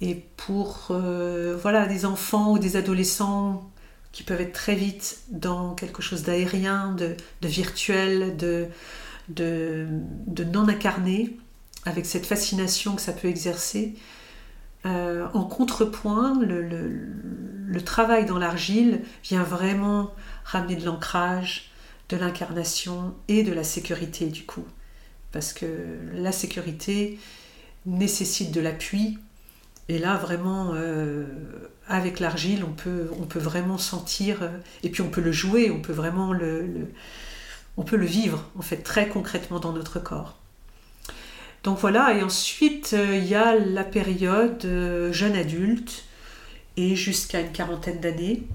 et 0.00 0.14
pour 0.36 0.88
euh, 0.90 1.56
voilà, 1.60 1.86
des 1.86 2.04
enfants 2.04 2.52
ou 2.52 2.58
des 2.58 2.76
adolescents 2.76 3.70
qui 4.12 4.22
peuvent 4.22 4.40
être 4.40 4.52
très 4.52 4.74
vite 4.74 5.22
dans 5.30 5.74
quelque 5.74 6.02
chose 6.02 6.22
d'aérien, 6.22 6.94
de, 6.94 7.16
virtuel, 7.42 8.36
de, 8.36 8.68
non 10.44 10.68
incarné, 10.68 11.36
avec 11.84 12.06
cette 12.06 12.26
fascination 12.26 12.94
que 12.94 13.02
ça 13.02 13.12
peut 13.12 13.28
exercer. 13.28 13.94
Euh, 14.86 15.26
en 15.34 15.44
contrepoint, 15.44 16.40
le, 16.40 16.62
le, 16.62 17.82
travail 17.82 18.24
dans 18.24 18.38
l'argile 18.38 19.02
vient 19.24 19.42
vraiment 19.42 20.14
ramener 20.44 20.76
de 20.76 20.84
l'ancrage, 20.84 21.70
de 22.08 22.16
l'incarnation 22.16 23.14
et 23.26 23.42
de 23.42 23.52
la 23.52 23.64
sécurité 23.64 24.26
du 24.26 24.44
coup. 24.44 24.64
Parce 25.32 25.52
que 25.52 25.66
la 26.14 26.32
sécurité 26.32 27.18
nécessite 27.86 28.52
de 28.52 28.60
l'appui, 28.60 29.18
et 29.88 29.98
là, 29.98 30.16
vraiment, 30.16 30.72
euh, 30.74 31.24
avec 31.86 32.20
l'argile, 32.20 32.62
on 32.64 32.72
peut, 32.72 33.10
on 33.18 33.24
peut 33.24 33.38
vraiment 33.38 33.78
sentir, 33.78 34.42
euh, 34.42 34.48
et 34.82 34.90
puis 34.90 35.00
on 35.00 35.08
peut 35.08 35.22
le 35.22 35.32
jouer, 35.32 35.70
on 35.70 35.80
peut 35.80 35.94
vraiment 35.94 36.32
le, 36.32 36.88
on 37.78 37.82
vivre, 37.82 38.44
en 38.58 38.62
fait, 38.62 38.78
très 38.78 39.08
concrètement 39.08 39.60
dans 39.60 39.72
notre 39.72 39.98
corps. 39.98 40.36
Donc 41.64 41.78
voilà, 41.78 42.12
et 42.12 42.22
ensuite, 42.22 42.92
euh, 42.92 43.16
il 43.16 43.26
y 43.26 43.34
a 43.34 43.54
la 43.54 43.84
période 43.84 44.62
jeune 45.10 45.36
adulte, 45.36 46.04
et 46.76 46.94
jusqu'à 46.94 47.40
une 47.40 47.50
quarantaine 47.50 48.00
d'années, 48.00 48.46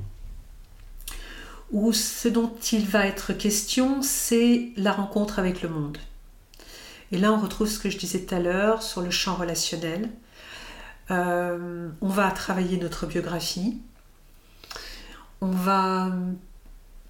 où 1.72 1.92
ce 1.92 2.28
dont 2.28 2.54
il 2.72 2.86
va 2.86 3.08
être 3.08 3.34
question, 3.34 4.04
c'est 4.04 4.70
la 4.78 4.92
rencontre 4.92 5.40
avec 5.40 5.64
le 5.64 5.70
monde. 5.70 5.98
Et 7.12 7.18
là, 7.18 7.34
on 7.34 7.40
retrouve 7.40 7.68
ce 7.68 7.80
que 7.80 7.90
je 7.90 7.98
disais 7.98 8.22
tout 8.22 8.36
à 8.36 8.40
l'heure 8.40 8.84
sur 8.84 9.02
le 9.02 9.10
champ 9.10 9.36
relationnel 9.36 10.10
euh, 11.12 11.89
on 12.01 12.08
va 12.08 12.32
travailler 12.32 12.78
notre 12.78 13.06
biographie. 13.06 13.78
On 15.41 15.51
va 15.51 16.12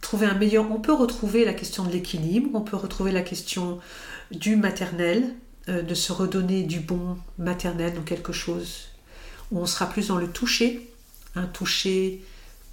trouver 0.01 0.25
un 0.25 0.33
meilleur. 0.33 0.69
On 0.71 0.79
peut 0.79 0.93
retrouver 0.93 1.45
la 1.45 1.53
question 1.53 1.83
de 1.83 1.91
l'équilibre, 1.91 2.49
on 2.53 2.61
peut 2.61 2.77
retrouver 2.77 3.11
la 3.11 3.21
question 3.21 3.79
du 4.31 4.55
maternel, 4.55 5.35
euh, 5.69 5.81
de 5.81 5.93
se 5.93 6.11
redonner 6.11 6.63
du 6.63 6.79
bon 6.79 7.17
maternel 7.37 7.93
dans 7.93 8.01
quelque 8.01 8.33
chose 8.33 8.89
où 9.51 9.59
on 9.59 9.65
sera 9.65 9.87
plus 9.87 10.07
dans 10.07 10.17
le 10.17 10.27
toucher, 10.27 10.89
un 11.35 11.45
toucher 11.45 12.23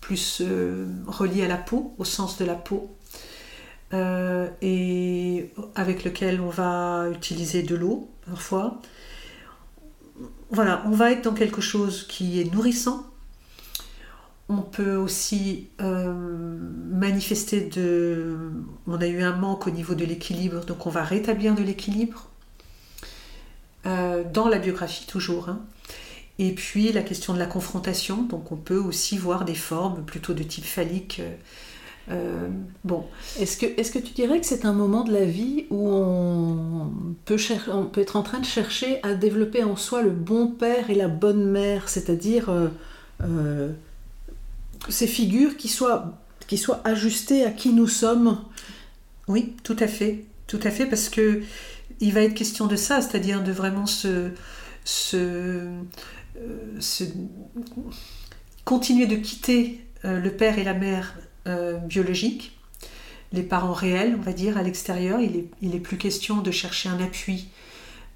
plus 0.01 0.41
euh, 0.41 0.87
relié 1.07 1.45
à 1.45 1.49
la 1.49 1.59
peau, 1.59 1.95
au 1.99 2.05
sens 2.05 2.39
de 2.39 2.45
la 2.45 2.55
peau, 2.55 2.91
et 3.93 5.51
avec 5.75 6.05
lequel 6.05 6.41
on 6.41 6.49
va 6.49 7.09
utiliser 7.13 7.65
de 7.65 7.75
l'eau 7.75 8.09
parfois, 8.25 8.81
voilà, 10.51 10.83
on 10.87 10.91
va 10.91 11.13
être 11.13 11.25
dans 11.25 11.35
quelque 11.35 11.61
chose 11.61 12.07
qui 12.09 12.41
est 12.41 12.53
nourrissant. 12.53 13.07
On 14.49 14.63
peut 14.63 14.97
aussi 14.97 15.69
euh, 15.81 16.13
manifester 16.91 17.61
de... 17.61 18.37
On 18.89 19.01
a 19.01 19.07
eu 19.07 19.23
un 19.23 19.37
manque 19.37 19.69
au 19.69 19.71
niveau 19.71 19.95
de 19.95 20.05
l'équilibre, 20.05 20.65
donc 20.65 20.87
on 20.87 20.91
va 20.91 21.05
rétablir 21.05 21.55
de 21.55 21.63
l'équilibre. 21.63 22.27
Euh, 23.87 24.25
dans 24.31 24.49
la 24.49 24.59
biographie 24.59 25.07
toujours. 25.07 25.49
Hein. 25.49 25.61
Et 26.39 26.53
puis 26.53 26.91
la 26.91 27.03
question 27.03 27.33
de 27.33 27.39
la 27.39 27.47
confrontation, 27.47 28.23
donc 28.23 28.51
on 28.51 28.57
peut 28.57 28.79
aussi 28.79 29.17
voir 29.17 29.45
des 29.45 29.55
formes 29.55 30.05
plutôt 30.05 30.35
de 30.35 30.43
type 30.43 30.65
phallique. 30.65 31.21
Euh, 31.21 31.35
euh, 32.09 32.49
bon. 32.85 33.07
Est-ce 33.39 33.57
que, 33.57 33.67
est 33.67 33.93
que 33.93 33.99
tu 33.99 34.13
dirais 34.15 34.41
que 34.41 34.47
c'est 34.47 34.65
un 34.65 34.73
moment 34.73 35.05
de 35.05 35.13
la 35.13 35.25
vie 35.25 35.67
où 35.71 35.89
on 35.89 36.91
peut, 37.25 37.37
être 37.97 38.17
en 38.17 38.23
train 38.23 38.41
de 38.41 38.45
chercher 38.45 39.01
à 39.03 39.15
développer 39.15 39.63
en 39.63 39.77
soi 39.77 40.03
le 40.03 40.11
bon 40.11 40.49
père 40.49 40.91
et 40.91 40.95
la 40.95 41.09
bonne 41.09 41.45
mère, 41.45 41.89
c'est-à-dire 41.89 42.49
euh, 42.49 42.69
euh, 43.23 43.71
ces 44.89 45.07
figures 45.07 45.57
qui 45.57 45.69
soient 45.69 46.17
qui 46.47 46.59
soit 46.59 46.81
ajusté 46.85 47.45
à 47.45 47.51
qui 47.51 47.73
nous 47.73 47.87
sommes? 47.87 48.41
Oui, 49.29 49.55
tout 49.63 49.77
à 49.79 49.87
fait, 49.87 50.25
tout 50.49 50.59
à 50.65 50.71
fait, 50.71 50.87
parce 50.87 51.09
que 51.09 51.43
il 52.01 52.13
va 52.13 52.23
être 52.23 52.35
question 52.35 52.67
de 52.67 52.75
ça, 52.75 53.01
c'est-à-dire 53.01 53.45
de 53.45 53.53
vraiment 53.53 53.87
se, 53.87 54.31
se 54.85 55.69
continuer 58.65 59.07
de 59.07 59.15
quitter 59.15 59.85
le 60.03 60.31
père 60.31 60.59
et 60.59 60.65
la 60.65 60.75
mère 60.75 61.15
biologiques 61.47 62.61
les 63.33 63.43
parents 63.43 63.73
réels, 63.73 64.17
on 64.19 64.23
va 64.23 64.33
dire, 64.33 64.57
à 64.57 64.63
l'extérieur. 64.63 65.21
Il 65.21 65.49
n'est 65.63 65.77
est 65.77 65.81
plus 65.81 65.99
question 65.99 66.39
de 66.39 66.51
chercher 66.51 66.89
un 66.89 67.01
appui 67.01 67.49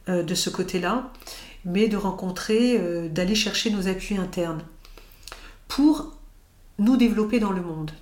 euh, 0.08 0.22
de 0.22 0.34
ce 0.34 0.50
côté-là, 0.50 1.12
mais 1.64 1.88
de 1.88 1.96
rencontrer, 1.96 2.76
euh, 2.78 3.08
d'aller 3.08 3.34
chercher 3.34 3.70
nos 3.70 3.88
appuis 3.88 4.16
internes 4.16 4.62
pour 5.68 6.16
nous 6.78 6.96
développer 6.96 7.40
dans 7.40 7.52
le 7.52 7.62
monde. 7.62 7.92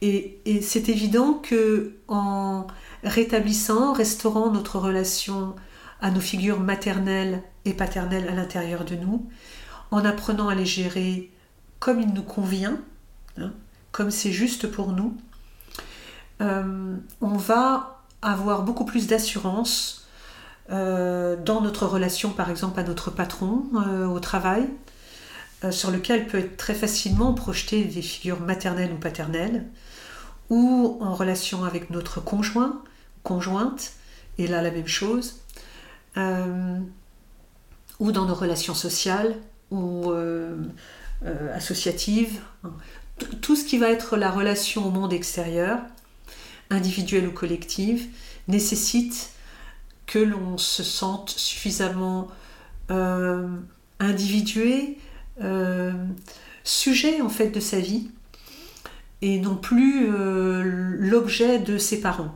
Et 0.00 0.38
c'est 0.62 0.88
évident 0.88 1.34
que 1.34 1.96
en 2.06 2.66
rétablissant, 3.02 3.92
restaurant 3.92 4.52
notre 4.52 4.78
relation 4.78 5.56
à 6.00 6.10
nos 6.10 6.20
figures 6.20 6.60
maternelles 6.60 7.42
et 7.64 7.72
paternelles 7.72 8.28
à 8.28 8.34
l'intérieur 8.34 8.84
de 8.84 8.94
nous, 8.94 9.28
en 9.90 10.04
apprenant 10.04 10.48
à 10.48 10.54
les 10.54 10.66
gérer 10.66 11.32
comme 11.80 12.00
il 12.00 12.12
nous 12.12 12.22
convient, 12.22 12.78
hein, 13.38 13.52
comme 13.92 14.10
c'est 14.10 14.32
juste 14.32 14.70
pour 14.70 14.92
nous, 14.92 15.16
euh, 16.40 16.96
on 17.20 17.36
va 17.36 18.02
avoir 18.22 18.62
beaucoup 18.62 18.84
plus 18.84 19.06
d'assurance 19.06 20.06
euh, 20.70 21.36
dans 21.36 21.60
notre 21.60 21.86
relation, 21.86 22.30
par 22.30 22.50
exemple, 22.50 22.78
à 22.78 22.82
notre 22.82 23.10
patron 23.10 23.64
euh, 23.74 24.06
au 24.06 24.20
travail, 24.20 24.68
sur 25.72 25.90
lequel 25.90 26.28
peut 26.28 26.38
être 26.38 26.56
très 26.56 26.74
facilement 26.74 27.34
projeté 27.34 27.82
des 27.84 28.02
figures 28.02 28.38
maternelles 28.40 28.92
ou 28.92 28.96
paternelles, 28.96 29.66
ou 30.50 30.98
en 31.00 31.14
relation 31.14 31.64
avec 31.64 31.90
notre 31.90 32.20
conjoint, 32.20 32.80
conjointe, 33.24 33.94
et 34.38 34.46
là 34.46 34.62
la 34.62 34.70
même 34.70 34.86
chose, 34.86 35.40
ou 36.16 38.12
dans 38.12 38.26
nos 38.26 38.36
relations 38.36 38.74
sociales 38.74 39.34
ou 39.72 40.12
associatives, 41.52 42.40
tout 43.40 43.56
ce 43.56 43.64
qui 43.64 43.78
va 43.78 43.90
être 43.90 44.16
la 44.16 44.30
relation 44.30 44.86
au 44.86 44.90
monde 44.90 45.12
extérieur, 45.12 45.80
individuelle 46.70 47.26
ou 47.26 47.32
collective, 47.32 48.06
nécessite 48.46 49.30
que 50.06 50.18
l'on 50.18 50.58
se 50.58 50.82
sente 50.82 51.30
suffisamment 51.30 52.28
euh, 52.90 53.46
individué, 54.00 54.98
euh, 55.42 55.92
sujet 56.64 57.20
en 57.20 57.28
fait 57.28 57.50
de 57.50 57.60
sa 57.60 57.78
vie, 57.78 58.10
et 59.20 59.38
non 59.40 59.56
plus 59.56 60.06
euh, 60.08 60.62
l'objet 60.98 61.58
de 61.58 61.78
ses 61.78 62.00
parents. 62.00 62.34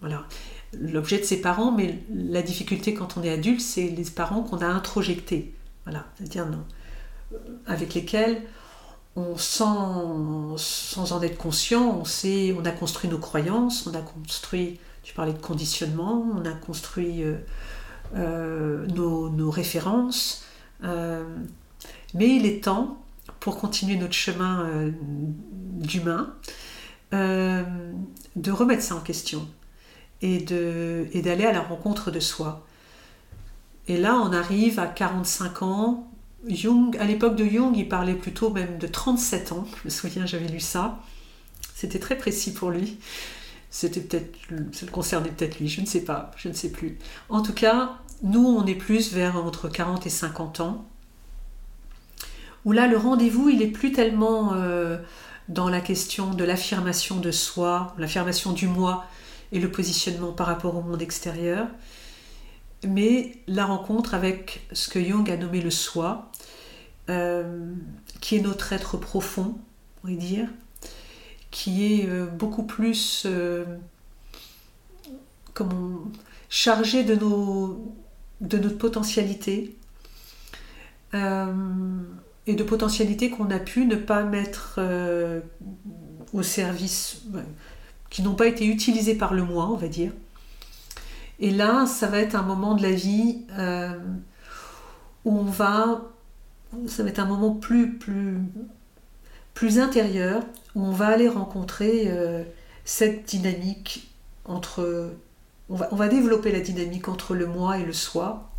Voilà. 0.00 0.26
L'objet 0.72 1.18
de 1.18 1.24
ses 1.24 1.40
parents, 1.40 1.72
mais 1.72 2.02
la 2.12 2.42
difficulté 2.42 2.92
quand 2.92 3.16
on 3.16 3.22
est 3.22 3.30
adulte, 3.30 3.60
c'est 3.60 3.88
les 3.88 4.04
parents 4.04 4.42
qu'on 4.42 4.58
a 4.58 4.66
introjectés. 4.66 5.54
Voilà, 5.84 6.04
c'est-à-dire 6.16 6.46
non, 6.46 6.64
avec 7.66 7.94
lesquels 7.94 8.42
on 9.16 9.36
sans, 9.38 10.56
sans 10.58 11.12
en 11.12 11.22
être 11.22 11.38
conscient, 11.38 11.98
on, 12.00 12.04
sait, 12.04 12.54
on 12.56 12.64
a 12.64 12.70
construit 12.70 13.08
nos 13.08 13.18
croyances, 13.18 13.86
on 13.86 13.94
a 13.94 14.02
construit, 14.02 14.78
tu 15.02 15.14
parlais 15.14 15.32
de 15.32 15.38
conditionnement, 15.38 16.26
on 16.34 16.44
a 16.44 16.52
construit 16.52 17.22
euh, 17.22 17.36
euh, 18.14 18.86
nos, 18.88 19.50
références. 19.50 20.44
Euh, 20.84 21.24
mais 22.12 22.36
il 22.36 22.44
est 22.44 22.62
temps, 22.62 23.02
pour 23.40 23.56
continuer 23.56 23.96
notre 23.96 24.12
chemin 24.12 24.68
d'humain, 25.72 26.34
de 27.12 28.50
remettre 28.50 28.82
ça 28.82 28.96
en 28.96 29.00
question 29.00 29.48
et 30.20 30.40
d'aller 30.40 31.44
à 31.44 31.52
la 31.52 31.60
rencontre 31.60 32.10
de 32.10 32.20
soi. 32.20 32.66
Et 33.88 33.96
là, 33.96 34.16
on 34.16 34.32
arrive 34.32 34.80
à 34.80 34.86
45 34.86 35.62
ans, 35.62 36.10
Jung, 36.44 36.96
à 36.98 37.04
l'époque 37.04 37.36
de 37.36 37.44
Jung, 37.44 37.76
il 37.76 37.88
parlait 37.88 38.14
plutôt 38.14 38.50
même 38.50 38.78
de 38.78 38.86
37 38.86 39.52
ans. 39.52 39.66
Je 39.78 39.88
me 39.88 39.90
souviens, 39.90 40.26
j'avais 40.26 40.48
lu 40.48 40.60
ça. 40.60 41.00
C'était 41.74 41.98
très 41.98 42.16
précis 42.16 42.52
pour 42.52 42.70
lui. 42.70 42.98
C'était 43.70 44.00
peut-être, 44.00 44.38
ça 44.72 44.86
le 44.86 44.92
concernait 44.92 45.28
peut-être 45.28 45.58
lui, 45.58 45.68
je 45.68 45.80
ne 45.80 45.86
sais 45.86 46.02
pas, 46.02 46.30
je 46.36 46.48
ne 46.48 46.54
sais 46.54 46.70
plus. 46.70 46.98
En 47.28 47.42
tout 47.42 47.52
cas, 47.52 47.98
nous, 48.22 48.44
on 48.44 48.64
est 48.64 48.74
plus 48.74 49.12
vers 49.12 49.36
entre 49.36 49.68
40 49.68 50.06
et 50.06 50.10
50 50.10 50.60
ans, 50.60 50.86
où 52.64 52.72
là, 52.72 52.86
le 52.86 52.96
rendez-vous, 52.96 53.48
il 53.50 53.60
est 53.60 53.68
plus 53.68 53.92
tellement 53.92 54.54
euh, 54.54 54.98
dans 55.48 55.68
la 55.68 55.80
question 55.80 56.32
de 56.32 56.44
l'affirmation 56.44 57.16
de 57.16 57.30
soi, 57.30 57.94
l'affirmation 57.98 58.52
du 58.52 58.66
moi 58.66 59.04
et 59.52 59.60
le 59.60 59.70
positionnement 59.70 60.32
par 60.32 60.46
rapport 60.46 60.74
au 60.76 60.82
monde 60.82 61.02
extérieur, 61.02 61.66
mais 62.84 63.32
la 63.46 63.64
rencontre 63.66 64.14
avec 64.14 64.66
ce 64.72 64.88
que 64.88 65.02
Jung 65.02 65.30
a 65.30 65.36
nommé 65.36 65.60
le 65.60 65.70
soi, 65.70 66.30
euh, 67.08 67.72
qui 68.20 68.36
est 68.36 68.40
notre 68.40 68.72
être 68.72 68.96
profond, 68.96 69.56
on 70.02 70.08
va 70.08 70.14
dire, 70.14 70.48
qui 71.50 72.00
est 72.00 72.08
euh, 72.08 72.26
beaucoup 72.26 72.64
plus 72.64 73.24
euh, 73.26 73.64
chargé 76.48 77.04
de, 77.04 77.14
nos, 77.14 77.94
de 78.40 78.58
notre 78.58 78.78
potentialité 78.78 79.76
et 81.14 82.54
de 82.54 82.62
potentialités 82.62 83.30
qu'on 83.30 83.50
a 83.50 83.58
pu 83.58 83.86
ne 83.86 83.96
pas 83.96 84.22
mettre 84.22 84.80
au 86.34 86.42
service, 86.42 87.22
qui 88.10 88.20
n'ont 88.20 88.34
pas 88.34 88.48
été 88.48 88.66
utilisées 88.66 89.14
par 89.14 89.32
le 89.32 89.42
moi, 89.42 89.70
on 89.70 89.76
va 89.76 89.88
dire. 89.88 90.12
Et 91.38 91.50
là, 91.50 91.86
ça 91.86 92.06
va 92.06 92.18
être 92.18 92.34
un 92.34 92.42
moment 92.42 92.74
de 92.74 92.82
la 92.82 92.92
vie 92.92 93.44
euh, 93.58 93.98
où 95.24 95.38
on 95.38 95.44
va, 95.44 96.02
ça 96.86 97.02
va 97.02 97.10
être 97.10 97.18
un 97.18 97.26
moment 97.26 97.50
plus, 97.50 97.98
plus, 97.98 98.38
plus 99.54 99.78
intérieur, 99.78 100.42
où 100.74 100.84
on 100.84 100.92
va 100.92 101.08
aller 101.08 101.28
rencontrer 101.28 102.04
euh, 102.06 102.42
cette 102.84 103.26
dynamique 103.26 104.10
entre... 104.44 105.12
On 105.68 105.74
va, 105.74 106.06
développer 106.06 106.52
la 106.52 106.60
dynamique 106.60 107.08
entre 107.08 107.34
le 107.34 107.46
moi 107.46 107.78
et 107.78 107.84
le 107.84 107.92
soi, 107.92 108.52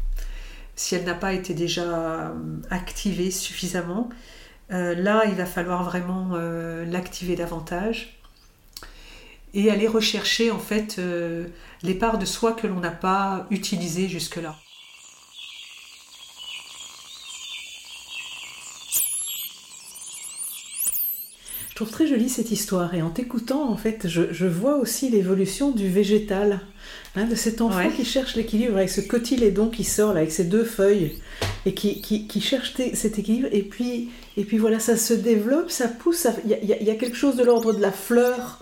si 0.75 0.93
elle 0.93 1.05
n'a 1.05 1.13
pas 1.13 1.31
été 1.31 1.53
déjà 1.53 1.83
euh, 1.83 2.33
activée 2.69 3.31
suffisamment. 3.31 4.09
là, 4.69 5.23
il 5.25 5.35
va 5.35 5.45
falloir 5.45 5.85
vraiment 5.85 6.35
l'activer 6.35 7.37
davantage 7.37 8.16
et 9.53 9.71
aller 9.71 9.87
rechercher 9.87 10.51
en 10.51 10.59
fait 10.59 10.97
euh, 10.99 11.45
les 11.83 11.93
parts 11.93 12.17
de 12.17 12.25
soi 12.25 12.53
que 12.53 12.67
l'on 12.67 12.79
n'a 12.79 12.91
pas 12.91 13.47
utilisées 13.49 14.07
jusque-là. 14.07 14.55
Je 21.77 21.83
trouve 21.83 21.93
très 21.93 22.07
jolie 22.07 22.27
cette 22.27 22.49
histoire 22.49 22.95
et 22.95 23.03
en 23.03 23.11
t'écoutant, 23.11 23.69
en 23.69 23.77
fait, 23.77 24.07
je, 24.07 24.47
vois 24.47 24.77
aussi 24.77 25.11
l'évolution 25.11 25.69
du 25.69 25.87
végétal, 25.87 26.61
hein, 27.15 27.25
de 27.25 27.35
cet 27.35 27.61
enfant 27.61 27.91
qui 27.95 28.03
cherche 28.03 28.35
l'équilibre 28.35 28.77
avec 28.77 28.89
ce 28.89 28.99
cotylédon 28.99 29.69
qui 29.69 29.83
sort 29.83 30.13
là, 30.13 30.21
avec 30.21 30.31
ses 30.31 30.45
deux 30.45 30.63
feuilles 30.63 31.19
et 31.67 31.75
qui, 31.75 32.01
qui, 32.01 32.41
cherche 32.41 32.73
cet 32.95 33.19
équilibre 33.19 33.49
et 33.51 33.61
puis, 33.61 34.09
et 34.37 34.43
puis 34.43 34.57
voilà, 34.57 34.79
ça 34.79 34.97
se 34.97 35.13
développe, 35.13 35.69
ça 35.69 35.87
pousse, 35.87 36.25
il 36.45 36.51
y, 36.51 36.83
y, 36.83 36.89
a 36.89 36.95
quelque 36.95 37.15
chose 37.15 37.35
de 37.35 37.43
l'ordre 37.43 37.71
de 37.73 37.79
la 37.79 37.91
fleur 37.91 38.59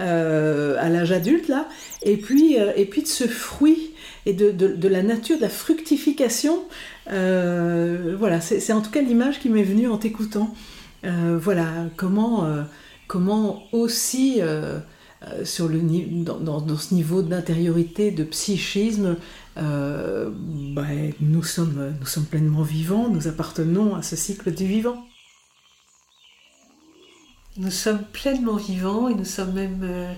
euh, 0.00 0.76
à 0.78 0.88
l'âge 0.88 1.10
adulte 1.10 1.48
là, 1.48 1.68
et 2.02 2.16
puis, 2.16 2.58
euh, 2.58 2.70
et 2.76 2.84
puis 2.84 3.02
de 3.02 3.08
ce 3.08 3.26
fruit 3.26 3.90
et 4.26 4.32
de, 4.32 4.88
la 4.88 5.02
nature, 5.02 5.38
de 5.38 5.42
la 5.42 5.48
fructification. 5.48 6.60
Euh, 7.10 8.14
voilà, 8.16 8.40
c'est 8.40 8.72
en 8.72 8.80
tout 8.80 8.90
cas 8.90 9.00
l'image 9.00 9.40
qui 9.40 9.48
m'est 9.48 9.62
venue 9.64 9.88
en 9.88 9.98
t'écoutant. 9.98 10.54
voilà, 11.02 11.66
comment, 11.96 12.46
comment 13.06 13.62
aussi 13.72 14.40
sur 15.44 15.68
le, 15.68 15.80
dans, 16.24 16.60
dans, 16.60 16.76
ce 16.76 16.94
niveau 16.94 17.22
d'intériorité, 17.22 18.10
de 18.10 18.22
psychisme, 18.24 19.16
bah, 19.56 20.86
nous, 21.20 21.42
sommes, 21.42 21.94
nous 21.98 22.06
sommes 22.06 22.26
pleinement 22.26 22.62
vivants, 22.62 23.08
nous 23.08 23.26
appartenons 23.28 23.96
à 23.96 24.02
ce 24.02 24.14
cycle 24.14 24.52
du 24.52 24.66
vivant. 24.66 25.06
Nous 27.58 27.70
sommes 27.70 28.02
pleinement 28.04 28.56
vivants 28.56 29.08
et 29.08 29.14
nous 29.14 29.24
sommes 29.24 29.52
même 29.52 29.80
euh, 29.82 30.12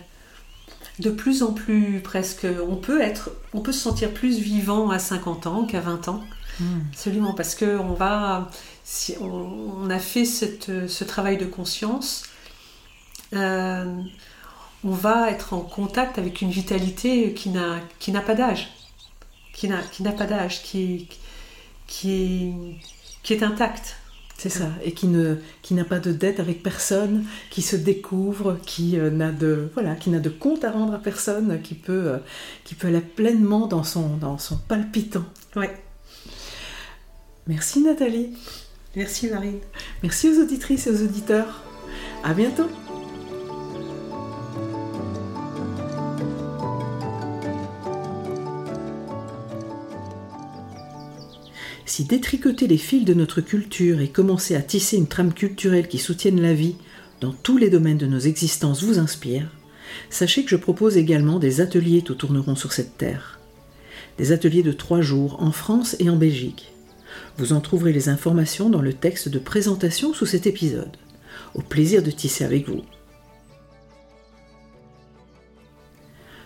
de 0.99 1.11
plus 1.11 1.43
en 1.43 1.53
plus 1.53 2.01
presque. 2.01 2.47
On 2.68 2.76
peut 2.76 3.01
être, 3.01 3.30
on 3.55 3.61
peut 3.61 3.72
se 3.72 3.80
sentir 3.80 4.12
plus 4.12 4.38
vivant 4.38 4.91
à 4.91 4.99
50 4.99 5.47
ans 5.47 5.64
qu'à 5.64 5.80
20 5.80 6.09
ans. 6.09 6.22
Hmm. 6.61 6.80
Absolument, 6.93 7.32
parce 7.32 7.55
que 7.55 7.78
on 7.78 7.95
va, 7.95 8.51
si 8.84 9.16
on, 9.20 9.88
a 9.88 9.99
fait 9.99 10.26
ce 10.26 11.05
travail 11.05 11.38
de 11.38 11.47
conscience, 11.47 12.24
euh, 13.34 14.03
on 14.84 14.91
va 14.91 15.30
être 15.30 15.53
en 15.53 15.61
contact 15.61 16.18
avec 16.18 16.41
une 16.41 16.51
vitalité 16.51 17.32
qui 17.34 17.51
n'a 17.51 17.80
qui 17.99 18.12
n'a 18.12 18.20
pas 18.20 18.34
d'âge, 18.34 18.70
qui 19.53 19.68
n'a 19.68 19.82
qui 19.82 20.03
n'a 20.03 20.12
pas 20.12 20.26
d'âge, 20.26 20.62
qui 20.62 21.09
qui 21.86 22.12
est 22.12 22.55
qui 23.22 23.34
est 23.34 23.43
intacte 23.43 23.97
C'est 24.41 24.49
ça, 24.49 24.70
et 24.82 24.93
qui 24.93 25.07
ne 25.07 25.36
qui 25.61 25.74
n'a 25.74 25.84
pas 25.84 25.99
de 25.99 26.12
dette 26.12 26.41
avec 26.41 26.62
personne, 26.62 27.26
qui 27.51 27.61
se 27.61 27.76
découvre, 27.76 28.57
qui 28.64 28.99
euh, 28.99 29.11
n'a 29.11 29.32
de 29.32 29.68
voilà, 29.74 29.95
qui 29.95 30.09
n'a 30.09 30.18
de 30.18 30.30
compte 30.30 30.64
à 30.64 30.70
rendre 30.70 30.95
à 30.95 30.99
personne, 30.99 31.61
qui 31.61 31.74
peut 31.74 32.05
euh, 32.07 32.16
qui 32.64 32.74
peut 32.74 32.88
aller 32.88 33.03
pleinement 33.03 33.66
dans 33.66 33.84
son 33.84 34.16
dans 34.16 34.38
son 34.38 34.57
palpitant. 34.57 35.26
Ouais. 35.57 35.70
Merci 37.49 37.82
Nathalie. 37.82 38.30
Merci 38.97 39.28
Marine. 39.28 39.59
Merci 40.03 40.30
aux 40.30 40.41
auditrices 40.43 40.86
et 40.86 40.91
aux 40.91 41.03
auditeurs. 41.05 41.62
À 42.24 42.32
bientôt. 42.32 42.70
Si 51.91 52.05
détricoter 52.05 52.68
les 52.68 52.78
fils 52.78 53.05
de 53.05 53.14
notre 53.14 53.41
culture 53.41 54.01
et 54.01 54.07
commencer 54.07 54.55
à 54.55 54.62
tisser 54.62 54.97
une 54.97 55.09
trame 55.09 55.34
culturelle 55.34 55.88
qui 55.88 55.99
soutienne 55.99 56.41
la 56.41 56.55
vie 56.55 56.76
dans 57.20 57.32
tous 57.32 57.59
les 57.59 57.68
domaines 57.68 57.99
de 57.99 58.07
nos 58.07 58.20
existences 58.20 58.84
vous 58.84 59.01
inspire, 59.01 59.51
sachez 60.09 60.45
que 60.45 60.51
je 60.51 60.57
propose 60.57 60.97
également 60.97 61.41
des 61.41 61.61
ateliers 61.61 62.03
tout 62.03 62.14
tourneront 62.14 62.55
sur 62.55 62.72
cette 62.72 62.97
terre. 62.97 63.41
Des 64.18 64.30
ateliers 64.30 64.62
de 64.62 64.70
trois 64.70 65.01
jours 65.01 65.43
en 65.43 65.51
France 65.51 65.97
et 65.99 66.09
en 66.09 66.14
Belgique. 66.14 66.72
Vous 67.38 67.53
en 67.53 67.61
trouverez 67.61 67.93
les 67.93 68.09
informations 68.09 68.70
dans 68.70 68.82
le 68.82 68.93
texte 68.93 69.28
de 69.28 69.41
présentation 69.41 70.14
sous 70.14 70.26
cet 70.26 70.47
épisode. 70.47 70.97
Au 71.57 71.61
plaisir 71.61 72.05
de 72.05 72.12
tisser 72.12 72.45
avec 72.45 72.68
vous. 72.68 72.82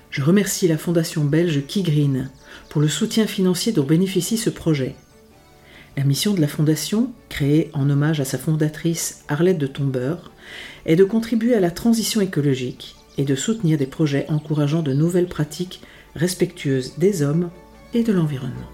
Je 0.09 0.23
remercie 0.23 0.69
la 0.69 0.79
fondation 0.79 1.23
belge 1.23 1.63
Green 1.69 2.31
pour 2.71 2.81
le 2.81 2.89
soutien 2.89 3.27
financier 3.27 3.73
dont 3.73 3.85
bénéficie 3.85 4.39
ce 4.39 4.49
projet. 4.49 4.97
La 5.97 6.03
mission 6.03 6.35
de 6.35 6.41
la 6.41 6.49
fondation, 6.49 7.13
créée 7.29 7.71
en 7.73 7.89
hommage 7.89 8.21
à 8.21 8.25
sa 8.25 8.37
fondatrice 8.37 9.25
Arlette 9.29 9.59
de 9.59 9.69
Tombeur, 9.69 10.33
est 10.87 10.97
de 10.97 11.05
contribuer 11.05 11.55
à 11.55 11.61
la 11.61 11.71
transition 11.71 12.21
écologique 12.21 12.97
et 13.17 13.25
de 13.25 13.37
soutenir 13.37 13.79
des 13.79 13.87
projets 13.87 14.27
encourageant 14.29 14.83
de 14.83 14.93
nouvelles 14.93 15.29
pratiques 15.29 15.83
respectueuses 16.17 16.99
des 16.99 17.23
hommes 17.23 17.51
et 17.95 18.03
de 18.03 18.13
l'environnement. 18.13 18.74